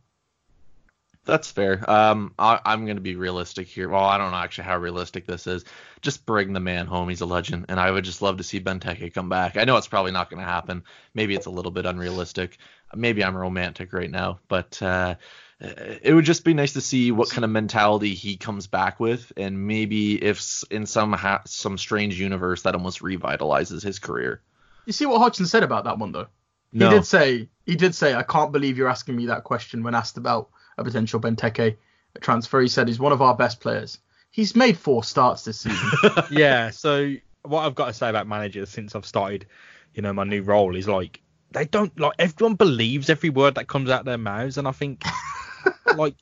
That's 1.25 1.51
fair. 1.51 1.89
Um, 1.91 2.35
I, 2.39 2.61
I'm 2.65 2.85
going 2.85 2.99
to 2.99 3.03
be 3.03 3.17
realistic 3.17 3.67
here. 3.67 3.89
Well, 3.89 4.05
I 4.05 4.17
don't 4.17 4.31
know 4.31 4.37
actually 4.37 4.65
how 4.65 4.79
realistic 4.79 5.27
this 5.27 5.49
is. 5.49 5.65
Just 6.01 6.25
bring 6.25 6.53
the 6.53 6.61
man 6.61 6.87
home. 6.87 7.09
He's 7.09 7.21
a 7.21 7.27
legend, 7.27 7.67
and 7.69 7.81
I 7.81 7.91
would 7.91 8.05
just 8.05 8.23
love 8.23 8.37
to 8.37 8.45
see 8.45 8.61
Benteke 8.61 9.13
come 9.13 9.29
back. 9.29 9.57
I 9.57 9.65
know 9.65 9.77
it's 9.77 9.89
probably 9.89 10.13
not 10.13 10.31
going 10.31 10.39
to 10.39 10.49
happen. 10.49 10.85
Maybe 11.15 11.35
it's 11.35 11.47
a 11.47 11.51
little 11.51 11.73
bit 11.73 11.85
unrealistic. 11.85 12.59
Maybe 12.95 13.25
I'm 13.25 13.37
romantic 13.37 13.93
right 13.93 14.11
now, 14.11 14.39
but 14.47 14.81
uh, 14.81 15.17
it 15.59 16.15
would 16.15 16.25
just 16.25 16.45
be 16.45 16.55
nice 16.55 16.75
to 16.75 16.81
see 16.81 17.11
what 17.11 17.31
kind 17.31 17.45
of 17.45 17.51
mentality 17.51 18.15
he 18.15 18.37
comes 18.37 18.69
back 18.69 19.01
with, 19.01 19.33
and 19.37 19.67
maybe 19.67 20.23
if 20.23 20.63
in 20.71 20.87
some 20.87 21.13
ha- 21.13 21.43
some 21.47 21.77
strange 21.77 22.21
universe 22.21 22.63
that 22.63 22.75
almost 22.75 23.01
revitalizes 23.01 23.83
his 23.83 23.99
career. 23.99 24.43
You 24.87 24.93
see 24.93 25.05
what 25.07 25.19
Hodgson 25.19 25.47
said 25.47 25.63
about 25.63 25.85
that 25.85 25.99
one 25.99 26.13
though. 26.13 26.29
No. 26.73 26.89
He 26.89 26.95
did 26.95 27.05
say 27.05 27.49
he 27.67 27.77
did 27.77 27.95
say 27.95 28.15
I 28.15 28.23
can't 28.23 28.53
believe 28.53 28.79
you're 28.79 28.89
asking 28.89 29.17
me 29.17 29.27
that 29.27 29.45
question 29.45 29.83
when 29.83 29.95
asked 29.95 30.17
about 30.17 30.51
a 30.79 30.85
potential 30.85 31.21
Benteke 31.21 31.77
transfer. 32.21 32.61
He 32.61 32.69
said 32.69 32.89
he's 32.89 32.99
one 32.99 33.13
of 33.13 33.21
our 33.21 33.37
best 33.37 33.61
players. 33.61 33.99
He's 34.31 34.55
made 34.55 34.79
four 34.79 35.03
starts 35.03 35.45
this 35.45 35.61
season. 35.61 35.91
yeah. 36.31 36.71
So 36.71 37.15
what 37.43 37.65
I've 37.65 37.75
got 37.75 37.87
to 37.87 37.93
say 37.93 38.09
about 38.09 38.27
managers 38.27 38.71
since 38.71 38.95
I've 38.95 39.07
started, 39.07 39.47
you 39.95 40.03
know, 40.03 40.13
my 40.13 40.25
new 40.25 40.43
role 40.43 40.77
is 40.77 40.89
like 40.89 41.21
they 41.53 41.65
don't 41.65 41.99
like 41.99 42.13
everyone 42.19 42.55
believes 42.55 43.09
every 43.11 43.31
word 43.31 43.55
that 43.55 43.69
comes 43.69 43.91
out 43.91 44.01
of 44.01 44.07
their 44.07 44.19
mouths, 44.19 44.59
and 44.59 44.69
I 44.69 44.73
think 44.73 45.03
like 45.97 46.15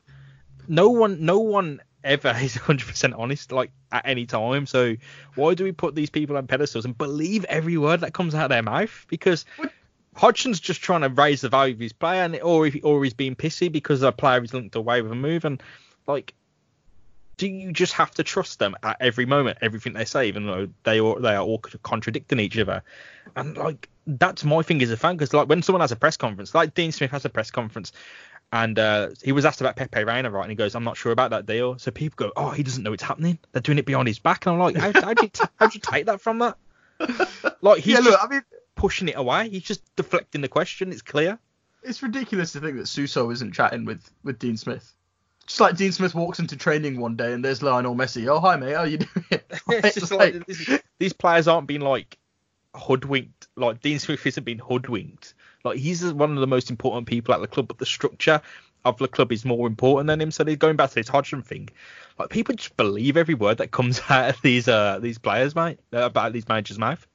no 0.69 0.91
one, 0.91 1.25
no 1.25 1.41
one 1.41 1.81
ever 2.03 2.35
is 2.41 2.55
100% 2.57 3.19
honest 3.19 3.51
like 3.51 3.73
at 3.95 4.07
any 4.07 4.27
time. 4.27 4.67
So 4.67 4.97
why 5.37 5.55
do 5.55 5.65
we 5.65 5.73
put 5.73 5.95
these 5.95 6.11
people 6.11 6.37
on 6.37 6.47
pedestals 6.47 6.85
and 6.85 6.99
believe 6.99 7.45
every 7.47 7.79
word 7.79 8.01
that 8.01 8.13
comes 8.13 8.35
out 8.35 8.45
of 8.45 8.51
their 8.51 8.63
mouth? 8.63 9.07
Because 9.09 9.47
Hodgson's 10.17 10.61
just 10.61 10.83
trying 10.83 11.03
to 11.03 11.09
raise 11.09 11.41
the 11.41 11.49
value 11.49 11.75
of 11.75 11.81
his 11.81 11.93
player, 11.93 12.23
and 12.23 12.39
or 12.43 12.67
if, 12.67 12.77
or 12.83 13.03
he's 13.05 13.15
being 13.15 13.37
pissy 13.37 13.71
because 13.71 14.03
a 14.03 14.13
player 14.13 14.43
is 14.43 14.53
linked 14.53 14.75
away 14.75 15.01
with 15.01 15.13
a 15.13 15.17
move, 15.17 15.45
and 15.45 15.63
like 16.07 16.35
do 17.37 17.49
you 17.49 17.73
just 17.73 17.95
have 17.95 18.13
to 18.13 18.23
trust 18.23 18.61
them 18.61 18.77
at 18.83 18.97
every 19.01 19.27
moment, 19.27 19.59
everything 19.61 19.93
they 19.93 20.05
say, 20.05 20.29
even 20.29 20.47
though 20.47 20.69
they 20.85 21.01
all 21.01 21.19
they 21.19 21.35
are 21.35 21.43
all 21.43 21.59
contradicting 21.59 22.39
each 22.41 22.59
other? 22.59 22.83
And 23.37 23.57
like 23.57 23.89
that's 24.07 24.45
my 24.45 24.63
thing 24.63 24.83
as 24.83 24.91
a 24.91 24.97
fan, 24.97 25.17
because 25.17 25.33
like 25.33 25.49
when 25.49 25.63
someone 25.63 25.81
has 25.81 25.93
a 25.93 25.97
press 25.97 26.17
conference, 26.17 26.55
like 26.55 26.75
Dean 26.75 26.93
Smith 26.93 27.11
has 27.11 27.25
a 27.25 27.31
press 27.31 27.51
conference, 27.51 27.93
and 28.55 28.79
uh, 28.79 29.09
he 29.25 29.33
was 29.33 29.45
asked 29.45 29.61
about 29.61 29.75
Pepe 29.75 30.05
Reina, 30.05 30.31
right? 30.31 30.43
And 30.43 30.51
he 30.51 30.55
goes, 30.55 30.77
"I'm 30.77 30.85
not 30.85 30.97
sure 30.97 31.11
about 31.11 31.31
that 31.31 31.45
deal." 31.45 31.77
So 31.79 31.91
people 31.91 32.15
go, 32.29 32.33
"Oh, 32.37 32.51
he 32.51 32.63
doesn't 32.63 32.85
know 32.85 32.93
it's 32.93 33.03
happening. 33.03 33.37
They're 33.51 33.61
doing 33.61 33.79
it 33.79 33.85
behind 33.85 34.07
his 34.07 34.21
back." 34.21 34.47
And 34.47 34.55
I'm 34.55 34.61
like, 34.61 34.77
"How 34.77 35.13
do 35.13 35.25
you 35.25 35.29
t- 35.29 35.43
you 35.73 35.81
take 35.81 36.07
that 36.07 36.21
from 36.21 36.39
that?" 36.39 36.57
Like 37.61 37.81
he's 37.81 37.95
yeah, 37.95 37.99
just 37.99 38.11
look, 38.11 38.21
I 38.23 38.29
mean, 38.29 38.43
pushing 38.77 39.09
it 39.09 39.17
away. 39.17 39.49
He's 39.49 39.65
just 39.65 39.83
deflecting 39.97 40.41
the 40.41 40.49
question. 40.49 40.93
It's 40.93 41.03
clear. 41.03 41.37
it's 41.83 42.01
ridiculous 42.01 42.53
to 42.53 42.61
think 42.61 42.77
that 42.77 42.87
Suso 42.87 43.29
isn't 43.33 43.55
chatting 43.55 43.87
with 43.87 44.09
with 44.23 44.39
Dean 44.39 44.57
Smith. 44.57 44.89
Just 45.47 45.61
like 45.61 45.77
Dean 45.77 45.91
Smith 45.91 46.15
walks 46.15 46.39
into 46.39 46.57
training 46.57 47.01
one 47.01 47.17
day 47.17 47.33
and 47.33 47.45
there's 47.45 47.61
Lionel 47.61 47.97
Messi. 47.97 48.29
Oh 48.29 48.39
hi 48.39 48.55
mate, 48.55 48.77
how 48.77 48.85
you 48.85 48.99
doing? 48.99 49.11
it's 49.69 49.95
just 49.97 50.13
like, 50.13 50.47
this- 50.47 50.81
these 51.01 51.13
players 51.13 51.49
aren't 51.49 51.67
being 51.67 51.81
like 51.81 52.17
hoodwinked. 52.75 53.49
Like 53.57 53.81
Dean 53.81 53.99
Smith 53.99 54.25
isn't 54.25 54.45
being 54.45 54.61
hoodwinked. 54.61 55.35
Like 55.65 55.79
he's 55.79 56.05
one 56.13 56.33
of 56.33 56.41
the 56.41 56.47
most 56.47 56.71
important 56.71 57.07
people 57.07 57.35
at 57.35 57.41
the 57.41 57.47
club, 57.47 57.69
but 57.69 57.79
the 57.79 57.87
structure 57.87 58.41
of 58.85 58.99
the 58.99 59.09
club 59.09 59.33
is 59.33 59.45
more 59.45 59.67
important 59.67 60.09
than 60.09 60.21
him. 60.21 60.31
So 60.31 60.45
they're 60.45 60.57
going 60.57 60.77
back 60.77 60.91
to 60.91 60.95
this 60.97 61.09
Hodgson 61.09 61.43
thing. 61.43 61.71
Like 62.19 62.29
people 62.29 62.55
just 62.55 62.77
believe 62.77 63.17
every 63.17 63.35
word 63.35 63.59
that 63.59 63.71
comes 63.71 64.01
out 64.09 64.31
of 64.31 64.43
these 64.43 64.69
uh 64.69 64.99
these 65.01 65.19
players, 65.19 65.55
mate, 65.55 65.79
about 65.93 66.33
these 66.33 66.49
managers' 66.49 66.79
mouth. 66.79 67.07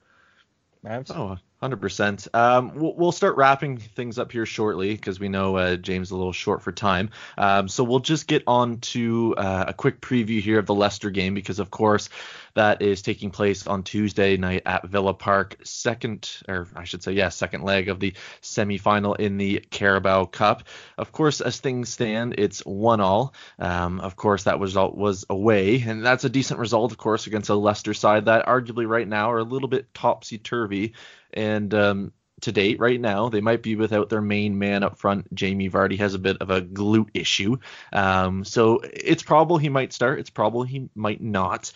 Mouths. 0.84 1.12
Oh, 1.12 1.38
100%. 1.62 2.28
Um, 2.34 2.72
we'll, 2.76 2.94
we'll 2.96 3.12
start 3.12 3.36
wrapping 3.36 3.78
things 3.78 4.18
up 4.18 4.32
here 4.32 4.46
shortly 4.46 4.96
because 4.96 5.20
we 5.20 5.28
know 5.28 5.58
uh, 5.58 5.76
James 5.76 6.08
is 6.08 6.12
a 6.12 6.16
little 6.16 6.32
short 6.32 6.62
for 6.62 6.72
time. 6.72 7.10
Um, 7.38 7.68
so 7.68 7.84
we'll 7.84 8.00
just 8.00 8.28
get 8.28 8.44
on 8.48 8.78
to 8.80 9.36
uh, 9.38 9.66
a 9.68 9.74
quick 9.74 10.00
preview 10.00 10.42
here 10.42 10.60
of 10.60 10.66
the 10.66 10.76
Leicester 10.76 11.10
game 11.10 11.34
because, 11.34 11.60
of 11.60 11.70
course, 11.70 12.10
that 12.54 12.82
is 12.82 13.02
taking 13.02 13.30
place 13.30 13.68
on 13.68 13.84
Tuesday 13.84 14.38
night 14.38 14.64
at 14.66 14.88
Villa 14.88 15.14
Park. 15.14 15.58
Second, 15.64 16.30
or 16.48 16.68
I 16.76 16.86
should 16.86 17.04
say, 17.04 17.12
yeah, 17.12 17.30
second 17.30 17.64
leg 17.64 17.90
of 17.90 18.00
the 18.00 18.14
semi-final 18.42 19.16
in 19.16 19.38
the 19.38 19.66
Carabao 19.70 20.26
Cup. 20.26 20.64
Of 20.98 21.12
course, 21.12 21.42
as 21.42 21.60
things 21.60 21.90
stand, 21.90 22.36
it's 22.38 22.66
one 22.66 23.02
all. 23.02 23.34
Um, 23.60 24.00
of 24.00 24.16
course, 24.16 24.44
that 24.44 24.60
result 24.60 24.96
was 24.96 25.26
away, 25.30 25.82
and 25.82 26.06
that's 26.06 26.24
a 26.24 26.30
decent 26.30 26.60
result, 26.60 26.92
of 26.92 26.98
course, 26.98 27.28
against 27.28 27.50
a 27.50 27.56
Leicester 27.56 27.94
side 27.94 28.26
that 28.26 28.46
arguably 28.46 28.88
right 28.88 29.08
now 29.08 29.32
are 29.32 29.40
a 29.40 29.44
little 29.44 29.70
bit 29.70 29.94
topsy 29.94 30.38
turvy. 30.38 30.94
And 31.34 31.74
um, 31.74 32.14
to 32.42 32.52
date 32.52 32.80
right 32.80 33.00
now. 33.00 33.30
They 33.30 33.42
might 33.42 33.62
be 33.62 33.76
without 33.76 34.10
their 34.10 34.22
main 34.22 34.58
man 34.58 34.84
up 34.84 34.98
front. 34.98 35.34
Jamie 35.34 35.70
Vardy 35.70 35.98
has 36.00 36.14
a 36.14 36.20
bit 36.20 36.38
of 36.38 36.50
a 36.50 36.62
glute 36.62 37.10
issue. 37.14 37.58
Um, 37.94 38.46
so 38.46 38.80
it's 38.84 39.24
probable 39.24 39.58
he 39.58 39.70
might 39.70 39.94
start. 39.94 40.20
It's 40.20 40.30
probable 40.30 40.64
he 40.64 40.90
might 40.96 41.22
not. 41.22 41.72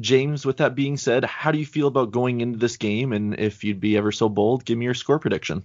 James, 0.00 0.46
with 0.46 0.58
that 0.58 0.74
being 0.74 0.96
said, 0.96 1.24
how 1.24 1.52
do 1.52 1.58
you 1.58 1.66
feel 1.66 1.86
about 1.86 2.12
going 2.12 2.40
into 2.40 2.58
this 2.58 2.76
game? 2.76 3.12
And 3.12 3.38
if 3.38 3.62
you'd 3.64 3.80
be 3.80 3.96
ever 3.96 4.10
so 4.10 4.28
bold, 4.28 4.64
give 4.64 4.78
me 4.78 4.86
your 4.86 4.94
score 4.94 5.18
prediction. 5.18 5.62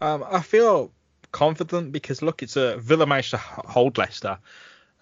Um, 0.00 0.24
I 0.28 0.40
feel 0.40 0.92
confident 1.30 1.92
because 1.92 2.22
look, 2.22 2.42
it's 2.42 2.56
a 2.56 2.78
Villa 2.78 3.06
managed 3.06 3.30
to 3.30 3.36
hold 3.36 3.96
Leicester 3.98 4.38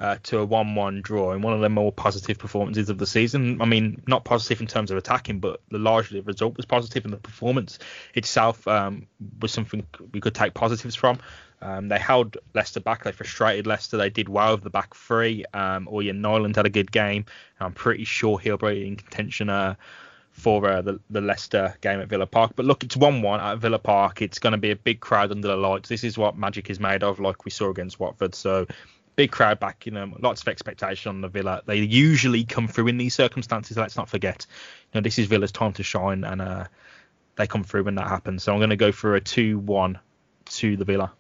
uh, 0.00 0.16
to 0.22 0.38
a 0.38 0.46
1-1 0.46 1.02
draw 1.02 1.32
in 1.32 1.42
one 1.42 1.52
of 1.52 1.60
the 1.60 1.68
more 1.68 1.90
positive 1.90 2.38
performances 2.38 2.88
of 2.88 2.98
the 2.98 3.06
season. 3.06 3.60
I 3.60 3.64
mean, 3.64 4.02
not 4.06 4.24
positive 4.24 4.60
in 4.60 4.66
terms 4.66 4.90
of 4.90 4.96
attacking, 4.96 5.40
but 5.40 5.60
the 5.70 5.78
largely 5.78 6.20
result 6.20 6.56
was 6.56 6.66
positive, 6.66 7.04
and 7.04 7.12
the 7.12 7.18
performance 7.18 7.78
itself 8.14 8.66
um, 8.68 9.06
was 9.40 9.52
something 9.52 9.84
we 10.12 10.20
could 10.20 10.34
take 10.34 10.54
positives 10.54 10.94
from. 10.94 11.18
Um, 11.60 11.88
they 11.88 11.98
held 11.98 12.36
Leicester 12.54 12.80
back. 12.80 13.02
They 13.02 13.12
frustrated 13.12 13.66
Leicester. 13.66 13.96
They 13.96 14.10
did 14.10 14.28
well 14.28 14.54
with 14.54 14.62
the 14.62 14.70
back 14.70 14.94
three. 14.94 15.44
Um, 15.52 15.88
Ørjan 15.90 16.20
Nyland 16.20 16.54
had 16.54 16.66
a 16.66 16.70
good 16.70 16.92
game. 16.92 17.24
I'm 17.58 17.72
pretty 17.72 18.04
sure 18.04 18.38
he'll 18.38 18.58
be 18.58 18.86
in 18.86 18.94
contention 18.94 19.50
uh, 19.50 19.74
for 20.30 20.68
uh, 20.68 20.82
the, 20.82 21.00
the 21.10 21.20
Leicester 21.20 21.74
game 21.80 22.00
at 22.00 22.08
Villa 22.08 22.26
Park. 22.26 22.52
But 22.54 22.66
look, 22.66 22.84
it's 22.84 22.96
1 22.96 23.22
1 23.22 23.40
at 23.40 23.58
Villa 23.58 23.80
Park. 23.80 24.22
It's 24.22 24.38
going 24.38 24.52
to 24.52 24.58
be 24.58 24.70
a 24.70 24.76
big 24.76 25.00
crowd 25.00 25.32
under 25.32 25.48
the 25.48 25.56
lights. 25.56 25.88
This 25.88 26.04
is 26.04 26.16
what 26.16 26.38
magic 26.38 26.70
is 26.70 26.78
made 26.78 27.02
of, 27.02 27.18
like 27.18 27.44
we 27.44 27.50
saw 27.50 27.70
against 27.70 27.98
Watford. 27.98 28.36
So 28.36 28.66
big 29.18 29.32
crowd 29.32 29.58
back, 29.58 29.84
you 29.84 29.90
know, 29.90 30.12
lots 30.20 30.42
of 30.42 30.48
expectation 30.48 31.08
on 31.08 31.20
the 31.20 31.26
Villa. 31.26 31.60
They 31.66 31.78
usually 31.78 32.44
come 32.44 32.68
through 32.68 32.86
in 32.86 32.98
these 32.98 33.14
circumstances. 33.14 33.76
Let's 33.76 33.96
not 33.96 34.08
forget, 34.08 34.46
you 34.92 35.00
know, 35.00 35.02
this 35.02 35.18
is 35.18 35.26
Villa's 35.26 35.50
time 35.50 35.72
to 35.72 35.82
shine, 35.82 36.22
and 36.22 36.40
uh, 36.40 36.66
they 37.34 37.48
come 37.48 37.64
through 37.64 37.82
when 37.82 37.96
that 37.96 38.06
happens. 38.06 38.44
So 38.44 38.52
I'm 38.52 38.60
going 38.60 38.70
to 38.70 38.76
go 38.76 38.92
for 38.92 39.16
a 39.16 39.20
two-one 39.20 39.98
to 40.50 40.76
the 40.76 40.84
Villa. 40.84 41.12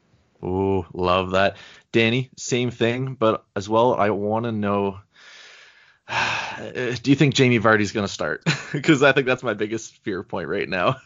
Ooh, 0.44 0.86
love 0.92 1.32
that, 1.32 1.56
Danny. 1.90 2.30
Same 2.36 2.70
thing, 2.70 3.14
but 3.14 3.44
as 3.56 3.68
well, 3.68 3.94
I 3.94 4.10
want 4.10 4.44
to 4.44 4.52
know. 4.52 5.00
Do 6.08 7.10
you 7.10 7.16
think 7.16 7.34
Jamie 7.34 7.58
Vardy's 7.58 7.90
going 7.90 8.06
to 8.06 8.12
start? 8.12 8.44
Because 8.70 9.02
I 9.02 9.12
think 9.12 9.26
that's 9.26 9.42
my 9.42 9.54
biggest 9.54 9.96
fear 10.04 10.22
point 10.22 10.46
right 10.46 10.68
now. 10.68 10.96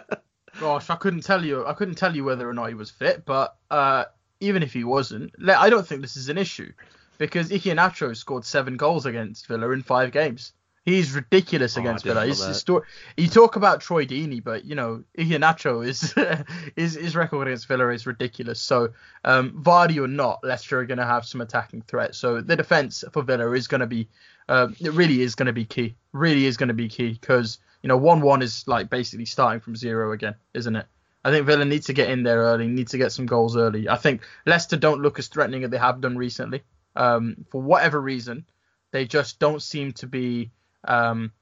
Gosh, 0.60 0.88
I 0.88 0.94
couldn't 0.94 1.24
tell 1.24 1.44
you. 1.44 1.66
I 1.66 1.74
couldn't 1.74 1.96
tell 1.96 2.14
you 2.14 2.24
whether 2.24 2.48
or 2.48 2.54
not 2.54 2.68
he 2.68 2.74
was 2.74 2.90
fit, 2.90 3.26
but 3.26 3.56
uh, 3.70 4.04
even 4.40 4.62
if 4.62 4.72
he 4.72 4.84
wasn't, 4.84 5.32
I 5.48 5.70
don't 5.70 5.86
think 5.86 6.00
this 6.02 6.16
is 6.16 6.28
an 6.28 6.38
issue 6.38 6.72
because 7.18 7.50
Iheanacho 7.50 8.16
scored 8.16 8.44
seven 8.44 8.76
goals 8.76 9.06
against 9.06 9.46
Villa 9.46 9.70
in 9.70 9.82
five 9.82 10.12
games. 10.12 10.52
He's 10.84 11.12
ridiculous 11.12 11.76
oh, 11.76 11.80
against 11.80 12.04
Villa. 12.04 12.24
He's, 12.24 12.42
sto- 12.56 12.82
you 13.16 13.28
talk 13.28 13.56
about 13.56 13.82
Troy 13.82 14.06
Deeney, 14.06 14.42
but 14.42 14.64
you 14.64 14.74
know 14.74 15.04
Iheanacho 15.18 15.86
is 15.86 16.14
his 16.76 16.94
his 16.94 17.14
record 17.14 17.46
against 17.46 17.68
Villa 17.68 17.90
is 17.90 18.06
ridiculous. 18.06 18.58
So 18.58 18.94
um, 19.22 19.62
Vardy 19.62 20.02
or 20.02 20.08
not, 20.08 20.42
Leicester 20.42 20.80
are 20.80 20.86
going 20.86 20.98
to 20.98 21.04
have 21.04 21.26
some 21.26 21.42
attacking 21.42 21.82
threat. 21.82 22.14
So 22.14 22.40
the 22.40 22.56
defense 22.56 23.04
for 23.12 23.22
Villa 23.22 23.52
is 23.52 23.68
going 23.68 23.82
to 23.82 23.86
be, 23.86 24.08
uh, 24.48 24.68
it 24.80 24.92
really 24.92 25.20
is 25.20 25.34
going 25.34 25.48
to 25.48 25.52
be 25.52 25.66
key. 25.66 25.94
Really 26.12 26.46
is 26.46 26.56
going 26.56 26.68
to 26.68 26.74
be 26.74 26.88
key 26.88 27.18
because 27.20 27.58
you 27.82 27.88
know 27.88 27.98
one 27.98 28.22
one 28.22 28.40
is 28.40 28.66
like 28.66 28.88
basically 28.88 29.26
starting 29.26 29.60
from 29.60 29.76
zero 29.76 30.12
again, 30.12 30.36
isn't 30.54 30.74
it? 30.74 30.86
I 31.24 31.30
think 31.30 31.46
Villa 31.46 31.64
needs 31.64 31.86
to 31.86 31.92
get 31.92 32.10
in 32.10 32.22
there 32.22 32.38
early, 32.38 32.66
need 32.68 32.88
to 32.88 32.98
get 32.98 33.12
some 33.12 33.26
goals 33.26 33.56
early. 33.56 33.88
I 33.88 33.96
think 33.96 34.22
Leicester 34.46 34.76
don't 34.76 35.02
look 35.02 35.18
as 35.18 35.28
threatening 35.28 35.64
as 35.64 35.70
they 35.70 35.78
have 35.78 36.00
done 36.00 36.16
recently. 36.16 36.62
Um, 36.94 37.44
for 37.50 37.60
whatever 37.60 38.00
reason, 38.00 38.44
they 38.92 39.04
just 39.04 39.38
don't 39.38 39.62
seem 39.62 39.92
to 39.94 40.06
be 40.06 40.50
um, 40.84 41.32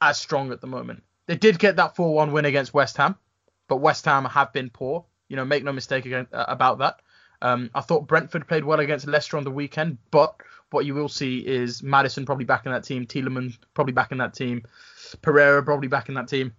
as 0.00 0.18
strong 0.18 0.52
at 0.52 0.60
the 0.60 0.66
moment. 0.66 1.02
They 1.26 1.36
did 1.36 1.58
get 1.58 1.76
that 1.76 1.96
4-1 1.96 2.32
win 2.32 2.44
against 2.44 2.74
West 2.74 2.96
Ham, 2.96 3.16
but 3.68 3.76
West 3.76 4.04
Ham 4.04 4.24
have 4.24 4.52
been 4.52 4.70
poor. 4.70 5.04
You 5.28 5.36
know, 5.36 5.44
make 5.44 5.64
no 5.64 5.72
mistake 5.72 6.06
uh, 6.12 6.24
about 6.32 6.78
that. 6.78 7.00
Um, 7.40 7.70
I 7.74 7.80
thought 7.80 8.06
Brentford 8.06 8.46
played 8.46 8.64
well 8.64 8.80
against 8.80 9.06
Leicester 9.06 9.36
on 9.36 9.44
the 9.44 9.50
weekend, 9.50 9.98
but 10.10 10.36
what 10.70 10.86
you 10.86 10.94
will 10.94 11.08
see 11.08 11.38
is 11.38 11.82
Maddison 11.82 12.26
probably 12.26 12.44
back 12.44 12.66
in 12.66 12.72
that 12.72 12.84
team, 12.84 13.06
Tielemans 13.06 13.58
probably 13.74 13.92
back 13.92 14.12
in 14.12 14.18
that 14.18 14.34
team, 14.34 14.62
Pereira 15.22 15.62
probably 15.62 15.88
back 15.88 16.08
in 16.08 16.14
that 16.14 16.28
team. 16.28 16.52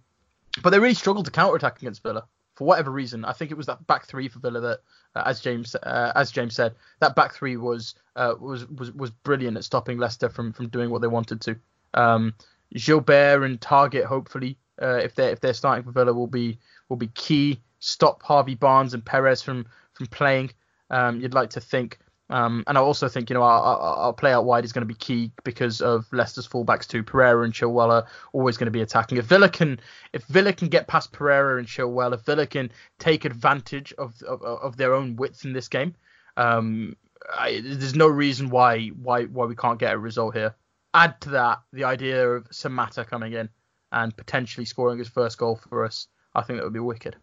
But 0.62 0.70
they 0.70 0.78
really 0.78 0.94
struggled 0.94 1.26
to 1.26 1.30
counter 1.30 1.56
attack 1.56 1.78
against 1.78 2.02
Villa 2.02 2.26
for 2.54 2.64
whatever 2.64 2.90
reason. 2.90 3.24
I 3.24 3.32
think 3.32 3.50
it 3.50 3.56
was 3.56 3.66
that 3.66 3.86
back 3.86 4.06
three 4.06 4.28
for 4.28 4.38
Villa 4.38 4.60
that, 4.60 4.80
uh, 5.14 5.22
as 5.26 5.40
James 5.40 5.74
uh, 5.74 6.12
as 6.14 6.30
James 6.30 6.54
said, 6.54 6.74
that 7.00 7.16
back 7.16 7.34
three 7.34 7.56
was 7.56 7.94
uh, 8.16 8.34
was 8.38 8.66
was 8.68 8.92
was 8.92 9.10
brilliant 9.10 9.56
at 9.56 9.64
stopping 9.64 9.98
Leicester 9.98 10.28
from 10.28 10.52
from 10.52 10.68
doing 10.68 10.90
what 10.90 11.02
they 11.02 11.08
wanted 11.08 11.40
to. 11.42 11.56
Um, 11.94 12.34
Guilbert 12.72 13.42
and 13.42 13.60
Targett, 13.60 14.04
hopefully, 14.04 14.58
uh, 14.80 15.00
if 15.02 15.14
they 15.14 15.30
if 15.30 15.40
they're 15.40 15.54
starting 15.54 15.84
for 15.84 15.92
Villa, 15.92 16.12
will 16.12 16.26
be 16.26 16.58
will 16.88 16.96
be 16.96 17.08
key. 17.08 17.60
Stop 17.80 18.22
Harvey 18.22 18.54
Barnes 18.54 18.94
and 18.94 19.04
Perez 19.04 19.42
from 19.42 19.66
from 19.92 20.06
playing. 20.06 20.50
Um, 20.90 21.20
you'd 21.20 21.34
like 21.34 21.50
to 21.50 21.60
think. 21.60 21.98
Um, 22.30 22.64
and 22.66 22.78
I 22.78 22.80
also 22.80 23.06
think, 23.08 23.28
you 23.28 23.34
know, 23.34 23.42
our, 23.42 23.60
our, 23.60 23.96
our 23.96 24.12
play 24.12 24.32
out 24.32 24.46
wide 24.46 24.64
is 24.64 24.72
going 24.72 24.82
to 24.82 24.86
be 24.86 24.94
key 24.94 25.30
because 25.44 25.82
of 25.82 26.06
Leicester's 26.10 26.48
fullbacks 26.48 26.86
too. 26.86 27.02
Pereira 27.02 27.44
and 27.44 27.52
Chilwell 27.52 27.90
are 27.90 28.06
always 28.32 28.56
going 28.56 28.66
to 28.66 28.70
be 28.70 28.80
attacking. 28.80 29.18
If 29.18 29.26
Villa 29.26 29.48
can, 29.48 29.78
if 30.12 30.24
Villa 30.24 30.52
can 30.52 30.68
get 30.68 30.86
past 30.86 31.12
Pereira 31.12 31.58
and 31.58 31.68
Chilwell, 31.68 32.14
if 32.14 32.22
Villa 32.22 32.46
can 32.46 32.70
take 32.98 33.26
advantage 33.26 33.92
of 33.98 34.20
of, 34.22 34.42
of 34.42 34.76
their 34.76 34.94
own 34.94 35.16
width 35.16 35.44
in 35.44 35.52
this 35.52 35.68
game, 35.68 35.94
um, 36.38 36.96
I, 37.30 37.60
there's 37.62 37.94
no 37.94 38.08
reason 38.08 38.48
why 38.48 38.88
why 38.88 39.24
why 39.24 39.44
we 39.44 39.54
can't 39.54 39.78
get 39.78 39.94
a 39.94 39.98
result 39.98 40.34
here. 40.34 40.54
Add 40.94 41.20
to 41.22 41.30
that 41.30 41.60
the 41.72 41.84
idea 41.84 42.26
of 42.26 42.48
Samatta 42.50 43.06
coming 43.06 43.34
in 43.34 43.50
and 43.92 44.16
potentially 44.16 44.64
scoring 44.64 44.98
his 44.98 45.08
first 45.08 45.36
goal 45.38 45.60
for 45.68 45.84
us. 45.84 46.08
I 46.34 46.42
think 46.42 46.58
that 46.58 46.64
would 46.64 46.72
be 46.72 46.80
wicked. 46.80 47.16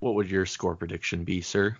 What 0.00 0.14
would 0.14 0.30
your 0.30 0.46
score 0.46 0.74
prediction 0.74 1.24
be, 1.24 1.42
sir? 1.42 1.76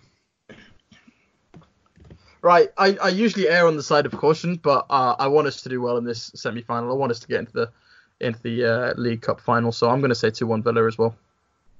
Right, 2.43 2.69
I, 2.75 2.97
I 3.01 3.09
usually 3.09 3.47
err 3.47 3.67
on 3.67 3.77
the 3.77 3.83
side 3.83 4.07
of 4.07 4.13
caution, 4.13 4.55
but 4.55 4.87
uh, 4.89 5.15
I 5.19 5.27
want 5.27 5.47
us 5.47 5.61
to 5.61 5.69
do 5.69 5.79
well 5.79 5.97
in 5.97 6.05
this 6.05 6.31
semi-final. 6.33 6.89
I 6.89 6.95
want 6.95 7.11
us 7.11 7.19
to 7.19 7.27
get 7.27 7.39
into 7.39 7.53
the 7.53 7.69
into 8.19 8.41
the 8.41 8.65
uh, 8.65 8.93
League 8.97 9.21
Cup 9.21 9.39
final, 9.39 9.71
so 9.71 9.89
I'm 9.89 9.99
going 9.99 10.09
to 10.09 10.15
say 10.15 10.29
2-1 10.29 10.63
Villa 10.63 10.87
as 10.87 10.97
well. 10.97 11.15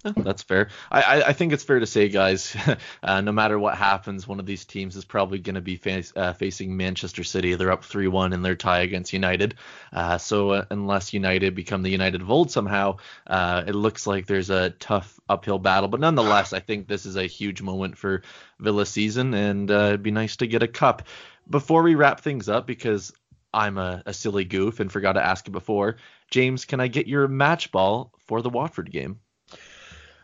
That's 0.04 0.41
fair. 0.41 0.70
I, 0.89 1.22
I 1.28 1.34
think 1.34 1.54
it's 1.54 1.64
fair 1.64 1.80
to 1.80 1.86
say, 1.86 2.10
guys, 2.10 2.56
uh, 3.04 3.22
no 3.22 3.32
matter 3.32 3.60
what 3.60 3.78
happens, 3.78 4.28
one 4.28 4.39
of 4.39 4.45
these 4.47 4.66
teams 4.66 4.95
is 4.95 5.06
probably 5.06 5.38
going 5.39 5.56
to 5.56 5.62
be 5.62 5.76
face, 5.76 6.12
uh, 6.16 6.34
facing 6.34 6.76
Manchester 6.76 7.24
City. 7.24 7.54
They're 7.54 7.72
up 7.72 7.86
3 7.86 8.08
1 8.08 8.34
in 8.34 8.41
their 8.41 8.56
tie 8.56 8.82
against 8.82 9.14
United. 9.14 9.56
Uh, 9.93 10.18
so, 10.18 10.52
uh, 10.52 10.66
unless 10.72 11.14
United 11.14 11.54
become 11.54 11.84
the 11.84 11.91
United 11.91 12.22
of 12.22 12.32
old 12.32 12.49
somehow, 12.49 12.97
uh, 13.28 13.64
it 13.68 13.76
looks 13.76 14.08
like 14.08 14.26
there's 14.26 14.49
a 14.49 14.72
tough 14.72 15.20
uphill 15.30 15.60
battle. 15.60 15.88
But 15.88 15.99
nonetheless, 15.99 16.52
I 16.54 16.60
think 16.60 16.88
this 16.88 17.06
is 17.06 17.16
a 17.16 17.28
huge 17.28 17.62
moment 17.62 17.97
for 17.97 18.24
Villa 18.60 18.86
season, 18.86 19.34
and 19.36 19.70
uh, 19.70 19.86
it'd 19.89 20.04
be 20.04 20.12
nice 20.12 20.38
to 20.38 20.47
get 20.47 20.64
a 20.64 20.68
cup. 20.68 21.04
Before 21.49 21.84
we 21.84 21.95
wrap 21.95 22.22
things 22.22 22.49
up, 22.49 22.66
because 22.66 23.14
I'm 23.54 23.78
a, 23.78 24.02
a 24.06 24.14
silly 24.14 24.45
goof 24.45 24.80
and 24.80 24.91
forgot 24.91 25.14
to 25.14 25.26
ask 25.26 25.47
it 25.47 25.52
before, 25.52 25.97
James, 26.30 26.66
can 26.66 26.80
I 26.80 26.88
get 26.88 27.08
your 27.08 27.28
match 27.28 27.72
ball 27.72 28.14
for 28.26 28.41
the 28.41 28.49
Watford 28.49 28.91
game? 28.91 29.20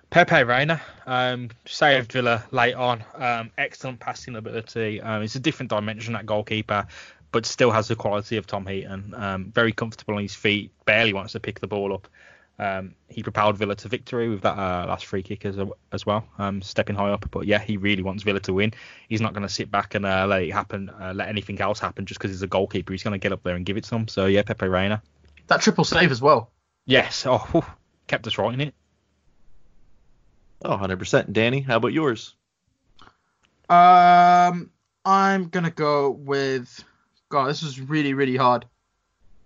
Pepe 0.09 0.43
Reina 0.43 0.81
um, 1.05 1.49
saved 1.65 2.11
Villa 2.11 2.43
late 2.51 2.75
on. 2.75 3.03
Um, 3.15 3.51
excellent 3.57 3.99
passing 3.99 4.35
ability. 4.35 5.01
Um, 5.01 5.21
it's 5.21 5.35
a 5.35 5.39
different 5.39 5.69
dimension 5.69 6.13
that 6.13 6.25
goalkeeper, 6.25 6.87
but 7.31 7.45
still 7.45 7.71
has 7.71 7.89
the 7.89 7.95
quality 7.95 8.37
of 8.37 8.47
Tom 8.47 8.65
Heaton. 8.65 9.13
Um, 9.15 9.51
very 9.51 9.73
comfortable 9.73 10.15
on 10.15 10.21
his 10.21 10.33
feet. 10.33 10.71
Barely 10.85 11.13
wants 11.13 11.33
to 11.33 11.39
pick 11.39 11.59
the 11.59 11.67
ball 11.67 11.93
up. 11.93 12.07
Um, 12.59 12.95
he 13.09 13.21
propelled 13.21 13.57
Villa 13.57 13.75
to 13.75 13.87
victory 13.87 14.29
with 14.29 14.41
that 14.41 14.57
uh, 14.57 14.87
last 14.87 15.05
free 15.05 15.21
kick 15.21 15.45
as, 15.45 15.57
as 15.91 16.05
well, 16.05 16.27
um, 16.39 16.61
stepping 16.61 16.95
high 16.95 17.11
up. 17.11 17.29
But 17.29 17.45
yeah, 17.45 17.59
he 17.59 17.77
really 17.77 18.01
wants 18.01 18.23
Villa 18.23 18.39
to 18.41 18.53
win. 18.53 18.73
He's 19.09 19.21
not 19.21 19.33
going 19.33 19.45
to 19.47 19.53
sit 19.53 19.69
back 19.69 19.93
and 19.93 20.05
uh, 20.05 20.25
let 20.25 20.41
it 20.41 20.53
happen, 20.53 20.89
uh, 20.89 21.13
let 21.15 21.27
anything 21.27 21.61
else 21.61 21.79
happen 21.79 22.05
just 22.05 22.19
because 22.19 22.31
he's 22.31 22.41
a 22.41 22.47
goalkeeper. 22.47 22.93
He's 22.93 23.03
going 23.03 23.11
to 23.11 23.19
get 23.19 23.31
up 23.31 23.43
there 23.43 23.55
and 23.55 23.65
give 23.65 23.77
it 23.77 23.85
some. 23.85 24.07
So 24.07 24.25
yeah, 24.25 24.41
Pepe 24.41 24.67
Reina. 24.67 25.03
That 25.47 25.61
triple 25.61 25.83
save 25.83 26.11
as 26.11 26.21
well. 26.21 26.49
Yes. 26.85 27.25
Oh, 27.27 27.37
whew, 27.51 27.65
kept 28.07 28.25
us 28.25 28.37
right 28.37 28.53
in 28.53 28.61
it. 28.61 28.73
Oh, 30.63 30.77
100%. 30.77 31.33
Danny, 31.33 31.61
how 31.61 31.77
about 31.77 31.93
yours? 31.93 32.33
Um, 33.69 34.71
I'm 35.05 35.49
going 35.49 35.65
to 35.65 35.71
go 35.71 36.11
with. 36.11 36.83
God, 37.29 37.47
this 37.47 37.63
is 37.63 37.79
really, 37.79 38.13
really 38.13 38.37
hard. 38.37 38.65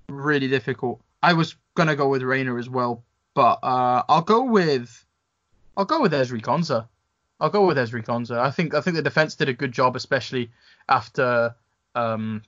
Really 0.10 0.48
difficult. 0.48 1.02
I 1.24 1.34
was 1.34 1.56
going 1.76 1.90
to 1.90 1.96
go 1.96 2.10
with 2.10 2.22
Reina 2.22 2.56
as 2.58 2.70
well, 2.70 3.04
but 3.34 3.60
uh, 3.64 4.04
I'll 4.08 4.22
go 4.22 4.44
with. 4.44 5.06
I'll 5.76 5.86
go 5.86 6.02
with 6.02 6.14
Ezri 6.14 6.42
Konsa. 6.42 6.88
I'll 7.40 7.50
go 7.50 7.66
with 7.66 7.78
Ezri 7.78 8.06
Konsa. 8.06 8.38
I 8.38 8.52
think 8.52 8.76
I 8.76 8.82
think 8.82 8.96
the 8.96 9.02
defense 9.02 9.36
did 9.36 9.50
a 9.50 9.54
good 9.54 9.72
job, 9.72 9.96
especially 9.96 10.52
after 10.88 11.56
um, 11.96 12.44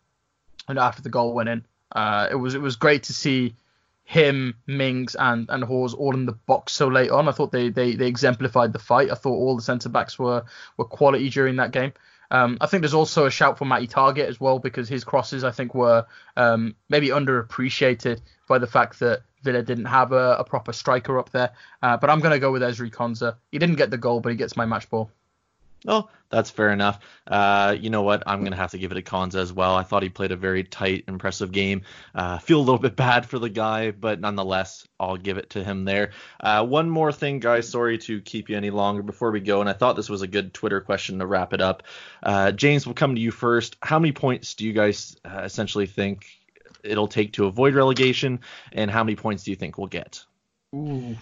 and 0.68 0.78
after 0.78 1.02
the 1.02 1.10
goal 1.10 1.34
went 1.34 1.50
in. 1.50 1.66
Uh, 1.92 2.28
it 2.30 2.36
was 2.36 2.54
it 2.54 2.62
was 2.62 2.76
great 2.76 3.04
to 3.04 3.14
see 3.14 3.56
him, 4.04 4.56
Mings, 4.68 5.16
and 5.16 5.50
and 5.50 5.64
Hause 5.64 5.94
all 5.94 6.14
in 6.14 6.26
the 6.26 6.34
box 6.34 6.74
so 6.74 6.88
late 6.88 7.10
on. 7.10 7.28
I 7.28 7.32
thought 7.32 7.52
they 7.52 7.70
they, 7.70 7.96
they 7.96 8.08
exemplified 8.08 8.74
the 8.74 8.80
fight. 8.80 9.12
I 9.12 9.16
thought 9.16 9.36
all 9.36 9.56
the 9.56 9.62
centre 9.62 9.90
backs 9.90 10.20
were 10.20 10.44
were 10.78 10.86
quality 10.86 11.30
during 11.30 11.58
that 11.58 11.72
game. 11.72 11.94
Um, 12.32 12.58
I 12.62 12.66
think 12.66 12.82
there's 12.82 12.96
also 12.96 13.26
a 13.26 13.32
shout 13.32 13.58
for 13.58 13.66
Matty 13.66 13.88
Targett 13.88 14.28
as 14.28 14.40
well 14.40 14.58
because 14.58 14.90
his 14.90 15.04
crosses 15.04 15.44
I 15.44 15.52
think 15.52 15.76
were 15.76 16.06
um, 16.36 16.76
maybe 16.90 17.10
underappreciated 17.10 18.22
by 18.48 18.58
the 18.58 18.68
fact 18.68 19.00
that 19.00 19.22
Villa 19.44 19.62
didn't 19.62 19.86
have 19.86 20.12
a, 20.12 20.38
a 20.40 20.44
proper 20.44 20.74
striker 20.74 21.20
up 21.20 21.30
there. 21.30 21.52
Uh, 21.82 21.98
but 21.98 22.10
I'm 22.10 22.20
going 22.22 22.32
to 22.32 22.40
go 22.40 22.52
with 22.52 22.62
Ezri 22.62 22.92
Konsa. 22.92 23.36
He 23.52 23.60
didn't 23.60 23.76
get 23.76 23.92
the 23.92 23.98
goal, 23.98 24.20
but 24.20 24.30
he 24.30 24.36
gets 24.36 24.58
my 24.58 24.66
match 24.66 24.90
ball. 24.90 25.12
Oh, 25.88 26.10
that's 26.30 26.50
fair 26.50 26.72
enough. 26.72 27.00
Uh, 27.28 27.76
you 27.80 27.90
know 27.90 28.04
what? 28.04 28.24
I'm 28.26 28.40
going 28.40 28.54
to 28.54 28.58
have 28.58 28.72
to 28.72 28.78
give 28.78 28.92
it 28.92 28.96
to 28.96 29.02
Konsa 29.02 29.36
as 29.36 29.52
well. 29.52 29.76
I 29.76 29.84
thought 29.84 30.02
he 30.02 30.10
played 30.10 30.32
a 30.32 30.38
very 30.38 30.64
tight, 30.64 31.04
impressive 31.08 31.52
game. 31.52 31.82
Uh, 32.16 32.40
feel 32.40 32.60
a 32.60 32.62
little 32.62 32.80
bit 32.80 32.96
bad 32.96 33.26
for 33.26 33.38
the 33.38 33.50
guy, 33.50 33.92
but 33.92 34.20
nonetheless, 34.20 34.88
I'll 35.00 35.18
give 35.18 35.38
it 35.38 35.52
to 35.52 35.64
him 35.64 35.86
there. 35.86 36.12
Uh, 36.40 36.66
one 36.66 36.90
more 36.90 37.12
thing, 37.12 37.40
guys. 37.40 37.68
Sorry 37.68 37.98
to 38.00 38.22
keep 38.22 38.50
you 38.50 38.58
any 38.58 38.70
longer 38.70 39.04
before 39.04 39.32
we 39.32 39.42
go, 39.42 39.60
and 39.60 39.70
I 39.70 39.74
thought 39.74 39.96
this 39.96 40.10
was 40.10 40.22
a 40.22 40.28
good 40.28 40.54
Twitter 40.54 40.82
question 40.82 41.20
to 41.20 41.26
wrap 41.26 41.54
it 41.54 41.62
up. 41.62 41.84
Uh, 42.22 42.52
James, 42.52 42.88
we'll 42.88 42.96
come 42.96 43.16
to 43.16 43.22
you 43.22 43.32
first. 43.32 43.76
How 43.82 44.00
many 44.00 44.14
points 44.14 44.54
do 44.56 44.66
you 44.66 44.74
guys 44.74 45.18
uh, 45.26 45.42
essentially 45.44 45.86
think 45.86 46.26
it'll 46.84 47.08
take 47.08 47.34
to 47.34 47.46
avoid 47.46 47.76
relegation, 47.76 48.40
and 48.72 48.90
how 48.90 49.04
many 49.04 49.16
points 49.16 49.44
do 49.44 49.52
you 49.52 49.58
think 49.58 49.78
we'll 49.78 49.88
get? 49.88 50.24
Ooh. 50.74 51.16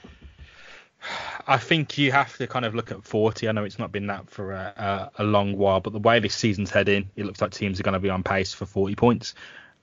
I 1.47 1.57
think 1.57 1.97
you 1.97 2.11
have 2.11 2.37
to 2.37 2.47
kind 2.47 2.65
of 2.65 2.75
look 2.75 2.91
at 2.91 3.03
40. 3.03 3.47
I 3.47 3.51
know 3.51 3.63
it's 3.63 3.79
not 3.79 3.91
been 3.91 4.07
that 4.07 4.29
for 4.29 4.51
a, 4.51 5.11
a, 5.17 5.23
a 5.23 5.25
long 5.25 5.57
while, 5.57 5.79
but 5.79 5.93
the 5.93 5.99
way 5.99 6.19
this 6.19 6.35
season's 6.35 6.69
heading, 6.69 7.09
it 7.15 7.25
looks 7.25 7.41
like 7.41 7.51
teams 7.51 7.79
are 7.79 7.83
going 7.83 7.93
to 7.93 7.99
be 7.99 8.09
on 8.09 8.23
pace 8.23 8.53
for 8.53 8.65
40 8.65 8.95
points. 8.95 9.33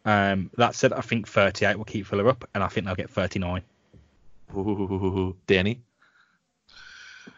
Um, 0.05 0.51
that 0.57 0.75
said, 0.75 0.93
I 0.93 1.01
think 1.01 1.27
38 1.27 1.77
will 1.77 1.85
keep 1.85 2.07
Villa 2.07 2.29
up, 2.29 2.49
and 2.55 2.63
I 2.63 2.69
think 2.69 2.87
they'll 2.87 2.95
get 2.95 3.11
39. 3.11 3.63
Ooh, 4.57 5.37
Danny? 5.47 5.83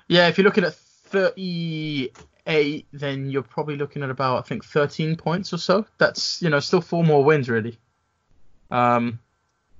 Yeah, 0.08 0.28
if 0.28 0.38
you're 0.38 0.44
looking 0.44 0.64
at 0.64 0.74
38, 0.74 2.86
then 2.92 3.30
you're 3.30 3.42
probably 3.42 3.76
looking 3.76 4.02
at 4.02 4.10
about, 4.10 4.38
I 4.38 4.42
think, 4.42 4.64
13 4.64 5.16
points 5.16 5.52
or 5.52 5.58
so. 5.58 5.86
That's, 5.98 6.42
you 6.42 6.50
know, 6.50 6.60
still 6.60 6.80
four 6.80 7.02
more 7.02 7.24
wins, 7.24 7.48
really. 7.48 7.78
Um, 8.70 9.18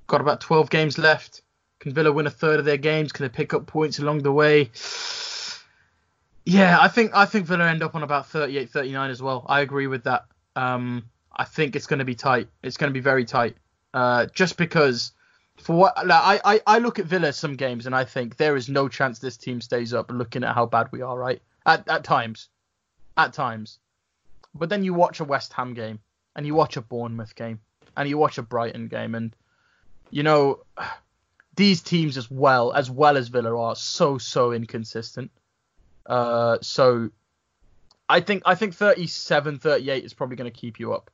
got 0.07 0.21
about 0.21 0.41
12 0.41 0.71
games 0.71 0.99
left. 0.99 1.43
Can 1.81 1.95
Villa 1.95 2.13
win 2.13 2.27
a 2.27 2.31
third 2.31 2.59
of 2.59 2.67
their 2.67 2.77
games? 2.77 3.11
Can 3.11 3.25
they 3.25 3.31
pick 3.31 3.55
up 3.55 3.67
points 3.67 3.99
along 3.99 4.19
the 4.19 4.33
way? 4.33 4.71
Yeah, 6.45 6.79
I 6.81 6.89
think 6.89 7.13
I 7.15 7.25
think 7.25 7.47
Villa 7.47 7.69
end 7.69 7.83
up 7.83 7.95
on 7.95 8.03
about 8.03 8.29
38, 8.29 8.71
39 8.71 9.11
as 9.11 9.23
well. 9.23 9.45
I 9.49 9.61
agree 9.61 9.87
with 9.87 10.05
that. 10.05 10.27
Um, 10.57 11.09
I 11.35 11.45
think 11.45 11.75
it's 11.75 11.87
going 11.87 12.01
to 12.01 12.05
be 12.05 12.15
tight. 12.15 12.49
It's 12.63 12.77
going 12.77 12.91
to 12.91 12.95
be 12.95 13.01
very 13.01 13.25
tight. 13.25 13.57
Uh, 13.95 14.27
just 14.27 14.57
because 14.57 15.13
for 15.57 15.75
what 15.75 16.07
like, 16.07 16.43
I, 16.45 16.55
I 16.55 16.61
I 16.67 16.79
look 16.79 16.99
at 16.99 17.07
Villa 17.07 17.33
some 17.33 17.57
games 17.57 17.87
and 17.87 17.95
I 17.95 18.05
think 18.05 18.37
there 18.37 18.57
is 18.57 18.69
no 18.69 18.89
chance 18.89 19.19
this 19.19 19.39
team 19.39 19.61
stays 19.61 19.95
up. 19.95 20.11
Looking 20.11 20.45
at 20.45 20.55
how 20.55 20.67
bad 20.67 20.89
we 20.93 21.01
are, 21.01 21.19
right? 21.19 21.41
At 21.65 21.89
at 21.89 22.05
times, 22.05 22.49
at 23.17 23.33
times. 23.33 23.79
But 24.55 24.69
then 24.69 24.85
you 24.85 24.93
watch 24.93 25.21
a 25.21 25.25
West 25.25 25.53
Ham 25.55 25.73
game 25.73 26.01
and 26.37 26.47
you 26.47 26.55
watch 26.55 26.77
a 26.77 26.83
Bournemouth 26.83 27.35
game 27.35 27.61
and 27.97 28.09
you 28.09 28.19
watch 28.19 28.37
a 28.37 28.43
Brighton 28.43 28.89
game 28.89 29.15
and 29.15 29.35
you 30.11 30.23
know 30.23 30.61
these 31.57 31.83
teams 31.83 32.17
as 32.17 32.31
well 32.31 32.73
as 32.73 32.91
well 32.91 33.17
as 33.17 33.29
Villa 33.29 33.59
are 33.59 33.77
so 33.77 34.19
so 34.19 34.53
inconsistent. 34.53 35.31
Uh, 36.07 36.59
so 36.61 37.11
I 38.09 38.21
think 38.21 38.43
I 38.47 38.55
think 38.55 38.75
37 38.75 39.59
38 39.59 40.05
is 40.05 40.15
probably 40.15 40.37
going 40.37 40.51
to 40.51 40.57
keep 40.57 40.81
you 40.81 40.93
up 40.93 41.11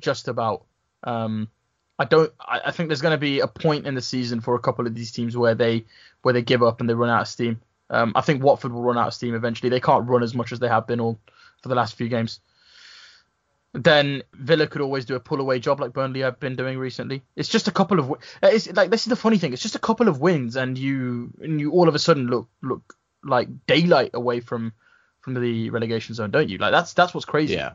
just 0.00 0.28
about. 0.28 0.64
Um, 1.04 1.48
I 1.98 2.04
don't. 2.04 2.32
I, 2.40 2.60
I 2.66 2.70
think 2.70 2.88
there's 2.88 3.02
going 3.02 3.12
to 3.12 3.18
be 3.18 3.40
a 3.40 3.48
point 3.48 3.86
in 3.86 3.94
the 3.94 4.02
season 4.02 4.40
for 4.40 4.54
a 4.54 4.60
couple 4.60 4.86
of 4.86 4.94
these 4.94 5.12
teams 5.12 5.36
where 5.36 5.54
they 5.54 5.84
where 6.22 6.34
they 6.34 6.42
give 6.42 6.62
up 6.62 6.80
and 6.80 6.88
they 6.88 6.94
run 6.94 7.10
out 7.10 7.22
of 7.22 7.28
steam. 7.28 7.60
Um, 7.90 8.12
I 8.14 8.20
think 8.20 8.42
Watford 8.42 8.72
will 8.72 8.82
run 8.82 8.98
out 8.98 9.08
of 9.08 9.14
steam 9.14 9.34
eventually. 9.34 9.70
They 9.70 9.80
can't 9.80 10.08
run 10.08 10.22
as 10.22 10.34
much 10.34 10.52
as 10.52 10.58
they 10.58 10.68
have 10.68 10.86
been 10.86 11.00
all 11.00 11.18
for 11.62 11.68
the 11.68 11.74
last 11.74 11.94
few 11.96 12.08
games 12.08 12.40
then 13.84 14.22
Villa 14.32 14.66
could 14.66 14.80
always 14.80 15.04
do 15.04 15.14
a 15.14 15.20
pull 15.20 15.40
away 15.40 15.58
job 15.58 15.80
like 15.80 15.92
Burnley 15.92 16.20
have 16.20 16.40
been 16.40 16.56
doing 16.56 16.78
recently. 16.78 17.22
It's 17.36 17.48
just 17.48 17.68
a 17.68 17.70
couple 17.70 17.98
of 17.98 18.10
uh, 18.10 18.16
it's 18.42 18.70
like 18.72 18.90
this 18.90 19.02
is 19.02 19.10
the 19.10 19.16
funny 19.16 19.38
thing. 19.38 19.52
It's 19.52 19.62
just 19.62 19.74
a 19.74 19.80
couple 19.80 20.08
of 20.08 20.20
wins 20.20 20.56
and 20.56 20.76
you 20.76 21.32
and 21.40 21.60
you 21.60 21.70
all 21.72 21.88
of 21.88 21.94
a 21.94 21.98
sudden 21.98 22.26
look 22.26 22.48
look 22.62 22.96
like 23.22 23.48
daylight 23.66 24.10
away 24.14 24.40
from 24.40 24.72
from 25.20 25.34
the 25.34 25.70
relegation 25.70 26.14
zone, 26.14 26.30
don't 26.30 26.48
you? 26.48 26.58
Like 26.58 26.72
that's 26.72 26.92
that's 26.94 27.14
what's 27.14 27.26
crazy. 27.26 27.54
Yeah. 27.54 27.74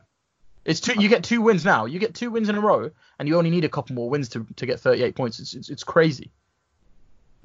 It's 0.66 0.80
two. 0.80 1.00
You 1.00 1.10
get 1.10 1.24
two 1.24 1.42
wins 1.42 1.66
now. 1.66 1.86
You 1.86 2.00
get 2.00 2.16
two 2.16 2.32
wins 2.32 2.48
in 2.48 2.56
a 2.56 2.62
row, 2.62 2.92
and 3.20 3.28
you 3.28 3.38
only 3.38 3.50
need 3.50 3.66
a 3.66 3.70
couple 3.70 3.96
more 3.96 4.10
wins 4.10 4.30
to, 4.30 4.48
to 4.56 4.66
get 4.66 4.80
38 4.80 5.14
points. 5.14 5.40
It's, 5.40 5.54
it's 5.54 5.70
it's 5.70 5.84
crazy. 5.84 6.32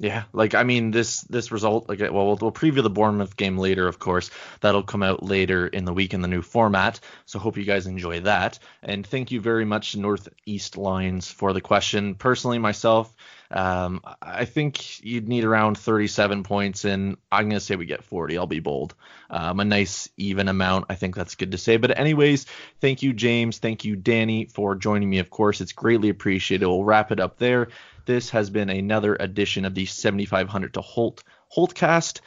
Yeah, 0.01 0.23
like 0.31 0.55
I 0.55 0.63
mean, 0.63 0.91
this 0.91 1.21
this 1.23 1.51
result, 1.51 1.89
like 1.89 1.99
well, 1.99 2.11
we'll, 2.11 2.37
we'll 2.37 2.51
preview 2.53 2.81
the 2.81 2.89
Bournemouth 2.89 3.35
game 3.35 3.57
later, 3.57 3.85
of 3.85 3.99
course. 3.99 4.31
That'll 4.61 4.81
come 4.81 5.03
out 5.03 5.23
later 5.23 5.67
in 5.67 5.83
the 5.83 5.93
week 5.93 6.13
in 6.13 6.21
the 6.21 6.29
new 6.29 6.41
format. 6.41 7.01
So 7.25 7.37
hope 7.37 7.57
you 7.57 7.65
guys 7.65 7.85
enjoy 7.85 8.21
that. 8.21 8.59
And 8.81 9.05
thank 9.05 9.31
you 9.31 9.41
very 9.41 9.65
much, 9.65 9.97
Northeast 9.97 10.77
Lions, 10.77 11.29
for 11.29 11.51
the 11.51 11.59
question. 11.59 12.15
Personally, 12.15 12.59
myself, 12.59 13.13
um, 13.51 13.99
I 14.21 14.45
think 14.45 15.03
you'd 15.03 15.27
need 15.27 15.43
around 15.43 15.77
37 15.77 16.43
points, 16.43 16.85
and 16.85 17.17
I'm 17.29 17.49
gonna 17.49 17.59
say 17.59 17.75
we 17.75 17.85
get 17.85 18.05
40. 18.05 18.37
I'll 18.37 18.47
be 18.47 18.61
bold. 18.61 18.95
Um, 19.29 19.59
a 19.59 19.65
nice 19.65 20.07
even 20.15 20.47
amount. 20.47 20.85
I 20.89 20.95
think 20.95 21.13
that's 21.13 21.35
good 21.35 21.51
to 21.51 21.57
say. 21.57 21.75
But 21.75 21.99
anyways, 21.99 22.45
thank 22.79 23.03
you, 23.03 23.11
James. 23.11 23.57
Thank 23.57 23.83
you, 23.83 23.97
Danny, 23.97 24.45
for 24.45 24.75
joining 24.75 25.09
me. 25.09 25.19
Of 25.19 25.29
course, 25.29 25.59
it's 25.59 25.73
greatly 25.73 26.07
appreciated. 26.07 26.65
We'll 26.65 26.85
wrap 26.85 27.11
it 27.11 27.19
up 27.19 27.37
there. 27.37 27.67
This 28.09 28.31
has 28.31 28.49
been 28.49 28.71
another 28.71 29.15
edition 29.19 29.65
of 29.65 29.75
the 29.75 29.85
7500 29.85 30.73
to 30.73 30.81
Holt 30.81 31.23
Holtcast. 31.55 32.21